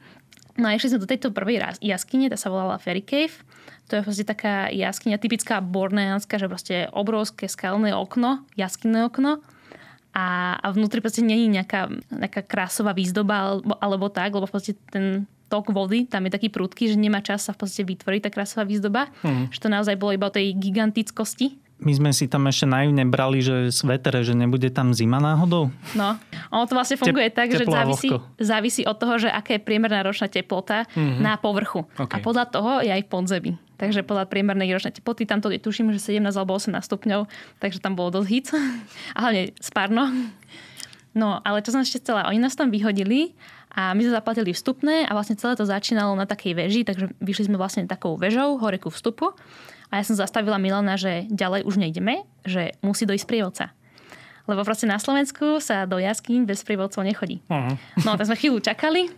No 0.57 0.65
a 0.65 0.73
išli 0.73 0.97
sme 0.97 1.03
do 1.05 1.09
tejto 1.09 1.29
prvej 1.29 1.61
jaskyne, 1.85 2.33
tá 2.33 2.37
sa 2.37 2.49
volala 2.49 2.81
Fairy 2.81 3.05
Cave. 3.05 3.37
To 3.87 3.95
je 3.95 4.03
vlastne 4.03 4.25
taká 4.27 4.67
jaskyňa 4.73 5.21
typická 5.21 5.61
borneánska, 5.61 6.41
že 6.41 6.49
proste 6.49 6.75
obrovské 6.91 7.45
skalné 7.47 7.93
okno, 7.93 8.43
jaskinné 8.57 9.05
okno 9.07 9.39
a, 10.17 10.57
a 10.57 10.67
vnútri 10.73 10.99
proste 10.99 11.21
není 11.21 11.45
nejaká, 11.45 11.93
nejaká 12.09 12.41
krásová 12.43 12.97
výzdoba 12.97 13.35
alebo, 13.37 13.73
alebo 13.77 14.05
tak, 14.09 14.33
lebo 14.33 14.49
podstate 14.49 14.81
ten 14.89 15.29
tok 15.47 15.71
vody, 15.71 16.09
tam 16.09 16.27
je 16.27 16.35
taký 16.35 16.49
prudký, 16.51 16.91
že 16.91 16.99
nemá 16.99 17.23
čas 17.23 17.47
sa 17.47 17.55
v 17.55 17.63
podstate 17.63 17.87
vytvoriť 17.87 18.21
tá 18.27 18.29
krásová 18.33 18.67
výzdoba. 18.67 19.07
Mm. 19.23 19.47
Že 19.53 19.59
to 19.63 19.69
naozaj 19.71 19.95
bolo 19.95 20.11
iba 20.17 20.27
o 20.27 20.33
tej 20.33 20.51
gigantickosti 20.57 21.66
my 21.77 21.91
sme 21.93 22.09
si 22.09 22.25
tam 22.25 22.49
ešte 22.49 22.65
naivne 22.65 23.05
brali, 23.05 23.37
že 23.37 23.69
svetere, 23.69 24.25
že 24.25 24.33
nebude 24.33 24.73
tam 24.73 24.97
zima 24.97 25.21
náhodou. 25.21 25.69
No, 25.93 26.17
ono 26.49 26.63
to 26.65 26.73
vlastne 26.73 26.97
funguje 26.97 27.29
Tep, 27.29 27.37
tak, 27.37 27.47
že 27.53 27.65
závisí, 27.69 28.09
závisí 28.41 28.81
od 28.89 28.97
toho, 28.97 29.21
že 29.21 29.29
aká 29.29 29.57
je 29.57 29.61
priemerná 29.61 30.01
ročná 30.01 30.25
teplota 30.25 30.89
mm-hmm. 30.97 31.21
na 31.21 31.37
povrchu. 31.37 31.85
Okay. 31.93 32.17
A 32.17 32.25
podľa 32.25 32.45
toho 32.49 32.71
je 32.81 32.89
aj 32.89 33.05
v 33.05 33.09
podzemí. 33.09 33.51
Takže 33.77 34.01
podľa 34.01 34.25
priemernej 34.25 34.73
ročnej 34.73 34.97
teploty, 34.97 35.29
tam 35.29 35.37
to 35.37 35.53
tuším, 35.53 35.93
že 35.93 36.01
17 36.01 36.25
alebo 36.33 36.57
18 36.57 36.81
stupňov, 36.81 37.29
takže 37.61 37.77
tam 37.77 37.93
bolo 37.93 38.09
dosť 38.09 38.29
hit. 38.29 38.49
A 39.15 39.29
hlavne 39.29 39.53
spárno. 39.61 40.09
No, 41.17 41.41
ale 41.41 41.65
čo 41.65 41.73
som 41.73 41.81
ešte 41.81 41.97
chcela, 41.97 42.29
oni 42.29 42.37
nás 42.37 42.53
tam 42.53 42.69
vyhodili 42.69 43.33
a 43.73 43.97
my 43.97 44.05
sme 44.05 44.13
zaplatili 44.13 44.53
vstupné 44.53 45.09
a 45.09 45.17
vlastne 45.17 45.33
celé 45.33 45.57
to 45.57 45.65
začínalo 45.65 46.13
na 46.13 46.29
takej 46.29 46.53
veži, 46.53 46.81
takže 46.85 47.09
vyšli 47.17 47.49
sme 47.49 47.57
vlastne 47.57 47.89
takou 47.89 48.13
vežou 48.21 48.61
hore 48.61 48.77
ku 48.77 48.93
vstupu. 48.93 49.33
A 49.87 49.99
ja 49.99 50.03
som 50.03 50.19
zastavila 50.19 50.59
Milana, 50.59 50.99
že 50.99 51.25
ďalej 51.31 51.63
už 51.63 51.79
nejdeme, 51.79 52.27
že 52.43 52.75
musí 52.83 53.07
dojsť 53.07 53.25
prievodca. 53.27 53.71
Lebo 54.47 54.63
proste 54.63 54.87
na 54.87 54.99
Slovensku 54.99 55.59
sa 55.59 55.83
do 55.83 55.99
jaskýň 55.99 56.47
bez 56.47 56.63
prievodcov 56.63 57.03
nechodí. 57.03 57.43
Uh-huh. 57.51 57.75
No 58.03 58.15
tak 58.15 58.31
sme 58.31 58.39
chvíľu 58.39 58.63
čakali 58.63 59.11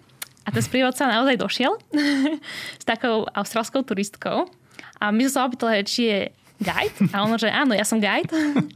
a 0.45 0.49
ten 0.49 0.65
sprievodca 0.65 1.05
naozaj 1.05 1.37
došiel 1.37 1.77
s 2.81 2.85
takou 2.85 3.29
australskou 3.29 3.85
turistkou. 3.85 4.49
A 4.97 5.13
my 5.13 5.29
sme 5.29 5.31
sa 5.31 5.45
opýtali, 5.45 5.85
či 5.85 6.01
je 6.09 6.19
guide. 6.59 6.97
A 7.13 7.23
ono, 7.23 7.39
že 7.39 7.47
áno, 7.47 7.77
ja 7.77 7.85
som 7.85 8.01
guide. 8.01 8.29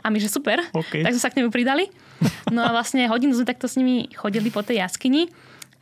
A 0.05 0.07
my, 0.07 0.17
že 0.21 0.31
super. 0.31 0.61
Okay. 0.71 1.01
Tak 1.03 1.17
sme 1.17 1.23
sa 1.25 1.31
k 1.33 1.37
nemu 1.41 1.49
pridali. 1.49 1.89
No 2.53 2.63
a 2.63 2.71
vlastne 2.71 3.09
hodinu 3.11 3.35
sme 3.35 3.49
takto 3.49 3.67
s 3.67 3.75
nimi 3.75 4.07
chodili 4.15 4.47
po 4.53 4.63
tej 4.63 4.85
jaskyni. 4.85 5.27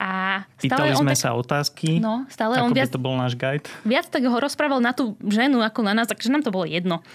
A 0.01 0.41
stále 0.57 0.89
Pýtali 0.89 0.97
sme 0.97 1.13
tak, 1.13 1.21
sa 1.21 1.29
otázky, 1.37 2.01
no, 2.01 2.25
stále 2.25 2.57
ako 2.57 2.65
on 2.65 2.73
viac, 2.73 2.89
by 2.89 2.95
to 2.97 3.05
bol 3.05 3.13
náš 3.13 3.37
guide. 3.37 3.69
Viac 3.85 4.09
tak 4.09 4.25
ho 4.25 4.33
rozprával 4.41 4.81
na 4.81 4.97
tú 4.97 5.13
ženu 5.21 5.61
ako 5.61 5.85
na 5.85 5.93
nás, 5.93 6.09
takže 6.09 6.33
nám 6.33 6.41
to 6.41 6.49
bolo 6.49 6.65
jedno. 6.65 7.05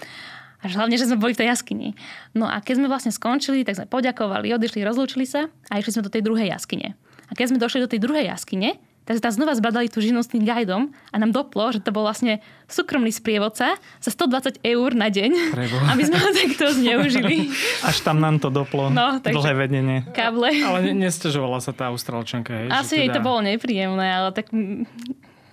Až 0.63 0.79
hlavne, 0.79 0.95
že 0.95 1.03
sme 1.03 1.19
boli 1.19 1.35
v 1.35 1.43
tej 1.43 1.51
jaskyni. 1.51 1.99
No 2.31 2.47
a 2.47 2.63
keď 2.63 2.79
sme 2.79 2.87
vlastne 2.87 3.11
skončili, 3.11 3.67
tak 3.67 3.75
sme 3.75 3.91
poďakovali, 3.91 4.55
odišli, 4.55 4.87
rozlúčili 4.87 5.27
sa 5.27 5.51
a 5.67 5.83
išli 5.83 5.99
sme 5.99 6.07
do 6.07 6.13
tej 6.15 6.23
druhej 6.23 6.47
jaskyne. 6.47 6.95
A 7.27 7.35
keď 7.35 7.51
sme 7.51 7.59
došli 7.59 7.83
do 7.83 7.91
tej 7.91 7.99
druhej 7.99 8.31
jaskyne, 8.31 8.79
tak 9.07 9.23
tam 9.23 9.31
znova 9.31 9.55
zbadali 9.55 9.87
tú 9.87 10.03
živnosť 10.03 10.35
tým 10.35 10.43
guidom 10.43 10.91
a 10.91 11.15
nám 11.15 11.31
doplo, 11.31 11.71
že 11.71 11.79
to 11.79 11.95
bol 11.95 12.03
vlastne 12.03 12.43
súkromný 12.67 13.15
sprievodca 13.15 13.79
za 14.03 14.09
120 14.11 14.59
eur 14.67 14.89
na 14.91 15.07
deň, 15.07 15.55
Prebo. 15.55 15.75
aby 15.87 16.03
sme 16.03 16.19
ho 16.19 16.29
takto 16.35 16.75
zneužili. 16.75 17.47
Až 17.87 18.03
tam 18.03 18.19
nám 18.19 18.43
to 18.43 18.51
doplo. 18.51 18.91
No, 18.91 19.23
takže 19.23 19.39
dlhé 19.39 19.53
vedenie. 19.55 19.97
Káble. 20.11 20.51
Ale 20.51 20.91
nestežovala 20.91 21.63
sa 21.63 21.71
tá 21.71 21.87
australčanka. 21.87 22.51
Hej, 22.51 22.67
Asi 22.67 22.93
jej 22.99 23.07
teda... 23.07 23.23
to 23.23 23.25
bolo 23.25 23.39
nepríjemné, 23.47 24.11
ale 24.11 24.35
tak 24.35 24.51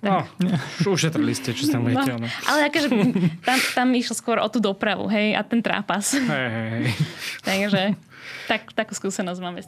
No, 0.05 0.21
ušetrili 0.85 1.33
ste, 1.33 1.57
čo 1.57 1.65
sa 1.65 1.81
budete. 1.81 2.13
No, 2.21 2.29
ale 2.45 2.69
akože 2.69 2.87
tam, 3.41 3.57
tam 3.73 3.87
išlo 3.97 4.13
skôr 4.13 4.37
o 4.37 4.47
tú 4.53 4.61
dopravu, 4.61 5.09
hej, 5.09 5.33
a 5.33 5.41
ten 5.41 5.65
trápas. 5.65 6.13
Hej, 6.13 6.29
hej, 6.29 6.67
hej. 6.69 6.83
Takže 7.49 7.81
tak, 8.45 8.69
takú 8.77 8.93
skúsenosť 8.93 9.39
máme. 9.41 9.65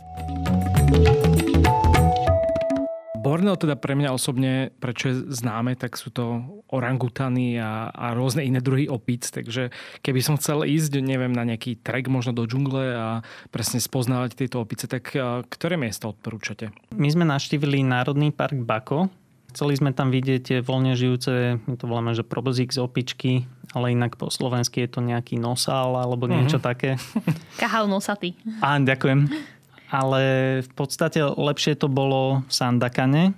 Borneo 3.27 3.59
teda 3.59 3.75
pre 3.75 3.91
mňa 3.91 4.15
osobne, 4.15 4.71
prečo 4.79 5.11
je 5.11 5.15
známe, 5.35 5.75
tak 5.75 5.99
sú 5.99 6.15
to 6.15 6.47
orangutany 6.71 7.59
a, 7.59 7.91
a 7.91 8.15
rôzne 8.15 8.47
iné 8.47 8.63
druhy 8.63 8.87
opíc, 8.87 9.27
takže 9.27 9.75
keby 9.99 10.23
som 10.23 10.39
chcel 10.39 10.63
ísť, 10.63 11.03
neviem, 11.03 11.35
na 11.35 11.43
nejaký 11.43 11.83
trek 11.83 12.07
možno 12.07 12.31
do 12.31 12.47
džungle 12.47 12.95
a 12.95 13.07
presne 13.51 13.83
spoznávať 13.83 14.39
tieto 14.39 14.63
opice, 14.63 14.87
tak 14.87 15.11
ktoré 15.51 15.75
miesta 15.75 16.07
odporúčate? 16.07 16.71
My 16.95 17.11
sme 17.11 17.27
navštívili 17.27 17.83
Národný 17.83 18.31
park 18.31 18.55
Bako, 18.63 19.11
Chceli 19.57 19.73
sme 19.73 19.89
tam 19.89 20.13
vidieť 20.13 20.41
tie 20.43 20.57
voľne 20.61 20.93
žijúce, 20.93 21.57
my 21.65 21.75
to 21.81 21.89
voláme, 21.89 22.13
že 22.13 22.21
probozík 22.21 22.69
z 22.69 22.77
opičky, 22.77 23.49
ale 23.73 23.95
inak 23.95 24.13
po 24.13 24.29
slovensky 24.29 24.85
je 24.85 24.89
to 24.93 25.01
nejaký 25.01 25.41
nosál 25.41 25.97
alebo 25.97 26.29
niečo 26.29 26.61
uh-huh. 26.61 26.69
také. 26.69 27.01
Kahal 27.57 27.89
nosatý. 27.89 28.37
Á, 28.61 28.77
ďakujem. 28.77 29.25
Ale 29.87 30.21
v 30.63 30.71
podstate 30.75 31.23
lepšie 31.23 31.79
to 31.79 31.87
bolo 31.87 32.43
v 32.43 32.51
Sandakane. 32.51 33.35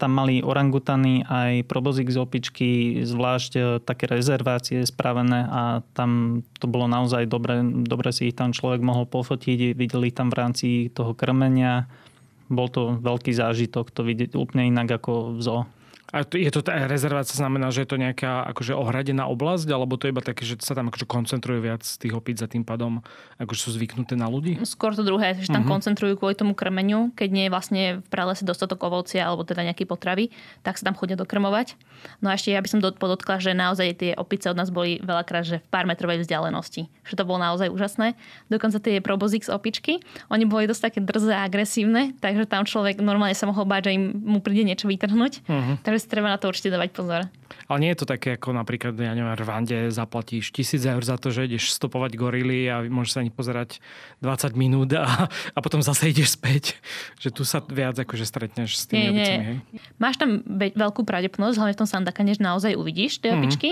Tam 0.00 0.18
mali 0.18 0.42
orangutany 0.42 1.22
aj 1.22 1.62
probozik 1.70 2.10
z 2.10 2.18
opičky, 2.18 2.70
zvlášť 3.06 3.52
e, 3.54 3.60
také 3.78 4.10
rezervácie 4.10 4.82
spravené 4.82 5.46
a 5.46 5.62
tam 5.94 6.42
to 6.58 6.66
bolo 6.66 6.90
naozaj 6.90 7.30
dobre, 7.30 7.62
dobre 7.86 8.10
si 8.10 8.34
ich 8.34 8.36
tam 8.36 8.50
človek 8.50 8.82
mohol 8.82 9.06
pofotiť. 9.06 9.78
Videli 9.78 10.10
tam 10.10 10.34
v 10.34 10.38
rámci 10.42 10.66
toho 10.90 11.14
krmenia. 11.14 11.86
Bol 12.50 12.66
to 12.66 12.98
veľký 12.98 13.30
zážitok 13.30 13.94
to 13.94 14.02
vidieť 14.02 14.34
úplne 14.34 14.74
inak 14.74 14.98
ako 14.98 15.38
v 15.38 15.40
zoo. 15.40 15.62
A 16.12 16.28
je 16.28 16.52
to 16.52 16.60
tá 16.60 16.76
rezervácia 16.84 17.32
znamená, 17.40 17.72
že 17.72 17.82
je 17.82 17.88
to 17.88 17.96
nejaká 17.96 18.44
akože 18.52 18.76
ohradená 18.76 19.24
oblasť, 19.32 19.64
alebo 19.72 19.96
to 19.96 20.06
je 20.06 20.12
iba 20.12 20.20
také, 20.20 20.44
že 20.44 20.60
sa 20.60 20.76
tam 20.76 20.92
akože 20.92 21.08
koncentrujú 21.08 21.64
viac 21.64 21.80
tých 21.80 22.12
opíc 22.12 22.36
a 22.44 22.46
tým 22.46 22.68
pádom 22.68 23.00
akože 23.40 23.60
sú 23.64 23.70
zvyknuté 23.80 24.12
na 24.12 24.28
ľudí? 24.28 24.60
Skôr 24.68 24.92
to 24.92 25.00
druhé, 25.00 25.40
že 25.40 25.48
tam 25.48 25.64
uh-huh. 25.64 25.80
koncentrujú 25.80 26.20
kvôli 26.20 26.36
tomu 26.36 26.52
krmeniu, 26.52 27.08
keď 27.16 27.28
nie 27.32 27.44
je 27.48 27.50
vlastne 27.50 27.82
v 28.04 28.08
pralese 28.12 28.44
dostatok 28.44 28.84
ovocia 28.84 29.24
alebo 29.24 29.40
teda 29.48 29.64
nejaké 29.64 29.88
potravy, 29.88 30.28
tak 30.60 30.76
sa 30.76 30.84
tam 30.84 30.92
chodia 30.92 31.16
dokrmovať. 31.16 31.80
No 32.20 32.28
a 32.28 32.36
ešte 32.36 32.52
ja 32.52 32.60
by 32.60 32.68
som 32.68 32.84
podotkla, 32.84 33.40
že 33.40 33.56
naozaj 33.56 33.88
tie 33.96 34.12
opice 34.12 34.52
od 34.52 34.58
nás 34.60 34.68
boli 34.68 35.00
veľakrát, 35.00 35.48
že 35.48 35.56
v 35.64 35.68
pár 35.72 35.88
metrovej 35.88 36.20
vzdialenosti. 36.28 36.92
Že 37.08 37.14
to 37.18 37.24
bolo 37.24 37.40
naozaj 37.40 37.72
úžasné. 37.72 38.18
Dokonca 38.52 38.84
tie 38.84 39.00
z 39.32 39.48
opičky, 39.48 40.04
oni 40.28 40.44
boli 40.44 40.68
dosť 40.68 40.92
také 40.92 41.00
drzé 41.00 41.32
a 41.32 41.48
agresívne, 41.48 42.12
takže 42.20 42.44
tam 42.44 42.68
človek 42.68 43.00
normálne 43.00 43.32
sa 43.32 43.48
mohol 43.48 43.64
báť, 43.64 43.88
že 43.88 43.96
im 43.96 44.04
mu 44.20 44.38
príde 44.44 44.66
niečo 44.66 44.86
vytrhnúť. 44.90 45.40
Uh-huh. 45.46 45.80
Takže 45.80 46.01
si 46.02 46.10
treba 46.10 46.26
na 46.26 46.36
to 46.36 46.50
určite 46.50 46.74
dávať 46.74 46.90
pozor. 46.90 47.30
Ale 47.70 47.78
nie 47.78 47.90
je 47.94 48.02
to 48.02 48.06
také, 48.10 48.34
ako 48.34 48.50
napríklad, 48.50 48.98
ja 48.98 49.14
neviem, 49.14 49.30
Rwande 49.38 49.88
zaplatíš 49.94 50.50
tisíc 50.50 50.82
eur 50.82 50.98
za 51.06 51.14
to, 51.16 51.30
že 51.30 51.46
ideš 51.46 51.70
stopovať 51.78 52.18
gorily 52.18 52.66
a 52.66 52.82
môžeš 52.82 53.12
sa 53.14 53.18
ani 53.22 53.30
pozerať 53.30 53.78
20 54.20 54.58
minút 54.58 54.90
a, 54.98 55.30
a 55.30 55.58
potom 55.62 55.78
zase 55.78 56.10
ideš 56.10 56.34
späť. 56.34 56.82
Že 57.22 57.28
tu 57.30 57.42
sa 57.46 57.62
viac 57.62 57.94
akože 57.94 58.26
stretneš 58.26 58.82
s 58.82 58.84
tými 58.90 59.08
nie, 59.08 59.10
opicami. 59.14 59.44
Nie. 59.46 59.80
Máš 60.02 60.18
tam 60.18 60.42
veľkú 60.74 61.06
pravdepodobnosť, 61.06 61.56
hlavne 61.62 61.74
v 61.76 61.80
tom 61.80 61.88
Sandakane, 61.88 62.34
že 62.34 62.42
naozaj 62.42 62.74
uvidíš 62.74 63.22
tie 63.22 63.30
mm-hmm. 63.30 63.38
opičky. 63.38 63.70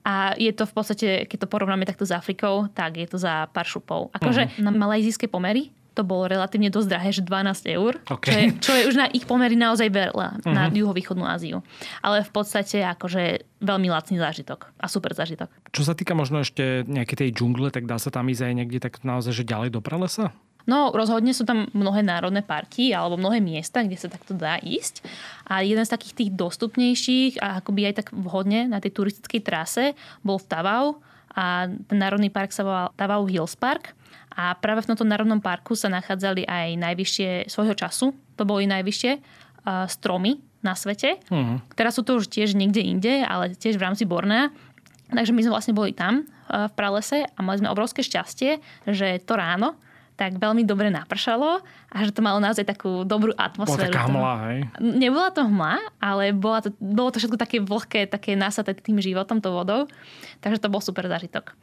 A 0.00 0.32
je 0.40 0.48
to 0.56 0.64
v 0.64 0.72
podstate, 0.72 1.08
keď 1.28 1.44
to 1.44 1.52
porovnáme 1.52 1.84
takto 1.84 2.08
s 2.08 2.12
Afrikou, 2.16 2.72
tak 2.72 2.96
je 2.96 3.04
to 3.04 3.20
za 3.20 3.52
pár 3.52 3.68
šupov. 3.68 4.08
Akože 4.16 4.48
mm-hmm. 4.48 4.64
na 4.64 4.72
malajzijské 4.72 5.28
pomery 5.28 5.76
to 6.00 6.04
bolo 6.08 6.24
relatívne 6.24 6.72
dosť 6.72 6.88
drahé, 6.88 7.10
že 7.12 7.20
12 7.20 7.76
eur, 7.76 7.92
okay. 8.08 8.24
čo, 8.24 8.32
je, 8.32 8.44
čo 8.64 8.72
je 8.72 8.82
už 8.88 8.96
na 8.96 9.06
ich 9.12 9.28
pomery 9.28 9.52
naozaj 9.52 9.92
veľa 9.92 10.40
uh-huh. 10.40 10.48
na 10.48 10.72
mhm. 10.72 10.80
juhovýchodnú 10.80 11.28
Áziu. 11.28 11.60
Ale 12.00 12.24
v 12.24 12.32
podstate 12.32 12.80
akože 12.80 13.44
veľmi 13.60 13.92
lacný 13.92 14.16
zážitok 14.16 14.72
a 14.80 14.88
super 14.88 15.12
zážitok. 15.12 15.52
Čo 15.68 15.84
sa 15.84 15.92
týka 15.92 16.16
možno 16.16 16.40
ešte 16.40 16.88
nejakej 16.88 17.28
tej 17.28 17.30
džungle, 17.36 17.68
tak 17.68 17.84
dá 17.84 18.00
sa 18.00 18.08
tam 18.08 18.32
ísť 18.32 18.48
aj 18.48 18.54
niekde 18.56 18.80
tak 18.80 19.04
naozaj, 19.04 19.36
že 19.36 19.44
ďalej 19.44 19.76
do 19.76 19.84
pralesa? 19.84 20.32
No, 20.68 20.92
rozhodne 20.92 21.32
sú 21.32 21.48
tam 21.48 21.68
mnohé 21.72 22.04
národné 22.04 22.44
parky 22.44 22.92
alebo 22.92 23.16
mnohé 23.16 23.40
miesta, 23.40 23.80
kde 23.80 23.96
sa 23.96 24.12
takto 24.12 24.36
dá 24.36 24.60
ísť. 24.60 25.04
A 25.48 25.64
jeden 25.64 25.84
z 25.84 25.92
takých 25.92 26.14
tých 26.16 26.30
dostupnejších 26.36 27.40
a 27.40 27.64
akoby 27.64 27.90
aj 27.90 27.94
tak 28.04 28.08
vhodne 28.12 28.68
na 28.68 28.78
tej 28.78 28.92
turistickej 28.92 29.40
trase 29.40 29.84
bol 30.20 30.36
v 30.36 30.48
Tavau 30.48 30.86
a 31.34 31.70
ten 31.70 31.98
národný 31.98 32.28
park 32.28 32.50
sa 32.50 32.66
volal 32.66 32.88
Tavau 32.98 33.24
Hills 33.26 33.54
Park. 33.54 33.94
A 34.34 34.54
práve 34.54 34.86
v 34.86 34.94
tomto 34.94 35.02
národnom 35.02 35.42
parku 35.42 35.74
sa 35.74 35.90
nachádzali 35.90 36.46
aj 36.46 36.78
najvyššie 36.78 37.50
svojho 37.50 37.74
času, 37.74 38.14
to 38.38 38.42
boli 38.46 38.64
najvyššie 38.70 39.12
uh, 39.18 39.86
stromy 39.90 40.38
na 40.60 40.78
svete. 40.78 41.18
Uh-huh. 41.28 41.58
Teraz 41.74 41.98
sú 41.98 42.06
to 42.06 42.20
už 42.20 42.30
tiež 42.30 42.54
niekde 42.54 42.84
inde, 42.84 43.24
ale 43.26 43.56
tiež 43.56 43.80
v 43.80 43.84
rámci 43.90 44.04
Bornea. 44.06 44.52
Takže 45.10 45.34
my 45.34 45.40
sme 45.42 45.54
vlastne 45.54 45.74
boli 45.74 45.90
tam 45.90 46.22
uh, 46.22 46.70
v 46.70 46.72
pralese 46.78 47.26
a 47.26 47.38
mali 47.42 47.58
sme 47.58 47.72
obrovské 47.72 48.06
šťastie, 48.06 48.62
že 48.86 49.18
to 49.26 49.34
ráno 49.34 49.74
tak 50.20 50.36
veľmi 50.36 50.68
dobre 50.68 50.92
napršalo 50.92 51.64
a 51.64 51.96
že 52.04 52.12
to 52.12 52.20
malo 52.20 52.36
naozaj 52.44 52.68
takú 52.68 53.08
dobrú 53.08 53.32
atmosféru. 53.40 53.88
Bola 53.88 53.96
taká 53.96 54.04
hmla, 54.04 54.34
hej? 54.52 54.58
Nebola 54.76 55.32
to 55.32 55.48
hmla, 55.48 55.80
ale 55.96 56.36
bola 56.36 56.60
to, 56.60 56.76
bolo 56.76 57.08
to 57.08 57.24
všetko 57.24 57.40
také 57.40 57.56
vlhké, 57.64 58.04
také 58.04 58.36
nasaté 58.36 58.76
tým 58.76 59.00
životom, 59.00 59.40
to 59.40 59.48
vodou. 59.48 59.88
Takže 60.44 60.60
to 60.60 60.68
bol 60.68 60.84
super 60.84 61.08
zážitok. 61.08 61.56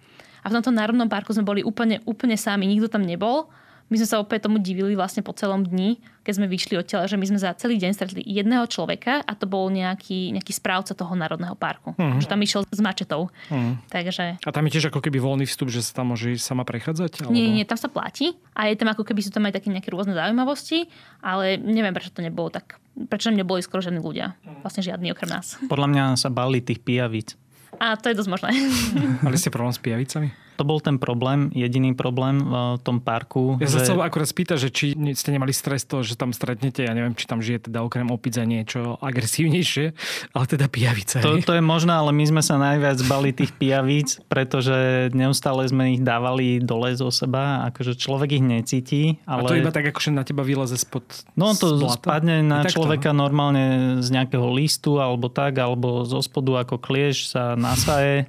A 0.48 0.52
v 0.52 0.56
tomto 0.56 0.72
národnom 0.72 1.12
parku 1.12 1.36
sme 1.36 1.44
boli 1.44 1.60
úplne, 1.60 2.00
úplne 2.08 2.40
sami, 2.40 2.64
nikto 2.72 2.88
tam 2.88 3.04
nebol. 3.04 3.52
My 3.88 3.96
sme 4.00 4.08
sa 4.08 4.20
opäť 4.20 4.48
tomu 4.48 4.60
divili 4.60 4.96
vlastne 5.00 5.24
po 5.24 5.32
celom 5.32 5.64
dni, 5.64 6.00
keď 6.24 6.34
sme 6.40 6.48
vyšli 6.48 6.76
odtiaľ, 6.76 7.08
že 7.08 7.16
my 7.16 7.24
sme 7.24 7.40
za 7.40 7.56
celý 7.56 7.80
deň 7.80 7.92
stretli 7.96 8.20
jedného 8.20 8.68
človeka 8.68 9.24
a 9.24 9.32
to 9.32 9.48
bol 9.48 9.72
nejaký, 9.72 10.36
nejaký 10.36 10.52
správca 10.52 10.92
toho 10.92 11.16
národného 11.16 11.56
parku. 11.56 11.96
Uh-huh. 11.96 12.20
Že 12.20 12.28
tam 12.28 12.40
išiel 12.44 12.62
s 12.68 12.82
mačetou. 12.84 13.32
Uh-huh. 13.32 13.80
Takže... 13.88 14.44
A 14.44 14.52
tam 14.52 14.68
je 14.68 14.76
tiež 14.76 14.92
ako 14.92 15.00
keby 15.00 15.24
voľný 15.24 15.48
vstup, 15.48 15.72
že 15.72 15.84
sa 15.84 16.04
tam 16.04 16.12
môže 16.12 16.36
sama 16.36 16.68
prechádzať? 16.68 17.28
Alebo... 17.28 17.32
Nie, 17.32 17.48
nie, 17.48 17.64
tam 17.64 17.80
sa 17.80 17.88
platí 17.88 18.36
a 18.52 18.68
je 18.68 18.76
tam 18.76 18.92
ako 18.92 19.08
keby 19.08 19.24
sú 19.24 19.32
tam 19.32 19.48
aj 19.48 19.56
také 19.56 19.72
nejaké 19.72 19.88
rôzne 19.88 20.16
zaujímavosti, 20.16 20.92
ale 21.24 21.56
neviem, 21.56 21.96
prečo 21.96 22.12
to 22.12 22.20
nebolo 22.20 22.52
tak 22.52 22.80
prečo 23.06 23.30
tam 23.30 23.38
neboli 23.38 23.62
skoro 23.62 23.86
žiadni 23.86 24.02
ľudia. 24.02 24.34
Vlastne 24.66 24.82
žiadni 24.82 25.14
okrem 25.14 25.30
nás. 25.30 25.62
Podľa 25.70 25.88
mňa 25.94 26.04
sa 26.18 26.34
bali 26.34 26.66
tých 26.66 26.82
pijavíc. 26.82 27.38
A 27.78 27.96
to 27.98 28.10
je 28.10 28.18
dosť 28.18 28.30
možné. 28.30 28.50
Mali 29.26 29.38
ste 29.38 29.54
problém 29.54 29.74
s 29.74 29.82
pijavicami? 29.82 30.47
To 30.58 30.63
bol 30.65 30.82
ten 30.82 30.98
problém, 30.98 31.54
jediný 31.54 31.93
problém 31.93 32.41
v 32.41 32.82
tom 32.82 32.98
parku. 32.98 33.62
Ja 33.62 33.70
že... 33.70 33.78
sa 33.78 33.80
chcel 33.86 34.02
akurát 34.02 34.26
spýtať, 34.26 34.58
že 34.58 34.70
či 34.74 34.86
ste 35.13 35.30
nemali 35.30 35.54
stres 35.54 35.86
to, 35.86 36.02
že 36.02 36.17
tam 36.17 36.34
stretnete, 36.34 36.82
ja 36.82 36.98
neviem, 36.98 37.13
či 37.13 37.30
tam 37.30 37.39
žije 37.46 37.70
teda 37.70 37.86
okrem 37.86 38.10
opice 38.10 38.41
niečo 38.43 38.98
agresívnejšie, 38.98 39.86
ale 40.34 40.46
teda 40.50 40.65
pijavice. 40.65 41.22
To, 41.22 41.38
to 41.38 41.54
je 41.54 41.63
možné, 41.63 41.93
ale 41.93 42.10
my 42.10 42.26
sme 42.26 42.41
sa 42.41 42.58
najviac 42.58 42.98
bali 43.06 43.30
tých 43.32 43.54
pijavíc, 43.54 44.17
pretože 44.26 45.10
neustále 45.13 45.70
sme 45.70 45.98
ich 45.98 46.02
dávali 46.02 46.58
dole 46.58 46.93
zo 46.98 47.13
seba, 47.13 47.65
akože 47.70 47.93
človek 47.93 48.41
ich 48.41 48.46
necíti. 48.46 49.02
Ale... 49.30 49.46
A 49.46 49.50
to 49.54 49.62
iba 49.62 49.72
tak 49.74 49.93
akože 49.93 50.10
na 50.10 50.26
teba 50.26 50.41
vyleze 50.41 50.76
spod 50.78 51.06
No 51.38 51.54
to 51.54 51.78
spadne 51.93 52.41
na 52.41 52.65
človeka 52.65 53.13
to? 53.13 53.17
normálne 53.17 54.00
z 54.02 54.10
nejakého 54.10 54.50
listu 54.50 54.98
alebo 54.98 55.30
tak, 55.30 55.62
alebo 55.62 56.02
zo 56.04 56.20
spodu 56.20 56.65
ako 56.65 56.82
klieš 56.82 57.34
sa 57.36 57.54
nasaje 57.54 58.26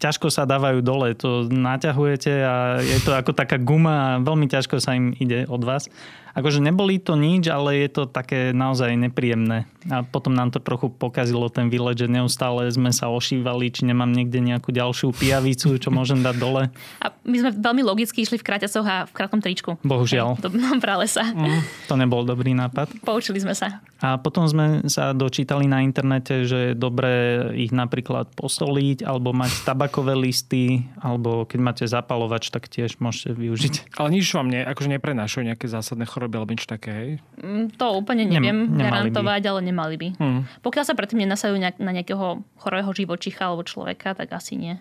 ťažko 0.00 0.32
sa 0.32 0.48
dávajú 0.48 0.80
dole, 0.80 1.12
to 1.12 1.44
naťahujete 1.46 2.32
a 2.40 2.80
je 2.80 2.98
to 3.04 3.12
ako 3.12 3.36
taká 3.36 3.60
guma 3.60 4.16
a 4.16 4.20
veľmi 4.24 4.48
ťažko 4.48 4.80
sa 4.80 4.96
im 4.96 5.12
ide 5.20 5.44
od 5.46 5.60
vás 5.60 5.92
akože 6.34 6.62
neboli 6.62 7.02
to 7.02 7.18
nič, 7.18 7.50
ale 7.50 7.86
je 7.86 7.88
to 7.90 8.02
také 8.06 8.54
naozaj 8.54 8.92
nepríjemné. 8.94 9.66
A 9.88 10.04
potom 10.04 10.36
nám 10.36 10.52
to 10.52 10.60
trochu 10.60 10.92
pokazilo 10.92 11.48
ten 11.48 11.72
výlet, 11.72 11.96
že 11.96 12.06
neustále 12.06 12.68
sme 12.68 12.92
sa 12.92 13.08
ošívali, 13.08 13.72
či 13.72 13.88
nemám 13.88 14.12
niekde 14.12 14.38
nejakú 14.44 14.70
ďalšiu 14.70 15.16
pijavicu, 15.16 15.80
čo 15.80 15.88
môžem 15.88 16.20
dať 16.20 16.36
dole. 16.36 16.68
A 17.00 17.06
my 17.24 17.36
sme 17.40 17.50
veľmi 17.56 17.82
logicky 17.84 18.20
išli 18.22 18.36
v 18.36 18.44
kraťacoch 18.44 18.86
a 18.86 18.96
v 19.08 19.12
krátkom 19.16 19.40
tričku. 19.40 19.80
Bohužiaľ. 19.80 20.36
Do 20.40 20.52
pralesa. 20.78 21.24
Mm, 21.32 21.64
to 21.88 21.94
nebol 21.96 22.22
dobrý 22.22 22.52
nápad. 22.52 22.92
Poučili 23.02 23.40
sme 23.40 23.56
sa. 23.56 23.80
A 24.00 24.16
potom 24.16 24.48
sme 24.48 24.84
sa 24.88 25.12
dočítali 25.12 25.68
na 25.68 25.84
internete, 25.84 26.48
že 26.48 26.72
je 26.72 26.78
dobré 26.78 27.44
ich 27.56 27.72
napríklad 27.72 28.32
posoliť, 28.32 29.04
alebo 29.04 29.36
mať 29.36 29.64
tabakové 29.64 30.16
listy, 30.16 30.88
alebo 31.00 31.44
keď 31.44 31.58
máte 31.60 31.84
zapalovač, 31.84 32.48
tak 32.48 32.68
tiež 32.68 32.96
môžete 33.00 33.36
využiť. 33.36 33.74
Ale 34.00 34.12
nič 34.12 34.32
vám 34.32 34.48
ne, 34.48 34.64
akože 34.64 34.88
neprenášajú 34.96 35.52
nejaké 35.52 35.68
zásadné 35.68 36.08
choroby 36.08 36.29
choroby 36.30 36.38
alebo 36.38 36.54
niečo 36.54 36.70
také, 36.70 36.90
hej? 36.94 37.10
Mm, 37.42 37.74
to 37.74 37.86
úplne 37.98 38.24
neviem 38.30 38.70
Nem, 38.70 38.78
garantovať, 38.78 39.42
by. 39.42 39.48
ale 39.50 39.60
nemali 39.66 39.96
by. 39.98 40.08
Hmm. 40.22 40.40
Pokiaľ 40.62 40.84
sa 40.86 40.94
predtým 40.94 41.26
nenasajú 41.26 41.58
na 41.58 41.90
nejakého 41.90 42.46
chorého 42.62 42.90
živočicha 42.94 43.50
alebo 43.50 43.66
človeka, 43.66 44.14
tak 44.14 44.30
asi 44.30 44.54
nie. 44.54 44.74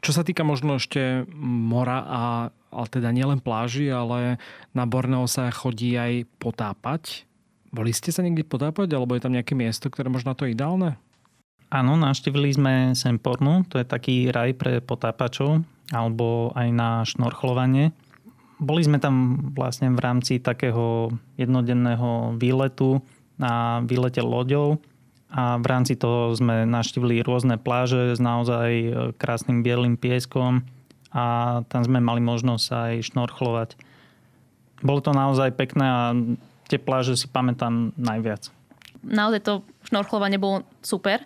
Čo 0.00 0.16
sa 0.16 0.22
týka 0.24 0.46
možno 0.46 0.80
ešte 0.80 1.28
mora 1.36 2.00
a 2.06 2.22
ale 2.68 2.84
teda 2.92 3.08
nielen 3.16 3.40
pláži, 3.40 3.88
ale 3.88 4.36
na 4.76 4.84
Borneo 4.84 5.24
sa 5.24 5.48
chodí 5.48 5.96
aj 5.96 6.28
potápať. 6.36 7.24
Boli 7.72 7.96
ste 7.96 8.12
sa 8.12 8.20
niekde 8.20 8.44
potápať, 8.44 8.92
alebo 8.92 9.16
je 9.16 9.24
tam 9.24 9.32
nejaké 9.32 9.56
miesto, 9.56 9.88
ktoré 9.88 10.12
možno 10.12 10.36
to 10.36 10.44
ideálne? 10.44 11.00
Áno, 11.72 11.96
navštívili 11.96 12.52
sme 12.52 12.74
Sempornu, 12.92 13.64
to 13.72 13.80
je 13.80 13.88
taký 13.88 14.28
raj 14.28 14.52
pre 14.60 14.84
potápačov, 14.84 15.64
alebo 15.88 16.52
aj 16.52 16.68
na 16.76 17.08
šnorchlovanie. 17.08 17.96
Boli 18.58 18.82
sme 18.82 18.98
tam 18.98 19.46
vlastne 19.54 19.94
v 19.94 20.00
rámci 20.02 20.42
takého 20.42 21.14
jednodenného 21.38 22.34
výletu 22.34 22.98
na 23.38 23.78
výlete 23.86 24.18
loďou 24.18 24.82
a 25.30 25.60
v 25.60 25.66
rámci 25.68 25.94
toho 25.94 26.34
sme 26.34 26.66
naštívili 26.66 27.22
rôzne 27.22 27.60
pláže 27.60 28.16
s 28.16 28.20
naozaj 28.20 28.70
e, 28.72 28.90
krásnym 29.14 29.60
bielým 29.60 29.94
pieskom 29.94 30.64
a 31.12 31.60
tam 31.68 31.82
sme 31.84 32.00
mali 32.00 32.18
možnosť 32.18 32.66
aj 32.72 32.92
šnorchlovať. 33.12 33.68
Bolo 34.80 35.00
to 35.04 35.12
naozaj 35.12 35.52
pekné 35.54 35.86
a 35.86 36.04
tie 36.66 36.80
pláže 36.80 37.14
si 37.14 37.26
pamätám 37.28 37.92
najviac. 37.94 38.48
Naozaj 39.04 39.40
to 39.44 39.52
šnorchlovanie 39.86 40.40
bolo 40.40 40.64
super. 40.82 41.22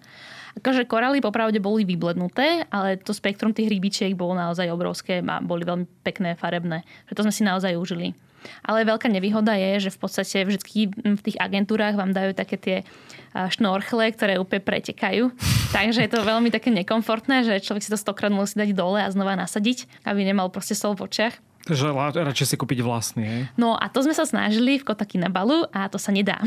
Akože 0.58 0.84
koraly 0.84 1.24
popravde 1.24 1.56
boli 1.58 1.88
vyblednuté, 1.88 2.68
ale 2.68 3.00
to 3.00 3.16
spektrum 3.16 3.56
tých 3.56 3.72
rybičiek 3.72 4.12
bolo 4.12 4.36
naozaj 4.36 4.68
obrovské 4.68 5.24
a 5.24 5.40
boli 5.40 5.64
veľmi 5.64 5.88
pekné, 6.04 6.36
farebné. 6.36 6.84
Že 7.08 7.14
to 7.16 7.24
sme 7.24 7.32
si 7.32 7.42
naozaj 7.44 7.72
užili. 7.78 8.12
Ale 8.66 8.82
veľká 8.82 9.06
nevýhoda 9.06 9.54
je, 9.54 9.88
že 9.88 9.94
v 9.94 9.98
podstate 10.02 10.42
vždy 10.42 10.58
v 11.14 11.22
tých 11.22 11.38
agentúrách 11.38 11.94
vám 11.94 12.10
dajú 12.10 12.34
také 12.34 12.58
tie 12.58 12.76
šnorchle, 13.32 14.12
ktoré 14.12 14.36
úplne 14.36 14.62
pretekajú. 14.62 15.30
Takže 15.76 16.04
je 16.04 16.10
to 16.10 16.26
veľmi 16.26 16.52
také 16.52 16.68
nekomfortné, 16.74 17.46
že 17.46 17.62
človek 17.64 17.82
si 17.86 17.92
to 17.92 17.98
stokrát 17.98 18.34
musí 18.34 18.58
dať 18.58 18.74
dole 18.76 19.00
a 19.00 19.08
znova 19.08 19.38
nasadiť, 19.38 19.88
aby 20.04 20.26
nemal 20.26 20.50
proste 20.52 20.76
sol 20.76 20.98
v 20.98 21.06
očiach. 21.08 21.34
Takže 21.62 21.94
radšej 21.94 22.46
si 22.52 22.56
kúpiť 22.58 22.82
vlastný, 22.82 23.22
hej? 23.22 23.42
No 23.54 23.78
a 23.78 23.86
to 23.86 24.02
sme 24.02 24.10
sa 24.10 24.26
snažili 24.26 24.82
v 24.82 24.86
Kotaky 24.86 25.14
na 25.14 25.30
balu 25.30 25.62
a 25.70 25.86
to 25.86 25.94
sa 25.94 26.10
nedá. 26.10 26.42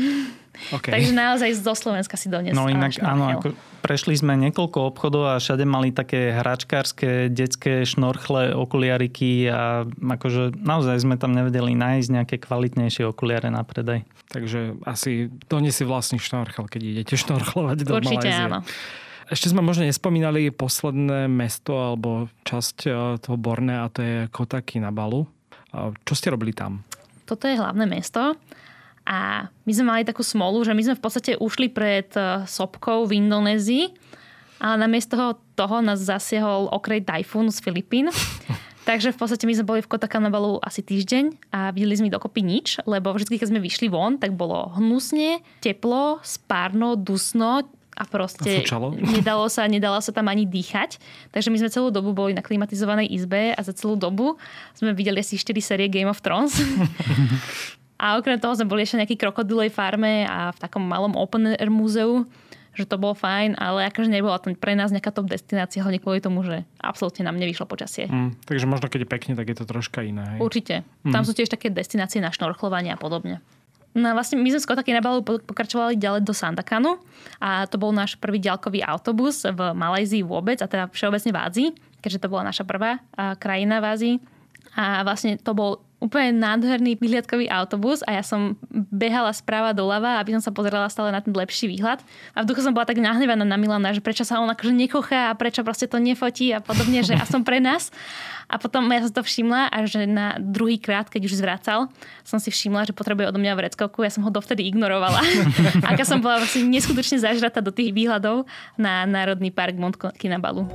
Okay. 0.76 0.92
Takže 0.94 1.16
naozaj 1.16 1.56
zo 1.56 1.72
Slovenska 1.72 2.20
si 2.20 2.28
doniesť 2.28 2.56
No 2.56 2.68
inak 2.68 3.00
áno, 3.00 3.32
ako 3.32 3.56
prešli 3.80 4.12
sme 4.12 4.36
niekoľko 4.36 4.92
obchodov 4.92 5.24
a 5.32 5.40
všade 5.40 5.64
mali 5.64 5.94
také 5.94 6.36
hračkárske, 6.36 7.32
detské 7.32 7.88
šnorchle, 7.88 8.52
okuliariky 8.52 9.48
a 9.48 9.88
akože 9.88 10.58
naozaj 10.60 11.00
sme 11.00 11.16
tam 11.16 11.32
nevedeli 11.32 11.72
nájsť 11.72 12.08
nejaké 12.12 12.36
kvalitnejšie 12.36 13.08
okuliare 13.08 13.48
na 13.48 13.64
predaj. 13.64 14.04
Takže 14.28 14.82
asi 14.84 15.32
doniesi 15.48 15.88
vlastný 15.88 16.20
šnorchel, 16.20 16.68
keď 16.68 16.80
idete 16.82 17.14
šnorchlovať 17.24 17.88
do 17.88 17.96
Určite 17.96 18.28
Malajzie. 18.28 18.44
áno. 18.52 18.60
Ešte 19.26 19.50
sme 19.50 19.62
možno 19.62 19.82
nespomínali 19.82 20.54
posledné 20.54 21.26
mesto 21.26 21.74
alebo 21.74 22.30
časť 22.46 22.76
e, 22.86 22.90
toho 23.18 23.36
Bornea 23.38 23.86
a 23.86 23.90
to 23.90 24.00
je 24.02 24.16
Kota 24.30 24.62
Kinabalu. 24.62 25.26
A 25.74 25.90
Čo 26.06 26.14
ste 26.14 26.30
robili 26.30 26.54
tam? 26.54 26.86
Toto 27.26 27.50
je 27.50 27.58
hlavné 27.58 27.90
mesto 27.90 28.38
a 29.06 29.46
my 29.46 29.72
sme 29.72 29.86
mali 29.86 30.02
takú 30.02 30.26
smolu, 30.26 30.66
že 30.66 30.74
my 30.74 30.82
sme 30.82 30.98
v 30.98 31.02
podstate 31.02 31.32
ušli 31.38 31.70
pred 31.70 32.10
eh, 32.18 32.42
sopkou 32.42 33.06
v 33.06 33.22
Indonézii, 33.22 33.84
ale 34.58 34.76
namiesto 34.82 35.14
toho, 35.14 35.32
toho 35.54 35.78
nás 35.78 36.02
zasiahol 36.02 36.66
okrej 36.74 37.06
tajfún 37.06 37.54
z 37.54 37.62
Filipín. 37.62 38.10
Takže 38.86 39.10
v 39.10 39.18
podstate 39.18 39.50
my 39.50 39.54
sme 39.54 39.66
boli 39.66 39.80
v 39.82 39.90
Kotakanabalu 39.90 40.62
asi 40.62 40.78
týždeň 40.78 41.50
a 41.50 41.74
videli 41.74 41.98
sme 41.98 42.06
dokopy 42.06 42.46
nič, 42.46 42.78
lebo 42.86 43.10
vždy, 43.10 43.34
keď 43.34 43.50
sme 43.50 43.58
vyšli 43.58 43.90
von, 43.90 44.14
tak 44.14 44.38
bolo 44.38 44.70
hnusne, 44.78 45.42
teplo, 45.58 46.22
spárno, 46.22 46.94
dusno 46.94 47.66
a 47.96 48.04
proste 48.04 48.60
Fúčalo. 48.60 48.92
nedalo 49.16 49.48
sa, 49.48 49.64
nedalo 49.64 49.96
sa 50.04 50.12
tam 50.12 50.28
ani 50.28 50.44
dýchať. 50.44 51.00
Takže 51.32 51.48
my 51.48 51.56
sme 51.64 51.72
celú 51.72 51.88
dobu 51.88 52.12
boli 52.12 52.36
na 52.36 52.44
klimatizovanej 52.44 53.08
izbe 53.08 53.56
a 53.56 53.60
za 53.64 53.72
celú 53.72 53.96
dobu 53.96 54.36
sme 54.76 54.92
videli 54.92 55.24
asi 55.24 55.40
4 55.40 55.56
série 55.64 55.88
Game 55.88 56.12
of 56.12 56.20
Thrones. 56.20 56.60
a 58.04 58.20
okrem 58.20 58.36
toho 58.36 58.52
sme 58.52 58.68
boli 58.68 58.84
ešte 58.84 59.00
na 59.00 59.08
nejakej 59.08 59.20
krokodilej 59.24 59.72
farme 59.72 60.28
a 60.28 60.52
v 60.52 60.58
takom 60.60 60.84
malom 60.84 61.16
open 61.16 61.56
air 61.56 61.72
múzeu, 61.72 62.28
že 62.76 62.84
to 62.84 63.00
bolo 63.00 63.16
fajn, 63.16 63.56
ale 63.56 63.88
akože 63.88 64.12
nebola 64.12 64.36
to 64.36 64.52
pre 64.52 64.76
nás 64.76 64.92
nejaká 64.92 65.08
top 65.08 65.32
destinácia, 65.32 65.80
hlavne 65.80 65.96
kvôli 65.96 66.20
tomu, 66.20 66.44
že 66.44 66.68
absolútne 66.76 67.24
nám 67.24 67.40
nevyšlo 67.40 67.64
počasie. 67.64 68.04
Hm, 68.04 68.36
takže 68.44 68.68
možno 68.68 68.92
keď 68.92 69.08
je 69.08 69.08
pekne, 69.08 69.32
tak 69.32 69.48
je 69.48 69.56
to 69.56 69.64
troška 69.64 70.04
iné. 70.04 70.36
Hej? 70.36 70.38
Určite. 70.44 70.74
Tam 71.08 71.24
sú 71.24 71.32
tiež 71.32 71.48
také 71.48 71.72
destinácie 71.72 72.20
na 72.20 72.28
šnorchlovanie 72.28 72.92
a 72.92 73.00
podobne. 73.00 73.40
No 73.96 74.12
vlastne 74.12 74.36
my 74.36 74.52
sme 74.52 74.60
z 74.60 74.68
Kotaky 74.68 74.92
na 74.92 75.00
pokračovali 75.24 75.96
ďalej 75.96 76.20
do 76.20 76.36
Sandakanu 76.36 77.00
a 77.40 77.64
to 77.64 77.80
bol 77.80 77.96
náš 77.96 78.20
prvý 78.20 78.36
ďalkový 78.36 78.84
autobus 78.84 79.48
v 79.48 79.72
Malajzii 79.72 80.20
vôbec 80.20 80.60
a 80.60 80.68
teda 80.68 80.92
všeobecne 80.92 81.32
v 81.32 81.40
Ázii, 81.40 81.68
keďže 82.04 82.20
to 82.20 82.28
bola 82.28 82.44
naša 82.44 82.68
prvá 82.68 83.00
krajina 83.40 83.80
v 83.80 83.86
Ázii. 83.88 84.14
A 84.76 85.00
vlastne 85.02 85.40
to 85.40 85.56
bol 85.56 85.86
úplne 85.96 86.36
nádherný 86.36 87.00
výhľadkový 87.00 87.48
autobus 87.48 88.04
a 88.04 88.20
ja 88.20 88.22
som 88.22 88.60
behala 88.70 89.32
správa 89.32 89.72
doľava, 89.72 90.20
aby 90.20 90.36
som 90.36 90.42
sa 90.44 90.52
pozerala 90.52 90.92
stále 90.92 91.08
na 91.08 91.24
ten 91.24 91.32
lepší 91.32 91.72
výhľad. 91.72 92.04
A 92.36 92.44
v 92.44 92.48
duchu 92.52 92.60
som 92.60 92.76
bola 92.76 92.84
tak 92.84 93.00
nahnevaná 93.00 93.48
na 93.48 93.56
Milana, 93.56 93.96
že 93.96 94.04
prečo 94.04 94.22
sa 94.22 94.36
on 94.38 94.52
akože 94.52 94.76
nekochá 94.76 95.32
a 95.32 95.38
prečo 95.38 95.64
proste 95.64 95.88
to 95.88 95.96
nefotí 95.96 96.52
a 96.52 96.60
podobne, 96.60 97.00
že 97.00 97.16
ja 97.16 97.24
som 97.24 97.40
pre 97.40 97.64
nás. 97.64 97.88
A 98.46 98.60
potom 98.60 98.86
ja 98.92 99.02
som 99.02 99.10
to 99.10 99.22
všimla 99.26 99.72
a 99.72 99.76
že 99.88 100.06
na 100.06 100.38
druhý 100.38 100.78
krát, 100.78 101.10
keď 101.10 101.26
už 101.26 101.40
zvracal, 101.40 101.90
som 102.22 102.38
si 102.38 102.52
všimla, 102.52 102.86
že 102.86 102.94
potrebuje 102.94 103.32
odo 103.32 103.42
mňa 103.42 103.58
vreckovku. 103.58 104.06
Ja 104.06 104.12
som 104.12 104.22
ho 104.22 104.30
dovtedy 104.30 104.68
ignorovala. 104.68 105.24
Aká 105.90 106.06
som 106.06 106.22
bola 106.22 106.44
vlastne 106.44 106.68
neskutočne 106.68 107.18
zažratá 107.18 107.58
do 107.58 107.74
tých 107.74 107.90
výhľadov 107.90 108.46
na 108.78 109.02
Národný 109.08 109.50
park 109.50 109.74
Mont 109.80 109.96
Kinabalu. 109.96 110.68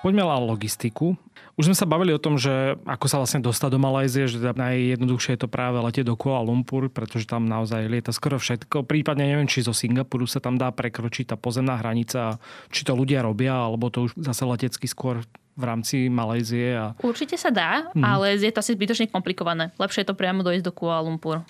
Poďme 0.00 0.24
na 0.24 0.40
logistiku. 0.40 1.12
Už 1.60 1.68
sme 1.68 1.76
sa 1.76 1.84
bavili 1.84 2.16
o 2.16 2.22
tom, 2.22 2.40
že 2.40 2.80
ako 2.88 3.04
sa 3.04 3.20
vlastne 3.20 3.44
dostať 3.44 3.76
do 3.76 3.80
Malajzie, 3.84 4.32
že 4.32 4.40
teda 4.40 4.56
najjednoduchšie 4.56 5.36
je 5.36 5.40
to 5.44 5.52
práve 5.52 5.76
letieť 5.76 6.08
do 6.08 6.16
Kuala 6.16 6.40
Lumpur, 6.48 6.88
pretože 6.88 7.28
tam 7.28 7.44
naozaj 7.44 7.84
lieta 7.84 8.08
skoro 8.08 8.40
všetko. 8.40 8.88
Prípadne 8.88 9.28
neviem, 9.28 9.44
či 9.44 9.60
zo 9.60 9.76
Singapuru 9.76 10.24
sa 10.24 10.40
tam 10.40 10.56
dá 10.56 10.72
prekročiť 10.72 11.32
tá 11.32 11.36
pozemná 11.36 11.76
hranica, 11.76 12.40
či 12.72 12.80
to 12.88 12.96
ľudia 12.96 13.20
robia, 13.20 13.52
alebo 13.52 13.92
to 13.92 14.08
už 14.08 14.16
zase 14.16 14.48
letecky 14.48 14.88
skôr 14.88 15.20
v 15.60 15.62
rámci 15.68 16.08
Malajzie. 16.08 16.80
A... 16.80 16.86
Určite 17.04 17.36
sa 17.36 17.52
dá, 17.52 17.92
ale 18.00 18.40
je 18.40 18.48
to 18.48 18.64
asi 18.64 18.72
zbytočne 18.72 19.12
komplikované. 19.12 19.68
Lepšie 19.76 20.08
je 20.08 20.08
to 20.08 20.16
priamo 20.16 20.40
dojsť 20.40 20.64
do 20.64 20.72
Kuala 20.72 21.04
Lumpur. 21.04 21.44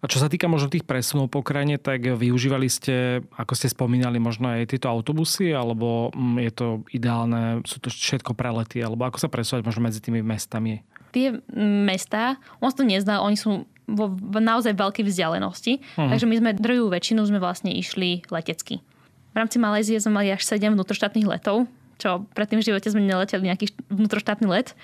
A 0.00 0.04
čo 0.06 0.20
sa 0.20 0.28
týka 0.28 0.46
možno 0.46 0.68
tých 0.68 0.84
presunov 0.84 1.32
po 1.32 1.40
krajine, 1.40 1.80
tak 1.80 2.04
využívali 2.04 2.68
ste, 2.68 3.24
ako 3.34 3.52
ste 3.56 3.72
spomínali, 3.72 4.20
možno 4.20 4.52
aj 4.52 4.76
tieto 4.76 4.92
autobusy, 4.92 5.50
alebo 5.50 6.12
mm, 6.12 6.36
je 6.46 6.52
to 6.52 6.66
ideálne, 6.92 7.64
sú 7.64 7.80
to 7.80 7.88
všetko 7.88 8.36
prelety, 8.36 8.84
alebo 8.84 9.08
ako 9.08 9.18
sa 9.22 9.28
presúvať 9.32 9.64
možno 9.64 9.86
medzi 9.86 10.00
tými 10.04 10.20
mestami? 10.20 10.84
Tie 11.10 11.40
mesta, 11.86 12.36
on 12.60 12.68
sa 12.68 12.82
to 12.82 12.84
nezná, 12.84 13.24
oni 13.24 13.38
sú 13.40 13.64
vo 13.86 14.10
naozaj 14.42 14.74
veľkej 14.74 15.06
vzdialenosti, 15.06 15.78
uh-huh. 15.78 16.10
takže 16.10 16.26
my 16.26 16.34
sme 16.42 16.50
druhú 16.58 16.90
väčšinu 16.90 17.22
sme 17.22 17.38
vlastne 17.38 17.70
išli 17.70 18.26
letecky. 18.34 18.82
V 19.30 19.36
rámci 19.38 19.62
Malézie 19.62 20.02
sme 20.02 20.18
mali 20.18 20.34
až 20.34 20.42
7 20.42 20.74
vnútroštátnych 20.74 21.28
letov, 21.28 21.70
čo 21.96 22.28
predtým 22.36 22.60
v 22.60 22.66
živote 22.72 22.92
sme 22.92 23.04
neleteli 23.04 23.48
nejaký 23.48 23.72
vnútroštátny 23.88 24.46
let. 24.48 24.76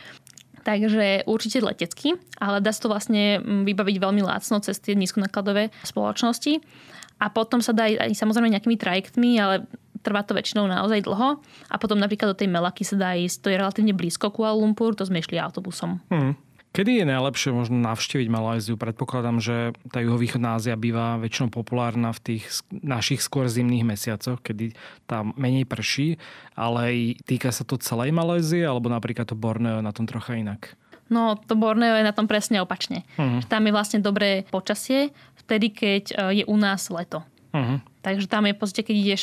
Takže 0.63 1.27
určite 1.27 1.59
letecky, 1.59 2.15
ale 2.39 2.63
dá 2.63 2.71
sa 2.71 2.87
to 2.87 2.93
vlastne 2.93 3.43
mm, 3.43 3.67
vybaviť 3.67 3.97
veľmi 3.99 4.23
lácno 4.23 4.63
cez 4.63 4.79
tie 4.79 4.95
nízkonákladové 4.95 5.75
spoločnosti. 5.83 6.63
A 7.23 7.31
potom 7.31 7.63
sa 7.63 7.75
dá 7.75 7.87
aj 7.87 8.15
samozrejme 8.15 8.51
nejakými 8.51 8.79
trajektmi, 8.79 9.39
ale 9.39 9.67
trvá 10.03 10.27
to 10.27 10.35
väčšinou 10.35 10.67
naozaj 10.67 11.07
dlho. 11.07 11.39
A 11.71 11.75
potom 11.79 11.99
napríklad 11.99 12.35
do 12.35 12.39
tej 12.39 12.51
Melaky 12.51 12.83
sa 12.83 12.99
dá 12.99 13.11
ísť, 13.15 13.47
to 13.47 13.51
je 13.51 13.59
relatívne 13.59 13.95
blízko 13.95 14.35
Kuala 14.35 14.59
Lumpur, 14.59 14.99
to 14.99 15.07
sme 15.07 15.23
išli 15.23 15.39
autobusom. 15.39 16.03
Hmm. 16.11 16.35
Kedy 16.73 17.05
je 17.05 17.07
najlepšie 17.07 17.53
možno 17.53 17.77
navštíviť 17.85 18.33
Malajziu? 18.33 18.81
Predpokladám, 18.81 19.45
že 19.45 19.77
tá 19.93 20.01
juhovýchodná 20.01 20.57
Ázia 20.57 20.73
býva 20.73 21.21
väčšinou 21.21 21.53
populárna 21.53 22.17
v 22.17 22.33
tých 22.33 22.65
našich 22.73 23.21
skôr 23.21 23.45
zimných 23.45 23.85
mesiacoch, 23.85 24.41
kedy 24.41 24.73
tam 25.05 25.37
menej 25.37 25.69
prší, 25.69 26.17
ale 26.57 27.13
týka 27.29 27.53
sa 27.53 27.69
to 27.69 27.77
celej 27.77 28.17
Malajzie, 28.17 28.65
alebo 28.65 28.89
napríklad 28.89 29.29
to 29.29 29.37
Borneo 29.37 29.85
na 29.85 29.93
tom 29.93 30.09
trocha 30.09 30.33
inak? 30.33 30.73
No 31.13 31.37
to 31.37 31.61
Borneo 31.61 31.93
je 31.93 32.09
na 32.09 32.17
tom 32.17 32.25
presne 32.25 32.65
opačne. 32.65 33.05
Mhm. 33.21 33.53
Tam 33.53 33.69
je 33.69 33.77
vlastne 33.77 34.01
dobré 34.01 34.49
počasie, 34.49 35.13
vtedy 35.45 35.77
keď 35.77 36.05
e, 36.09 36.15
je 36.41 36.45
u 36.49 36.57
nás 36.57 36.89
leto. 36.89 37.21
Uh-huh. 37.53 37.79
Takže 38.03 38.27
tam 38.27 38.49
je 38.49 38.57
podstate, 38.57 38.83
keď 38.89 38.97
ideš 38.97 39.23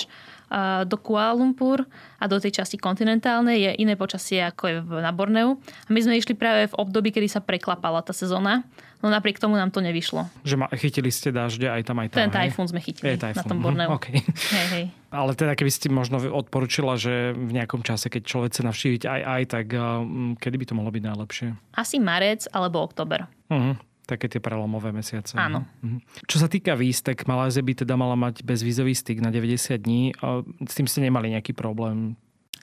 do 0.89 0.97
Kuala 0.97 1.37
Lumpur 1.37 1.85
a 2.17 2.25
do 2.25 2.41
tej 2.41 2.57
časti 2.61 2.81
kontinentálnej 2.81 3.69
je 3.69 3.71
iné 3.85 3.93
počasie 3.93 4.41
ako 4.41 4.63
je 4.65 4.75
na 4.81 5.13
Borneu. 5.13 5.61
A 5.61 5.89
my 5.93 5.99
sme 6.01 6.17
išli 6.17 6.33
práve 6.33 6.73
v 6.73 6.77
období, 6.77 7.13
kedy 7.13 7.29
sa 7.29 7.37
preklapala 7.37 8.01
tá 8.01 8.17
sezóna, 8.17 8.65
no 9.05 9.13
napriek 9.13 9.37
tomu 9.37 9.53
nám 9.53 9.69
to 9.69 9.77
nevyšlo. 9.85 10.25
Že 10.41 10.55
ma, 10.57 10.65
chytili 10.73 11.13
ste 11.13 11.29
dažde 11.29 11.69
aj 11.69 11.85
tam, 11.85 12.01
aj 12.01 12.07
tam. 12.09 12.17
Ten 12.25 12.33
tajfún 12.33 12.65
sme 12.65 12.81
chytili 12.81 13.13
Je 13.13 13.21
tajfún. 13.21 13.37
na 13.37 13.43
tom 13.45 13.57
mhm, 13.61 13.63
Borneu. 13.63 13.89
Okay. 14.01 14.25
Hej, 14.25 14.67
hej. 14.73 14.85
Ale 15.13 15.33
teda 15.37 15.53
keby 15.53 15.71
ste 15.73 15.87
možno 15.93 16.17
odporúčila, 16.21 16.97
že 16.97 17.33
v 17.33 17.53
nejakom 17.53 17.85
čase, 17.85 18.09
keď 18.09 18.21
človek 18.25 18.49
chce 18.53 18.61
navštíviť 18.65 19.01
aj 19.05 19.21
aj, 19.21 19.41
tak 19.53 19.65
um, 19.77 20.33
kedy 20.33 20.55
by 20.57 20.65
to 20.65 20.73
mohlo 20.77 20.89
byť 20.89 21.03
najlepšie? 21.05 21.47
Asi 21.77 22.01
marec 22.01 22.49
alebo 22.49 22.81
oktober. 22.81 23.29
Uh-huh. 23.49 23.77
Také 24.09 24.25
tie 24.25 24.41
prelomové 24.41 24.89
mesiace. 24.89 25.37
Áno. 25.37 25.69
Mhm. 25.85 26.25
Čo 26.25 26.41
sa 26.41 26.49
týka 26.49 26.73
víz, 26.73 27.05
tak 27.05 27.29
Malézia 27.29 27.61
by 27.61 27.85
teda 27.85 27.93
mala 27.93 28.17
mať 28.17 28.41
bezvízový 28.41 28.97
styk 28.97 29.21
na 29.21 29.29
90 29.29 29.77
dní. 29.77 30.17
A 30.25 30.41
s 30.65 30.73
tým 30.73 30.89
ste 30.89 31.05
nemali 31.05 31.29
nejaký 31.37 31.53
problém. 31.53 32.17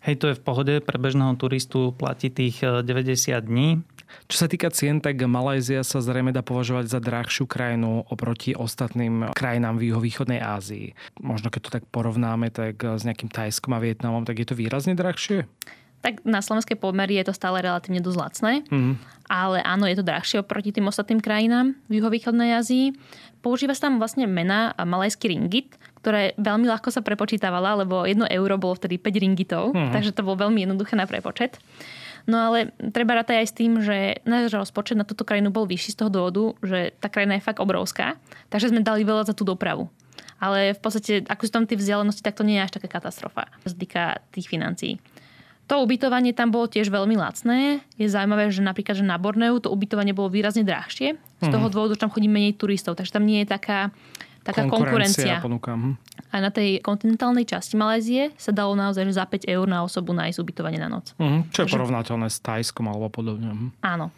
Hej, 0.06 0.22
to 0.22 0.26
je 0.30 0.38
v 0.38 0.42
pohode, 0.42 0.74
pre 0.86 0.98
bežného 1.02 1.34
turistu 1.34 1.90
platí 1.90 2.30
tých 2.30 2.62
e, 2.62 2.82
90 2.86 3.42
dní. 3.42 3.82
Čo 4.30 4.36
sa 4.38 4.46
týka 4.46 4.70
cien, 4.70 5.02
tak 5.02 5.18
Malajzia 5.18 5.82
sa 5.82 5.98
zrejme 5.98 6.30
dá 6.30 6.46
považovať 6.46 6.86
za 6.86 7.02
drahšiu 7.02 7.50
krajinu 7.50 8.06
oproti 8.06 8.54
ostatným 8.54 9.34
krajinám 9.34 9.82
v 9.82 9.90
juhovýchodnej 9.90 10.38
Ázii. 10.38 10.94
Možno 11.18 11.50
keď 11.50 11.60
to 11.66 11.70
tak 11.74 11.84
porovnáme 11.90 12.54
tak 12.54 12.78
s 12.78 13.02
nejakým 13.02 13.34
Tajskom 13.34 13.74
a 13.74 13.82
Vietnamom, 13.82 14.22
tak 14.22 14.38
je 14.38 14.46
to 14.46 14.54
výrazne 14.54 14.94
drahšie? 14.94 15.50
Tak 16.04 16.22
na 16.22 16.38
slovenské 16.38 16.76
pomery 16.76 17.18
je 17.18 17.28
to 17.28 17.34
stále 17.34 17.58
relatívne 17.58 18.00
dosť 18.00 18.18
lacné. 18.18 18.52
Mhm. 18.70 18.94
ale 19.26 19.58
áno, 19.58 19.90
je 19.90 19.98
to 19.98 20.06
drahšie 20.06 20.38
oproti 20.38 20.70
tým 20.70 20.86
ostatným 20.86 21.18
krajinám 21.18 21.74
v 21.90 21.98
juhovýchodnej 21.98 22.62
Ázii. 22.62 22.94
Používa 23.42 23.74
sa 23.74 23.90
tam 23.90 23.98
vlastne 23.98 24.22
mena 24.30 24.70
malajský 24.78 25.34
ringgit, 25.34 25.74
ktoré 25.98 26.38
veľmi 26.38 26.62
ľahko 26.70 26.94
sa 26.94 27.02
prepočítavala, 27.02 27.74
lebo 27.82 28.06
1 28.06 28.22
euro 28.30 28.54
bolo 28.54 28.78
vtedy 28.78 29.02
5 29.02 29.18
ringgitov, 29.18 29.74
Mhm. 29.74 29.90
takže 29.90 30.14
to 30.14 30.22
bolo 30.22 30.46
veľmi 30.46 30.62
jednoduché 30.62 30.94
na 30.94 31.10
prepočet. 31.10 31.58
No 32.30 32.38
ale 32.38 32.70
treba 32.94 33.18
rátať 33.18 33.42
aj 33.42 33.46
s 33.50 33.54
tým, 33.58 33.72
že 33.82 34.22
náš 34.22 34.54
rozpočet 34.54 34.94
na 34.94 35.02
túto 35.02 35.26
krajinu 35.26 35.50
bol 35.50 35.66
vyšší 35.66 35.94
z 35.94 35.98
toho 36.06 36.10
dôvodu, 36.10 36.54
že 36.62 36.94
tá 37.02 37.10
krajina 37.10 37.34
je 37.34 37.46
fakt 37.46 37.58
obrovská, 37.58 38.14
takže 38.46 38.70
sme 38.70 38.86
dali 38.86 39.02
veľa 39.02 39.26
za 39.26 39.34
tú 39.34 39.42
dopravu. 39.42 39.90
Ale 40.38 40.70
v 40.70 40.80
podstate, 40.82 41.26
ako 41.26 41.42
sú 41.46 41.50
tam 41.50 41.66
tie 41.66 41.74
vzdialenosti, 41.74 42.22
tak 42.22 42.38
to 42.38 42.46
nie 42.46 42.60
je 42.60 42.66
až 42.66 42.78
taká 42.78 42.86
katastrofa, 43.00 43.50
čo 43.66 43.74
týka 43.74 44.22
tých 44.30 44.46
financií. 44.46 45.02
To 45.66 45.82
ubytovanie 45.82 46.30
tam 46.30 46.54
bolo 46.54 46.70
tiež 46.70 46.86
veľmi 46.88 47.18
lacné. 47.18 47.82
Je 47.98 48.06
zaujímavé, 48.06 48.54
že 48.54 48.62
napríklad 48.62 48.94
že 48.94 49.02
na 49.02 49.18
Borneu 49.18 49.58
to 49.58 49.66
ubytovanie 49.66 50.14
bolo 50.14 50.30
výrazne 50.30 50.62
drahšie. 50.62 51.18
Z 51.42 51.48
toho 51.50 51.66
dôvodu, 51.66 51.98
že 51.98 52.06
tam 52.06 52.14
chodí 52.14 52.30
menej 52.30 52.54
turistov. 52.54 52.94
Takže 52.94 53.10
tam 53.10 53.26
nie 53.26 53.42
je 53.42 53.50
taká 53.50 53.90
taká 54.46 54.62
Konkurencia 54.70 55.42
konkurencia. 55.42 55.42
ponúka. 55.42 55.74
hm. 55.74 55.98
A 56.30 56.38
na 56.38 56.54
tej 56.54 56.78
kontinentálnej 56.78 57.42
časti 57.42 57.74
Malézie 57.74 58.30
sa 58.38 58.54
dalo 58.54 58.78
naozaj 58.78 59.02
že 59.02 59.18
za 59.18 59.26
5 59.26 59.42
eur 59.42 59.66
na 59.66 59.82
osobu 59.82 60.14
nájsť 60.14 60.38
ubytovanie 60.38 60.78
na 60.78 60.86
noc. 60.86 61.18
Mhm, 61.18 61.50
Čo 61.50 61.58
je 61.58 61.66
Takže- 61.66 61.74
porovnateľné 61.74 62.30
s 62.30 62.38
Tajskom 62.38 62.86
alebo 62.86 63.10
podobne. 63.10 63.50
hm. 63.50 63.68
Áno. 63.82 64.14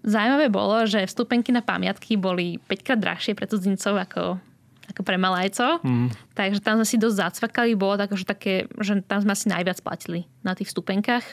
Zaujímavé 0.00 0.46
bolo, 0.48 0.86
že 0.86 1.04
vstupenky 1.04 1.50
na 1.50 1.60
pamiatky 1.60 2.14
boli 2.14 2.56
5 2.62 2.80
krát 2.80 2.96
drahšie 2.96 3.34
pre 3.34 3.44
cudzincov 3.44 3.98
ako, 3.98 4.38
ako 4.90 5.02
pre 5.06 5.16
Malajcov. 5.16 5.80
Mhm. 5.82 6.34
Takže 6.34 6.60
tam 6.60 6.82
sme 6.82 6.86
si 6.86 6.96
dosť 6.98 7.16
zacvakali. 7.16 7.78
Bolo 7.78 7.96
tak, 7.98 8.12
že, 8.14 8.26
také, 8.26 8.66
že 8.78 9.00
tam 9.06 9.22
sme 9.22 9.32
asi 9.32 9.46
najviac 9.48 9.78
platili 9.80 10.26
na 10.42 10.52
tých 10.58 10.70
vstupenkách 10.74 11.24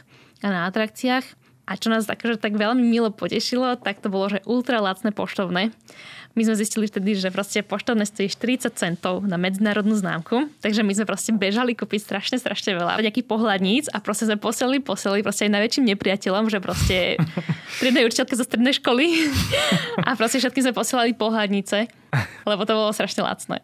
a 0.43 0.47
na 0.47 0.59
atrakciách. 0.69 1.25
A 1.67 1.75
čo 1.75 1.91
nás 1.91 2.07
tak, 2.07 2.23
že 2.23 2.39
tak 2.39 2.55
veľmi 2.55 2.79
milo 2.79 3.11
potešilo, 3.11 3.75
tak 3.75 3.99
to 3.99 4.07
bolo, 4.07 4.31
že 4.31 4.39
ultra 4.47 4.79
lacné 4.79 5.11
poštovné. 5.11 5.75
My 6.37 6.45
sme 6.45 6.53
zistili 6.53 6.85
vtedy, 6.85 7.17
že 7.17 7.33
proste 7.33 7.59
poštovné 7.59 8.05
stojí 8.05 8.29
40 8.31 8.71
centov 8.77 9.25
na 9.25 9.41
medzinárodnú 9.41 9.97
známku, 9.97 10.53
takže 10.61 10.85
my 10.85 10.93
sme 10.93 11.09
proste 11.09 11.33
bežali 11.33 11.73
kúpiť 11.73 12.07
strašne, 12.07 12.37
strašne 12.37 12.77
veľa 12.77 13.01
nejakých 13.01 13.25
pohľadníc 13.25 13.89
a 13.89 13.97
proste 13.97 14.29
sme 14.29 14.37
posielali, 14.37 14.77
posielali 14.77 15.25
proste 15.25 15.49
aj 15.49 15.57
najväčším 15.57 15.97
nepriateľom, 15.97 16.47
že 16.53 16.61
proste 16.61 16.97
triednej 17.81 18.05
učiteľke 18.05 18.37
zo 18.37 18.45
strednej 18.45 18.77
školy 18.77 19.27
a 20.07 20.13
proste 20.13 20.37
všetkým 20.37 20.69
sme 20.69 20.73
posielali 20.77 21.17
pohľadnice, 21.17 21.89
lebo 22.49 22.63
to 22.63 22.73
bolo 22.73 22.91
strašne 22.91 23.21
lacné. 23.21 23.59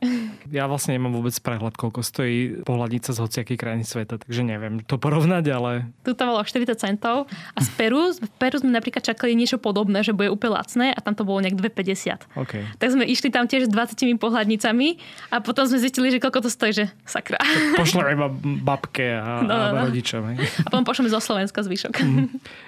Ja 0.49 0.67
vlastne 0.67 0.95
nemám 0.95 1.15
vôbec 1.15 1.33
prehľad, 1.35 1.73
koľko 1.73 2.01
stojí 2.01 2.61
pohľadnica 2.63 3.09
z 3.09 3.17
hociakej 3.17 3.57
krajiny 3.57 3.83
sveta, 3.83 4.19
takže 4.19 4.41
neviem 4.43 4.83
to 4.83 4.97
porovnať, 4.97 5.45
ale 5.49 5.71
Tu 6.03 6.11
to 6.11 6.23
bolo 6.23 6.39
40 6.39 6.67
centov 6.75 7.25
a 7.29 7.59
z 7.59 7.69
Peru, 7.73 8.11
v 8.11 8.31
Peru 8.37 8.59
sme 8.59 8.69
napríklad 8.69 9.01
čakali 9.01 9.33
niečo 9.33 9.55
podobné, 9.57 10.03
že 10.03 10.11
bude 10.11 10.27
úplne 10.27 10.57
lacné 10.57 10.85
a 10.91 10.99
tam 10.99 11.15
to 11.15 11.23
bolo 11.23 11.39
nejak 11.39 11.55
2,50. 11.55 12.27
OK. 12.35 12.53
Tak 12.77 12.87
sme 12.91 13.07
išli 13.07 13.31
tam 13.31 13.47
tiež 13.47 13.67
s 13.67 13.71
20 13.71 14.19
pohľadnicami 14.19 14.87
a 15.31 15.39
potom 15.39 15.63
sme 15.65 15.79
zistili, 15.79 16.09
že 16.09 16.19
koľko 16.19 16.43
to 16.43 16.49
stojí, 16.51 16.71
že 16.73 16.85
sakra. 17.03 17.39
Pošlem 17.79 18.13
iba 18.13 18.27
babke 18.59 19.07
a, 19.15 19.41
No, 19.43 19.49
no, 19.49 19.55
a 19.55 19.71
no. 19.71 19.81
rodičom. 19.87 20.21
hej. 20.33 20.37
A 20.61 20.69
potom 20.69 20.83
pošleme 20.83 21.07
zo 21.07 21.19
Slovenska 21.19 21.63
zvyšok. 21.63 21.93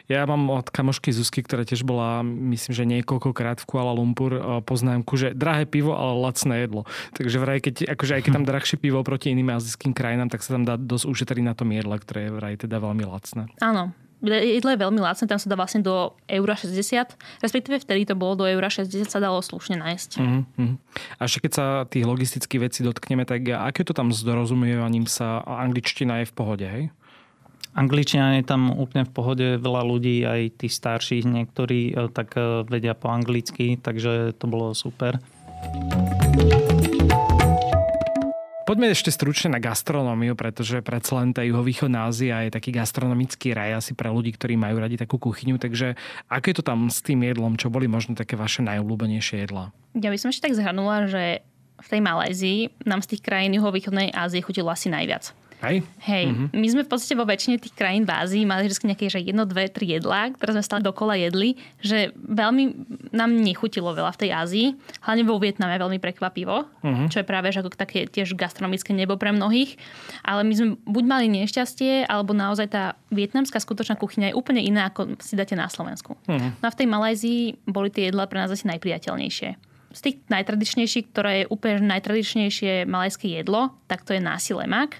Ja 0.06 0.22
mám 0.30 0.53
od 0.53 0.70
kamošky 0.70 1.10
Zuzky, 1.10 1.41
ktorá 1.41 1.66
tiež 1.66 1.82
bola, 1.82 2.22
myslím, 2.22 2.74
že 2.78 2.84
niekoľkokrát 2.86 3.58
v 3.62 3.66
Kuala 3.66 3.93
Lumpur, 3.93 4.32
eh, 4.38 4.41
poznámku, 4.62 5.18
že 5.18 5.34
drahé 5.34 5.66
pivo, 5.66 5.97
ale 5.97 6.14
lacné 6.22 6.70
jedlo. 6.70 6.86
Takže 7.18 7.38
vraj, 7.41 7.60
keď, 7.62 7.89
akože 7.97 8.14
aj 8.18 8.22
keď 8.30 8.32
tam 8.38 8.45
drahšie 8.45 8.78
pivo 8.78 9.01
proti 9.01 9.34
iným 9.34 9.58
azijským 9.58 9.97
krajinám, 9.97 10.30
tak 10.30 10.45
sa 10.45 10.58
tam 10.58 10.64
dá 10.64 10.78
dosť 10.78 11.06
ušetriť 11.10 11.43
na 11.43 11.58
tom 11.58 11.74
jedle, 11.74 11.95
ktoré 11.97 12.30
je 12.30 12.32
vraj 12.32 12.53
teda 12.62 12.78
veľmi 12.78 13.03
lacné. 13.06 13.49
Áno. 13.62 13.93
Jedlo 14.26 14.74
je 14.74 14.80
veľmi 14.80 15.01
lacné, 15.03 15.28
tam 15.30 15.38
sa 15.38 15.45
dá 15.51 15.60
vlastne 15.60 15.86
do 15.86 16.16
eura 16.26 16.58
60, 16.58 17.14
respektíve 17.45 17.78
vtedy 17.78 18.10
to 18.10 18.18
bolo 18.18 18.41
do 18.41 18.45
eura 18.47 18.72
60 18.72 19.06
sa 19.06 19.20
dalo 19.22 19.38
slušne 19.43 19.78
nájsť. 19.78 20.10
Uh-huh. 20.18 20.80
A 21.20 21.22
ešte 21.28 21.45
keď 21.45 21.51
sa 21.51 21.66
tých 21.86 22.08
logistických 22.10 22.64
vecí 22.64 22.82
dotkneme, 22.82 23.28
tak 23.28 23.45
aké 23.45 23.86
to 23.86 23.93
tam 23.93 24.10
s 24.10 24.26
dorozumievaním 24.26 25.06
sa 25.06 25.45
angličtina 25.45 26.24
je 26.24 26.32
v 26.32 26.34
pohode, 26.34 26.66
hej? 26.66 26.84
Angličtina 27.76 28.39
je 28.39 28.47
tam 28.47 28.71
úplne 28.71 29.03
v 29.03 29.11
pohode, 29.11 29.47
veľa 29.59 29.84
ľudí, 29.84 30.23
aj 30.23 30.63
tí 30.63 30.71
starších 30.71 31.28
niektorí, 31.28 31.91
e, 31.91 32.07
tak 32.07 32.39
e, 32.39 32.63
vedia 32.63 32.95
po 32.95 33.11
anglicky, 33.11 33.76
takže 33.76 34.32
to 34.39 34.47
bolo 34.47 34.71
super. 34.71 35.19
Poďme 38.63 38.95
ešte 38.95 39.11
stručne 39.11 39.51
na 39.51 39.59
gastronómiu, 39.59 40.39
pretože 40.39 40.80
predsa 40.80 41.19
len 41.19 41.36
tá 41.36 41.43
juhovýchodná 41.43 42.07
Ázia 42.07 42.47
je 42.47 42.55
taký 42.55 42.71
gastronomický 42.71 43.51
raj 43.51 43.84
asi 43.84 43.91
pre 43.91 44.07
ľudí, 44.07 44.32
ktorí 44.34 44.55
majú 44.55 44.80
radi 44.80 44.95
takú 44.95 45.19
kuchyňu. 45.19 45.59
Takže 45.59 45.99
ako 46.32 46.45
je 46.47 46.55
to 46.55 46.63
tam 46.63 46.88
s 46.88 47.03
tým 47.03 47.28
jedlom? 47.28 47.59
Čo 47.59 47.67
boli 47.67 47.91
možno 47.91 48.15
také 48.15 48.39
vaše 48.39 48.63
najobľúbenejšie 48.63 49.45
jedlá? 49.45 49.76
Ja 49.99 50.09
by 50.09 50.17
som 50.17 50.32
ešte 50.32 50.47
tak 50.47 50.57
zhrnula, 50.57 51.11
že 51.11 51.43
v 51.76 51.88
tej 51.91 52.01
Malézii 52.01 52.59
nám 52.88 53.03
z 53.03 53.13
tých 53.13 53.21
krajín 53.21 53.53
juhovýchodnej 53.59 54.15
Ázie 54.15 54.41
chutilo 54.41 54.71
asi 54.71 54.88
najviac. 54.88 55.45
Hej? 55.64 55.88
Hej, 56.03 56.26
mm-hmm. 56.30 56.47
my 56.51 56.68
sme 56.68 56.82
v 56.84 56.89
podstate 56.91 57.16
vo 57.16 57.24
väčšine 57.24 57.56
tých 57.58 57.72
krajín 57.72 58.03
v 58.03 58.12
Ázii 58.12 58.43
mali 58.43 58.68
vždy 58.68 58.91
nejaké 58.91 59.08
že 59.08 59.24
jedno, 59.24 59.47
dve, 59.47 59.72
tri 59.72 59.95
jedlá, 59.95 60.36
ktoré 60.36 60.60
sme 60.60 60.64
stále 60.68 60.82
dokola 60.84 61.16
jedli, 61.16 61.56
že 61.80 62.12
veľmi 62.16 62.64
nám 63.16 63.32
nechutilo 63.32 63.95
veľa 63.95 64.12
v 64.14 64.20
tej 64.28 64.30
Ázii. 64.36 64.68
Hlavne 65.08 65.24
vo 65.24 65.39
Vietname 65.39 65.80
veľmi 65.80 65.97
prekvapivo, 66.03 66.68
mm-hmm. 66.84 67.08
čo 67.08 67.24
je 67.24 67.26
práve 67.26 67.56
že 67.56 67.64
ako 67.64 67.72
také 67.72 68.03
tiež 68.06 68.36
gastronomické 68.36 68.91
nebo 68.91 69.16
pre 69.16 69.32
mnohých. 69.32 69.80
Ale 70.28 70.43
my 70.43 70.53
sme 70.53 70.68
buď 70.84 71.03
mali 71.08 71.26
nešťastie, 71.32 72.03
alebo 72.06 72.36
naozaj 72.36 72.68
tá 72.68 72.84
vietnamská 73.10 73.64
skutočná 73.64 73.95
kuchyňa 73.95 74.32
je 74.32 74.36
úplne 74.36 74.60
iná, 74.60 74.91
ako 74.91 75.16
si 75.24 75.39
dáte 75.39 75.56
na 75.56 75.72
Slovensku. 75.72 76.20
Mm-hmm. 76.28 76.60
No 76.60 76.66
a 76.68 76.74
v 76.74 76.80
tej 76.84 76.88
Malajzii 76.91 77.41
boli 77.64 77.88
tie 77.89 78.12
jedlá 78.12 78.28
pre 78.28 78.43
nás 78.43 78.51
asi 78.51 78.68
najpriateľnejšie. 78.68 79.49
Z 79.95 80.03
tých 80.03 80.18
najtradičnejších, 80.28 81.16
ktoré 81.16 81.32
je 81.39 81.45
úplne 81.47 81.80
najtradičnejšie 81.88 82.84
malajské 82.84 83.32
jedlo, 83.32 83.72
tak 83.88 84.03
to 84.03 84.12
je 84.12 84.20
nasi 84.20 84.51
lemak 84.51 84.99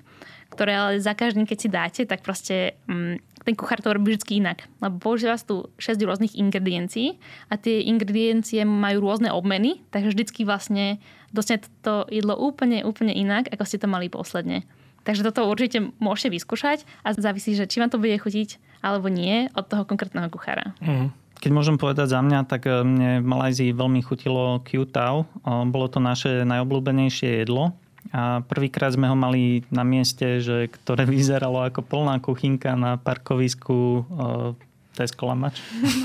ktoré 0.56 0.74
ale 0.74 1.04
za 1.04 1.12
každým, 1.12 1.44
keď 1.44 1.58
si 1.60 1.68
dáte, 1.68 2.02
tak 2.08 2.24
proste 2.24 2.80
mm, 2.88 3.44
ten 3.46 3.54
kuchár 3.54 3.84
to 3.84 3.94
robí 3.94 4.18
vždy 4.18 4.42
inak. 4.42 4.66
Lebo 4.82 4.98
používa 4.98 5.38
tu 5.38 5.70
6 5.78 6.02
rôznych 6.02 6.34
ingrediencií 6.34 7.22
a 7.52 7.60
tie 7.60 7.86
ingrediencie 7.86 8.66
majú 8.66 9.06
rôzne 9.06 9.30
obmeny, 9.30 9.86
takže 9.94 10.16
vždycky 10.16 10.48
vlastne 10.48 10.98
dostane 11.30 11.62
to 11.86 12.10
jedlo 12.10 12.34
úplne, 12.34 12.82
úplne 12.82 13.14
inak, 13.14 13.52
ako 13.54 13.64
ste 13.68 13.78
to 13.78 13.92
mali 13.92 14.10
posledne. 14.10 14.66
Takže 15.06 15.22
toto 15.22 15.46
určite 15.46 15.94
môžete 16.02 16.34
vyskúšať 16.34 16.82
a 17.06 17.14
závisí, 17.14 17.54
že 17.54 17.70
či 17.70 17.78
vám 17.78 17.94
to 17.94 18.02
bude 18.02 18.18
chutiť 18.18 18.58
alebo 18.82 19.06
nie 19.06 19.54
od 19.54 19.70
toho 19.70 19.86
konkrétneho 19.86 20.30
kuchára. 20.34 20.74
Uh-huh. 20.82 21.14
Keď 21.38 21.52
môžem 21.54 21.78
povedať 21.78 22.10
za 22.10 22.26
mňa, 22.26 22.50
tak 22.50 22.66
e, 22.66 22.82
mne 22.82 23.22
v 23.22 23.28
Malajzii 23.28 23.78
veľmi 23.78 24.02
chutilo 24.02 24.64
Q-Tau. 24.66 25.30
Bolo 25.70 25.88
to 25.92 26.02
naše 26.02 26.42
najobľúbenejšie 26.48 27.46
jedlo. 27.46 27.78
A 28.14 28.46
prvýkrát 28.46 28.94
sme 28.94 29.10
ho 29.10 29.18
mali 29.18 29.66
na 29.74 29.82
mieste, 29.82 30.42
že, 30.44 30.70
ktoré 30.70 31.06
vyzeralo 31.18 31.66
ako 31.66 31.82
plná 31.82 32.22
kuchynka 32.22 32.78
na 32.78 32.98
parkovisku 33.02 34.06
Tesco 34.96 35.28
Lamač. 35.28 35.60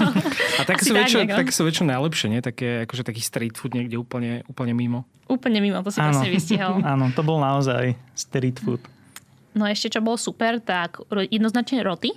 A 0.60 0.66
také 0.66 0.82
sú, 0.82 0.92
tak 0.92 1.06
väčšie, 1.06 1.22
no. 1.30 1.38
také 1.38 1.52
sú 1.54 1.62
väčšinou 1.62 1.88
najlepšie, 1.94 2.26
nie? 2.26 2.40
Také, 2.42 2.84
akože 2.84 3.06
taký 3.06 3.22
street 3.22 3.54
food 3.54 3.72
niekde 3.72 3.94
úplne, 3.96 4.42
úplne 4.50 4.74
mimo. 4.74 5.06
Úplne 5.30 5.62
mimo, 5.62 5.78
to 5.86 5.94
si 5.94 6.02
Áno. 6.02 6.10
presne 6.10 6.28
vystihol. 6.28 6.82
Áno, 6.92 7.14
to 7.14 7.22
bol 7.22 7.38
naozaj 7.38 7.94
street 8.18 8.58
food. 8.58 8.82
No 9.54 9.66
a 9.66 9.70
ešte 9.70 9.94
čo 9.94 10.02
bolo 10.02 10.18
super, 10.18 10.58
tak 10.58 11.02
jednoznačne 11.10 11.86
roty. 11.86 12.14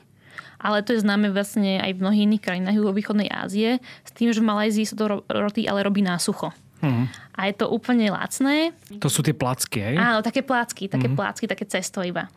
Ale 0.63 0.79
to 0.79 0.95
je 0.95 1.03
známe 1.03 1.27
vlastne 1.29 1.83
aj 1.83 1.91
v 1.91 2.01
mnohých 2.01 2.23
iných 2.23 2.43
krajinách 2.43 2.77
juhovýchodnej 2.79 3.27
Ázie. 3.27 3.83
S 4.07 4.11
tým, 4.15 4.31
že 4.31 4.39
v 4.39 4.47
Malajzii 4.47 4.87
sa 4.87 4.95
to 4.95 5.05
ro- 5.11 5.25
roty 5.27 5.67
ale 5.67 5.83
robí 5.83 5.99
na 5.99 6.15
sucho. 6.15 6.55
Uh-huh. 6.83 7.07
A 7.39 7.47
je 7.47 7.55
to 7.55 7.71
úplne 7.71 8.11
lacné. 8.11 8.75
To 8.99 9.07
sú 9.07 9.23
tie 9.23 9.31
placky, 9.31 9.79
hej? 9.79 9.95
Áno, 9.95 10.19
také 10.19 10.43
plácky, 10.43 10.91
také 10.91 11.07
mm-hmm. 11.07 11.15
plácky, 11.15 11.47
také 11.47 11.63
cesto 11.63 12.03
iba. 12.03 12.27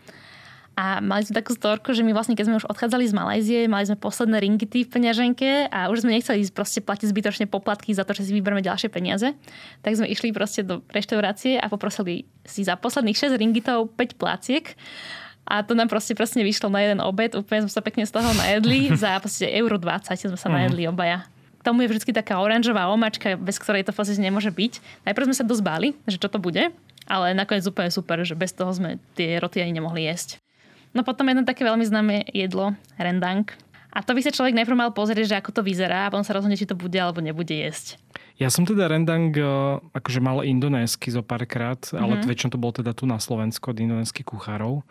A 0.76 1.00
mali 1.00 1.24
sme 1.24 1.40
takú 1.40 1.56
storku, 1.56 1.96
že 1.96 2.04
my 2.04 2.12
vlastne, 2.12 2.36
keď 2.36 2.52
sme 2.52 2.60
už 2.60 2.68
odchádzali 2.68 3.08
z 3.08 3.16
Malajzie, 3.16 3.60
mali 3.64 3.88
sme 3.88 3.96
posledné 3.96 4.44
ringity 4.44 4.84
v 4.84 4.92
peňaženke 4.92 5.72
a 5.72 5.88
už 5.88 6.04
sme 6.04 6.12
nechceli 6.12 6.44
ísť 6.44 6.52
proste 6.52 6.80
platiť 6.84 7.16
zbytočne 7.16 7.48
poplatky 7.48 7.96
za 7.96 8.04
to, 8.04 8.12
že 8.12 8.28
si 8.28 8.36
vyberieme 8.36 8.60
ďalšie 8.60 8.92
peniaze. 8.92 9.32
Tak 9.80 9.96
sme 9.96 10.04
išli 10.04 10.36
proste 10.36 10.68
do 10.68 10.84
reštaurácie 10.92 11.56
a 11.56 11.72
poprosili 11.72 12.28
si 12.44 12.60
za 12.60 12.76
posledných 12.76 13.16
6 13.16 13.40
ringitov 13.40 13.88
5 13.96 14.20
pláciek. 14.20 14.76
A 15.48 15.64
to 15.64 15.72
nám 15.72 15.88
proste 15.88 16.12
presne 16.12 16.44
vyšlo 16.44 16.68
na 16.68 16.84
jeden 16.84 17.00
obed. 17.00 17.32
Úplne 17.32 17.64
sme 17.64 17.72
sa 17.72 17.80
pekne 17.80 18.04
z 18.04 18.12
toho 18.12 18.28
najedli. 18.36 18.92
Za 19.00 19.16
proste 19.22 19.48
euro 19.48 19.80
20 19.80 20.12
sme 20.12 20.36
sa 20.36 20.52
najedli 20.52 20.84
obaja 20.90 21.24
tomu 21.66 21.82
je 21.82 21.90
vždy 21.90 22.14
taká 22.14 22.38
oranžová 22.38 22.86
omačka, 22.86 23.34
bez 23.34 23.58
ktorej 23.58 23.82
to 23.82 23.90
proste 23.90 24.22
nemôže 24.22 24.54
byť. 24.54 25.02
Najprv 25.02 25.26
sme 25.26 25.36
sa 25.36 25.42
dosť 25.42 25.62
báli, 25.66 25.88
že 26.06 26.22
čo 26.22 26.30
to 26.30 26.38
bude, 26.38 26.70
ale 27.10 27.26
nakoniec 27.34 27.66
úplne 27.66 27.90
super, 27.90 28.22
že 28.22 28.38
bez 28.38 28.54
toho 28.54 28.70
sme 28.70 29.02
tie 29.18 29.42
roty 29.42 29.58
ani 29.58 29.82
nemohli 29.82 30.06
jesť. 30.06 30.38
No 30.94 31.02
potom 31.02 31.26
jedno 31.26 31.42
také 31.42 31.66
veľmi 31.66 31.82
známe 31.82 32.30
jedlo, 32.30 32.78
rendang. 32.96 33.50
A 33.96 34.04
to 34.04 34.12
by 34.12 34.20
sa 34.20 34.30
človek 34.30 34.52
najprv 34.52 34.76
mal 34.76 34.92
pozrieť, 34.92 35.24
že 35.24 35.38
ako 35.40 35.50
to 35.56 35.62
vyzerá 35.64 36.06
a 36.06 36.12
potom 36.12 36.22
sa 36.22 36.36
rozhodne, 36.36 36.60
či 36.60 36.68
to 36.68 36.76
bude 36.76 36.96
alebo 37.00 37.24
nebude 37.24 37.52
jesť. 37.52 37.96
Ja 38.36 38.52
som 38.52 38.68
teda 38.68 38.92
rendang 38.92 39.32
eh, 39.32 39.44
akože 39.96 40.20
mal 40.20 40.44
indonésky 40.44 41.08
zo 41.08 41.24
párkrát, 41.24 41.80
mm-hmm. 41.80 42.00
ale 42.00 42.20
väčšinou 42.28 42.52
to 42.52 42.60
bolo 42.60 42.76
teda 42.76 42.92
tu 42.92 43.08
na 43.08 43.16
Slovensku 43.16 43.72
od 43.72 43.80
indonéskych 43.80 44.28
kuchárov. 44.28 44.84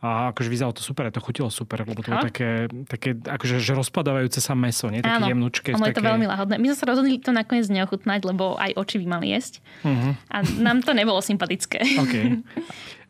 A 0.00 0.32
akože 0.32 0.48
vyzeralo 0.48 0.72
to 0.72 0.80
super, 0.80 1.12
to 1.12 1.20
chutilo 1.20 1.52
super, 1.52 1.84
lebo 1.84 1.92
to 1.92 2.08
bolo 2.08 2.24
také, 2.24 2.72
také 2.88 3.12
akože 3.20 3.60
že 3.60 3.76
rozpadávajúce 3.76 4.40
sa 4.40 4.56
meso, 4.56 4.88
nie? 4.88 5.04
Také 5.04 5.20
Áno, 5.20 5.28
jemnučké. 5.28 5.76
ono 5.76 5.92
je 5.92 5.92
to 5.92 6.00
také... 6.00 6.08
veľmi 6.08 6.24
lahodné. 6.24 6.56
My 6.56 6.66
sme 6.72 6.78
sa 6.80 6.86
rozhodli 6.88 7.20
to 7.20 7.36
nakoniec 7.36 7.68
neochutnať, 7.68 8.20
lebo 8.24 8.56
aj 8.56 8.80
oči 8.80 8.96
by 9.04 9.06
mali 9.20 9.36
jesť. 9.36 9.60
Uh-huh. 9.84 10.16
A 10.32 10.40
nám 10.56 10.80
to 10.80 10.96
nebolo 10.96 11.20
sympatické. 11.20 11.84
OK. 12.00 12.14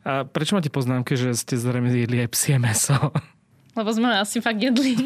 A 0.02 0.26
prečo 0.26 0.58
máte 0.58 0.66
poznámky, 0.66 1.14
že 1.14 1.30
ste 1.38 1.54
zrejme 1.54 1.94
jedli 1.94 2.26
aj 2.26 2.30
psie 2.34 2.58
meso? 2.58 2.96
Lebo 3.78 3.90
sme 3.94 4.10
asi 4.10 4.42
fakt 4.42 4.58
jedli. 4.58 4.98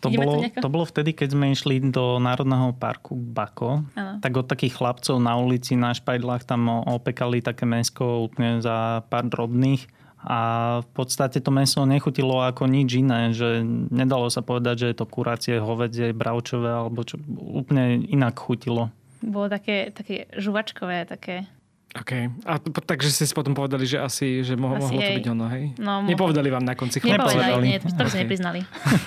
To 0.00 0.08
Ideme 0.08 0.24
to 0.24 0.26
bolo, 0.26 0.40
nejako? 0.40 0.60
to 0.64 0.68
bolo 0.72 0.84
vtedy, 0.88 1.10
keď 1.12 1.28
sme 1.36 1.46
išli 1.52 1.76
do 1.92 2.16
Národného 2.16 2.72
parku 2.72 3.12
Bako. 3.12 3.84
Áno. 3.92 4.16
Tak 4.24 4.32
od 4.32 4.46
takých 4.48 4.80
chlapcov 4.80 5.20
na 5.20 5.36
ulici 5.36 5.76
na 5.76 5.92
špajdlách 5.92 6.48
tam 6.48 6.72
opekali 6.88 7.44
také 7.44 7.68
mesko 7.68 8.24
úplne 8.24 8.64
za 8.64 9.04
pár 9.12 9.28
drobných. 9.28 9.99
A 10.20 10.38
v 10.84 10.88
podstate 10.92 11.40
to 11.40 11.48
meso 11.48 11.80
nechutilo 11.88 12.44
ako 12.44 12.68
nič 12.68 13.00
iné, 13.00 13.32
že 13.32 13.64
nedalo 13.88 14.28
sa 14.28 14.44
povedať, 14.44 14.84
že 14.84 14.86
je 14.92 14.96
to 15.00 15.08
kuracie, 15.08 15.56
hovedzie, 15.56 16.12
bravčové 16.12 16.68
alebo 16.68 17.00
čo 17.08 17.16
úplne 17.40 18.04
inak 18.04 18.36
chutilo. 18.36 18.92
Bolo 19.24 19.48
také, 19.48 19.92
také 19.92 20.28
žuvačkové, 20.36 21.08
také 21.08 21.48
OK. 21.90 22.12
A 22.46 22.54
takže 22.62 23.10
ste 23.10 23.26
si 23.26 23.34
potom 23.34 23.50
povedali, 23.50 23.82
že 23.82 23.98
asi, 23.98 24.46
že 24.46 24.54
mo- 24.54 24.70
Asi 24.70 24.86
mohlo 24.86 24.94
to 24.94 25.02
hej. 25.02 25.16
byť 25.18 25.26
ono, 25.28 25.46
hej? 25.50 25.64
No. 25.74 26.06
Nepovedali 26.06 26.46
vám 26.46 26.62
na 26.62 26.78
konci 26.78 27.02
Nepovedali, 27.02 27.50
chlapci? 27.50 27.66
nie, 27.66 27.76
to 27.82 28.06
sa 28.06 28.14
Ok. 28.14 28.22
nepriznali. 28.22 28.58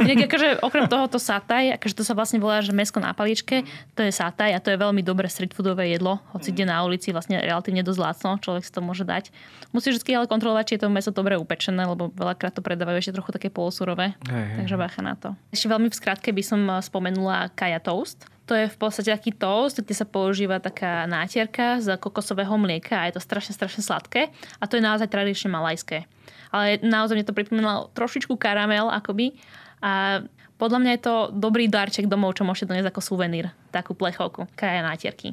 Inak 0.03 0.27
akože 0.27 0.47
okrem 0.59 0.86
tohoto 0.86 1.15
sataj, 1.15 1.79
akože 1.79 1.93
to 1.95 2.03
sa 2.03 2.11
vlastne 2.11 2.43
volá, 2.43 2.59
že 2.59 2.75
mesko 2.75 2.99
na 2.99 3.15
paličke, 3.15 3.63
to 3.95 4.03
je 4.03 4.11
sataj 4.11 4.51
a 4.51 4.59
to 4.59 4.67
je 4.67 4.77
veľmi 4.77 4.99
dobré 4.99 5.31
street 5.31 5.55
foodové 5.55 5.95
jedlo. 5.95 6.19
Hoci 6.36 6.51
ide 6.51 6.67
na 6.67 6.84
ulici, 6.84 7.15
vlastne 7.15 7.39
relatívne 7.39 7.81
dosť 7.81 7.99
lacno, 8.01 8.36
človek 8.36 8.67
si 8.67 8.71
to 8.71 8.84
môže 8.84 9.07
dať. 9.07 9.31
Musí 9.71 9.88
vždy 9.88 10.11
ale 10.13 10.27
kontrolovať, 10.27 10.63
či 10.67 10.73
je 10.75 10.81
to 10.84 10.91
meso 10.91 11.09
dobre 11.09 11.39
upečené, 11.39 11.88
lebo 11.88 12.11
veľakrát 12.11 12.51
to 12.51 12.59
predávajú 12.59 12.99
ešte 12.99 13.15
trochu 13.15 13.31
také 13.31 13.47
polosurové. 13.47 14.19
Hej, 14.27 14.59
Takže 14.59 14.75
bacha 14.75 14.99
na 14.99 15.15
to. 15.15 15.31
Ešte 15.55 15.71
veľmi 15.71 15.88
v 15.88 15.95
skratke 15.95 16.36
by 16.36 16.43
som 16.43 16.59
eh, 16.67 16.84
spomenula 16.84 17.47
Kaja 17.55 17.79
Toast. 17.79 18.27
To 18.44 18.60
je 18.60 18.68
v 18.68 18.76
podstate 18.76 19.08
taký 19.08 19.32
toast, 19.32 19.80
kde 19.80 19.96
sa 19.96 20.04
používa 20.04 20.60
taká 20.60 21.08
nátierka 21.08 21.80
z 21.80 21.96
kokosového 21.96 22.52
mlieka 22.60 23.00
a 23.00 23.08
je 23.08 23.16
to 23.16 23.24
strašne, 23.24 23.56
strašne 23.56 23.80
sladké. 23.80 24.36
A 24.60 24.68
to 24.68 24.76
je 24.76 24.84
naozaj 24.84 25.08
tradične 25.08 25.48
malajské. 25.48 26.04
Ale 26.52 26.84
naozaj 26.84 27.16
mne 27.16 27.28
to 27.28 27.36
pripomínalo 27.36 27.88
trošičku 27.96 28.36
karamel 28.36 28.91
akoby. 28.91 29.32
A 29.80 30.24
podľa 30.60 30.80
mňa 30.84 30.91
je 30.96 31.02
to 31.08 31.16
dobrý 31.32 31.72
darček 31.72 32.12
domov, 32.12 32.36
čo 32.36 32.44
môžete 32.44 32.68
doniesť 32.68 32.91
ako 32.91 33.02
suvenír. 33.16 33.48
Takú 33.72 33.96
plechovku, 33.96 34.52
kaja 34.60 34.84
nátierky. 34.84 35.32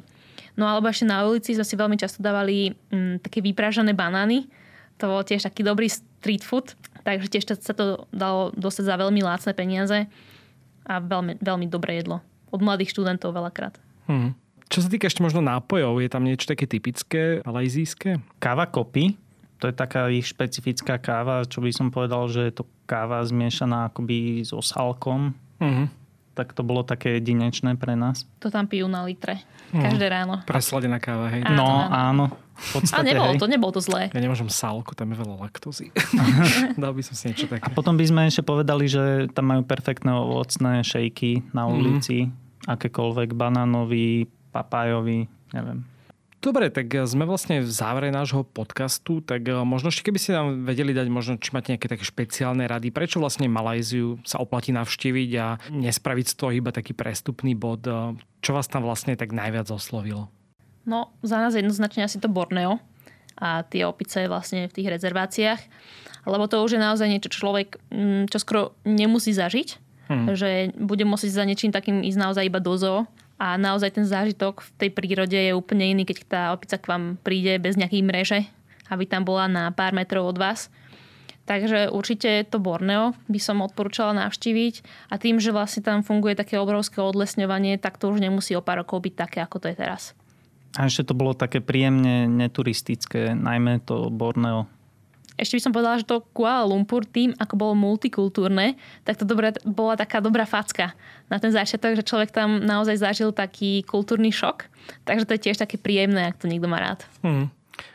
No 0.55 0.67
alebo 0.67 0.87
ešte 0.87 1.03
na 1.03 1.23
ulici 1.27 1.51
sme 1.51 1.67
si 1.67 1.75
veľmi 1.75 1.99
často 1.99 2.23
dávali 2.23 2.71
mm, 2.91 3.27
také 3.27 3.43
vypražané 3.43 3.91
banány. 3.91 4.47
To 5.03 5.11
bol 5.11 5.23
tiež 5.23 5.43
taký 5.43 5.67
dobrý 5.67 5.91
street 5.91 6.47
food. 6.47 6.79
Takže 7.03 7.27
tiež 7.27 7.43
sa 7.59 7.75
to 7.75 8.07
dalo 8.15 8.55
dostať 8.55 8.87
za 8.87 8.95
veľmi 8.95 9.19
lácne 9.19 9.51
peniaze 9.51 10.07
a 10.87 10.93
veľmi, 10.99 11.43
veľmi 11.43 11.67
dobré 11.67 11.99
jedlo. 11.99 12.23
Od 12.51 12.61
mladých 12.61 12.91
študentov 12.91 13.31
veľakrát. 13.31 13.79
Hm. 14.11 14.35
Čo 14.71 14.87
sa 14.87 14.87
týka 14.87 15.11
ešte 15.11 15.19
možno 15.19 15.43
nápojov, 15.43 15.99
je 15.99 16.07
tam 16.07 16.23
niečo 16.23 16.47
také 16.47 16.63
typické, 16.63 17.43
malajzijské? 17.43 18.23
Káva 18.39 18.71
kopy, 18.71 19.19
to 19.59 19.67
je 19.67 19.75
taká 19.75 20.07
ich 20.07 20.31
špecifická 20.31 20.95
káva, 20.97 21.43
čo 21.43 21.59
by 21.59 21.69
som 21.75 21.91
povedal, 21.91 22.25
že 22.31 22.47
je 22.49 22.53
to 22.55 22.63
káva 22.87 23.21
zmiešaná 23.21 23.91
akoby 23.91 24.41
so 24.41 24.63
salkom. 24.63 25.35
Mhm. 25.59 26.01
Tak 26.31 26.55
to 26.55 26.63
bolo 26.63 26.87
také 26.87 27.19
jedinečné 27.19 27.75
pre 27.75 27.99
nás. 27.99 28.23
To 28.39 28.47
tam 28.47 28.63
pijú 28.63 28.87
na 28.87 29.03
litre. 29.03 29.43
Každé 29.75 30.07
ráno. 30.07 30.39
Presladená 30.47 30.95
káva, 30.95 31.27
hej? 31.27 31.43
Áno, 31.43 31.59
no 31.59 31.67
áno. 31.67 31.91
áno, 31.91 32.25
v 32.55 32.67
A 32.71 32.71
podstate 32.79 33.11
nebolo 33.11 33.31
hej. 33.35 33.39
to, 33.39 33.45
nebolo 33.51 33.71
to 33.75 33.81
zlé. 33.83 34.07
Ja 34.15 34.23
nemôžem 34.23 34.47
sálku, 34.47 34.95
tam 34.95 35.11
je 35.11 35.19
veľa 35.19 35.35
laktózy. 35.43 35.91
Dal 36.81 36.95
by 36.95 37.03
som 37.03 37.15
si 37.19 37.35
niečo 37.35 37.51
také. 37.51 37.67
A 37.67 37.69
potom 37.75 37.99
by 37.99 38.05
sme 38.07 38.21
ešte 38.31 38.47
povedali, 38.47 38.87
že 38.87 39.27
tam 39.35 39.51
majú 39.51 39.67
perfektné 39.67 40.11
ovocné 40.15 40.87
šejky 40.87 41.51
na 41.51 41.67
ulici, 41.67 42.31
akékoľvek 42.67 43.33
banánový, 43.33 44.29
papájový, 44.51 45.25
neviem. 45.53 45.87
Dobre, 46.41 46.73
tak 46.73 46.89
sme 47.05 47.29
vlastne 47.29 47.61
v 47.61 47.69
závere 47.69 48.09
nášho 48.09 48.41
podcastu, 48.41 49.21
tak 49.21 49.45
eh, 49.45 49.61
možno 49.61 49.93
ešte 49.93 50.09
keby 50.09 50.17
ste 50.17 50.33
nám 50.33 50.65
vedeli 50.65 50.89
dať, 50.89 51.07
možno 51.13 51.37
či 51.37 51.53
máte 51.53 51.69
nejaké 51.69 51.85
také 51.85 52.01
špeciálne 52.01 52.65
rady, 52.65 52.89
prečo 52.89 53.21
vlastne 53.21 53.45
Malajziu 53.45 54.17
sa 54.25 54.41
oplatí 54.41 54.73
navštíviť 54.73 55.31
a 55.37 55.61
nespraviť 55.69 56.25
z 56.25 56.35
toho 56.41 56.51
iba 56.57 56.73
taký 56.73 56.97
prestupný 56.97 57.53
bod. 57.53 57.85
eh, 57.85 58.17
Čo 58.41 58.57
vás 58.57 58.65
tam 58.65 58.81
vlastne 58.81 59.13
tak 59.13 59.37
najviac 59.37 59.69
oslovilo? 59.69 60.33
No, 60.81 61.13
za 61.21 61.37
nás 61.37 61.53
jednoznačne 61.53 62.09
asi 62.09 62.17
to 62.17 62.25
Borneo 62.25 62.81
a 63.37 63.61
tie 63.61 63.85
opice 63.85 64.25
vlastne 64.25 64.65
v 64.65 64.73
tých 64.73 64.89
rezerváciách. 64.97 65.61
Lebo 66.25 66.49
to 66.49 66.61
už 66.65 66.77
je 66.77 66.81
naozaj 66.81 67.05
niečo, 67.05 67.29
čo 67.29 67.45
človek 67.45 67.77
mm, 67.93 68.33
čo 68.33 68.37
skoro 68.41 68.73
nemusí 68.85 69.29
zažiť. 69.29 69.90
Hmm. 70.11 70.35
Že 70.35 70.75
bude 70.75 71.07
musieť 71.07 71.39
za 71.39 71.47
niečím 71.47 71.71
takým 71.71 72.03
ísť 72.03 72.19
naozaj 72.19 72.43
iba 72.43 72.59
do 72.59 72.75
zoo. 72.75 73.07
A 73.41 73.57
naozaj 73.57 73.97
ten 73.97 74.05
zážitok 74.05 74.61
v 74.61 74.69
tej 74.77 74.89
prírode 74.93 75.33
je 75.33 75.55
úplne 75.55 75.87
iný, 75.87 76.05
keď 76.05 76.17
tá 76.29 76.41
opica 76.53 76.77
k 76.77 76.85
vám 76.85 77.17
príde 77.25 77.57
bez 77.57 77.73
nejakej 77.73 78.05
mreže, 78.05 78.39
aby 78.93 79.09
tam 79.09 79.25
bola 79.25 79.49
na 79.49 79.73
pár 79.73 79.97
metrov 79.97 80.29
od 80.29 80.37
vás. 80.37 80.69
Takže 81.49 81.89
určite 81.89 82.45
to 82.45 82.61
Borneo 82.61 83.17
by 83.25 83.39
som 83.41 83.65
odporúčala 83.65 84.13
navštíviť 84.13 84.85
a 85.09 85.17
tým, 85.17 85.41
že 85.41 85.49
vlastne 85.49 85.81
tam 85.81 86.05
funguje 86.05 86.37
také 86.37 86.61
obrovské 86.61 87.01
odlesňovanie, 87.01 87.81
tak 87.81 87.97
to 87.97 88.13
už 88.13 88.21
nemusí 88.21 88.53
o 88.53 88.61
pár 88.61 88.85
rokov 88.85 89.09
byť 89.09 89.13
také, 89.17 89.41
ako 89.41 89.57
to 89.57 89.73
je 89.73 89.75
teraz. 89.75 90.13
A 90.77 90.85
ešte 90.87 91.09
to 91.09 91.17
bolo 91.17 91.33
také 91.33 91.59
príjemne 91.59 92.29
neturistické, 92.29 93.33
najmä 93.33 93.81
to 93.83 94.13
Borneo. 94.13 94.69
Ešte 95.41 95.57
by 95.57 95.63
som 95.65 95.73
povedala, 95.73 95.97
že 95.97 96.05
to 96.05 96.21
Kuala 96.37 96.69
Lumpur 96.69 97.01
tým, 97.01 97.33
ako 97.41 97.57
bolo 97.57 97.73
multikultúrne, 97.73 98.77
tak 99.01 99.17
to 99.17 99.25
dobré, 99.25 99.49
bola 99.65 99.97
taká 99.97 100.21
dobrá 100.21 100.45
facka 100.45 100.93
na 101.33 101.41
ten 101.41 101.49
začiatok, 101.49 101.97
že 101.97 102.05
človek 102.05 102.29
tam 102.29 102.61
naozaj 102.61 103.01
zažil 103.01 103.33
taký 103.33 103.81
kultúrny 103.81 104.29
šok. 104.29 104.69
Takže 105.09 105.25
to 105.25 105.33
je 105.33 105.43
tiež 105.49 105.57
také 105.57 105.81
príjemné, 105.81 106.29
ak 106.29 106.37
to 106.37 106.45
niekto 106.45 106.69
má 106.69 106.77
rád. 106.77 107.01
Hm. 107.25 107.49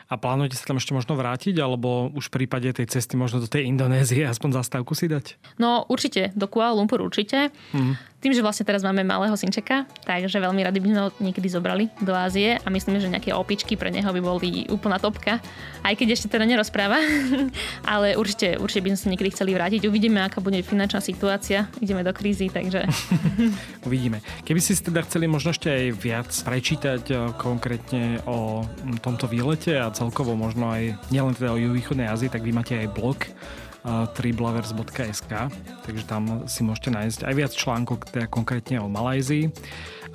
A 0.07 0.15
plánujete 0.15 0.55
sa 0.55 0.71
tam 0.71 0.79
ešte 0.79 0.95
možno 0.95 1.19
vrátiť, 1.19 1.59
alebo 1.59 2.07
už 2.15 2.31
v 2.31 2.43
prípade 2.43 2.71
tej 2.71 2.87
cesty 2.87 3.19
možno 3.19 3.43
do 3.43 3.47
tej 3.51 3.67
Indonézie 3.67 4.23
aspoň 4.23 4.63
zastávku 4.63 4.95
si 4.95 5.11
dať? 5.11 5.35
No 5.59 5.83
určite, 5.91 6.31
do 6.31 6.47
Kuala 6.47 6.79
Lumpur 6.79 7.03
určite. 7.03 7.51
Mm. 7.75 7.99
Tým, 8.17 8.33
že 8.33 8.41
vlastne 8.41 8.65
teraz 8.65 8.81
máme 8.81 9.05
malého 9.05 9.37
synčeka, 9.37 9.85
takže 10.01 10.41
veľmi 10.41 10.65
radi 10.65 10.81
by 10.81 10.87
sme 10.89 10.99
ho 11.05 11.09
niekedy 11.21 11.53
zobrali 11.53 11.85
do 12.01 12.17
Ázie 12.17 12.57
a 12.57 12.67
myslím, 12.73 12.97
že 12.97 13.13
nejaké 13.13 13.29
opičky 13.29 13.77
pre 13.77 13.93
neho 13.93 14.09
by 14.09 14.17
boli 14.17 14.65
úplná 14.73 14.97
topka. 14.97 15.37
Aj 15.85 15.93
keď 15.93 16.17
ešte 16.17 16.33
teda 16.33 16.49
nerozpráva, 16.49 16.97
ale 17.93 18.17
určite, 18.17 18.57
určite 18.57 18.81
by 18.81 18.89
sme 18.95 18.99
sa 18.99 19.11
niekedy 19.13 19.29
chceli 19.37 19.53
vrátiť. 19.53 19.85
Uvidíme, 19.85 20.25
aká 20.25 20.41
bude 20.41 20.57
finančná 20.65 20.97
situácia. 20.97 21.69
Ideme 21.77 22.01
do 22.01 22.09
krízy, 22.09 22.49
takže 22.49 22.89
Uvidíme. 23.87 24.25
Keby 24.43 24.59
si 24.65 24.73
teda 24.73 25.05
chceli 25.05 25.29
možno 25.29 25.53
ešte 25.53 25.69
aj 25.69 25.85
viac 25.93 26.29
prečítať 26.33 27.03
eh, 27.13 27.17
konkrétne 27.37 28.25
o 28.25 28.65
tomto 28.97 29.29
výlete 29.29 29.77
a 29.77 29.93
celkovo 29.97 30.37
možno 30.37 30.69
aj 30.69 30.93
nielen 31.09 31.33
teda 31.33 31.57
o 31.57 31.57
juhovýchodnej 31.57 32.05
Ázii, 32.05 32.29
tak 32.29 32.45
vy 32.45 32.53
máte 32.53 32.77
aj 32.77 32.93
blog 32.93 33.17
triblovers.sk, 33.85 35.31
takže 35.85 36.03
tam 36.03 36.49
si 36.49 36.65
môžete 36.65 36.89
nájsť 36.91 37.19
aj 37.23 37.33
viac 37.33 37.51
článkov 37.55 38.03
teda 38.09 38.27
konkrétne 38.27 38.83
o 38.83 38.91
Malajzii. 38.91 39.51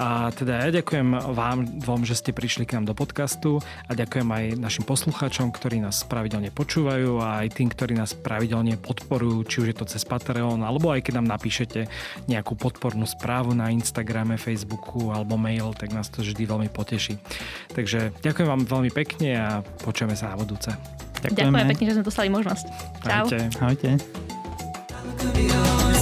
A 0.01 0.33
teda 0.33 0.67
ja 0.67 0.71
ďakujem 0.81 1.37
vám 1.37 1.79
dvom, 1.85 2.09
že 2.09 2.17
ste 2.17 2.33
prišli 2.33 2.65
k 2.65 2.81
nám 2.81 2.89
do 2.89 2.95
podcastu 2.97 3.61
a 3.87 3.93
ďakujem 3.93 4.25
aj 4.25 4.45
našim 4.57 4.85
poslucháčom, 4.89 5.53
ktorí 5.53 5.85
nás 5.85 6.09
pravidelne 6.09 6.49
počúvajú 6.49 7.21
a 7.21 7.45
aj 7.45 7.61
tým, 7.61 7.69
ktorí 7.69 7.93
nás 7.93 8.17
pravidelne 8.17 8.81
podporujú, 8.81 9.45
či 9.45 9.57
už 9.61 9.67
je 9.73 9.77
to 9.77 9.85
cez 9.85 10.03
Patreon, 10.09 10.65
alebo 10.65 10.89
aj 10.91 11.05
keď 11.05 11.21
nám 11.21 11.37
napíšete 11.37 11.93
nejakú 12.25 12.57
podpornú 12.57 13.05
správu 13.05 13.53
na 13.53 13.69
Instagrame, 13.69 14.41
Facebooku 14.41 15.13
alebo 15.13 15.37
mail, 15.37 15.77
tak 15.77 15.93
nás 15.93 16.09
to 16.09 16.25
vždy 16.25 16.49
veľmi 16.49 16.73
poteší. 16.73 17.21
Takže 17.77 18.17
ďakujem 18.25 18.49
vám 18.49 18.65
veľmi 18.65 18.91
pekne 18.91 19.31
a 19.37 19.49
počujeme 19.85 20.17
sa 20.17 20.33
na 20.33 20.41
budúce. 20.41 20.73
Ďakujem 21.31 21.71
pekne, 21.71 21.85
že 21.87 21.95
sme 21.95 22.03
dostali 22.03 22.27
možnosť. 22.33 22.67
Čau. 23.07 23.31
Ahojte. 23.31 23.47
Ahojte. 23.63 26.02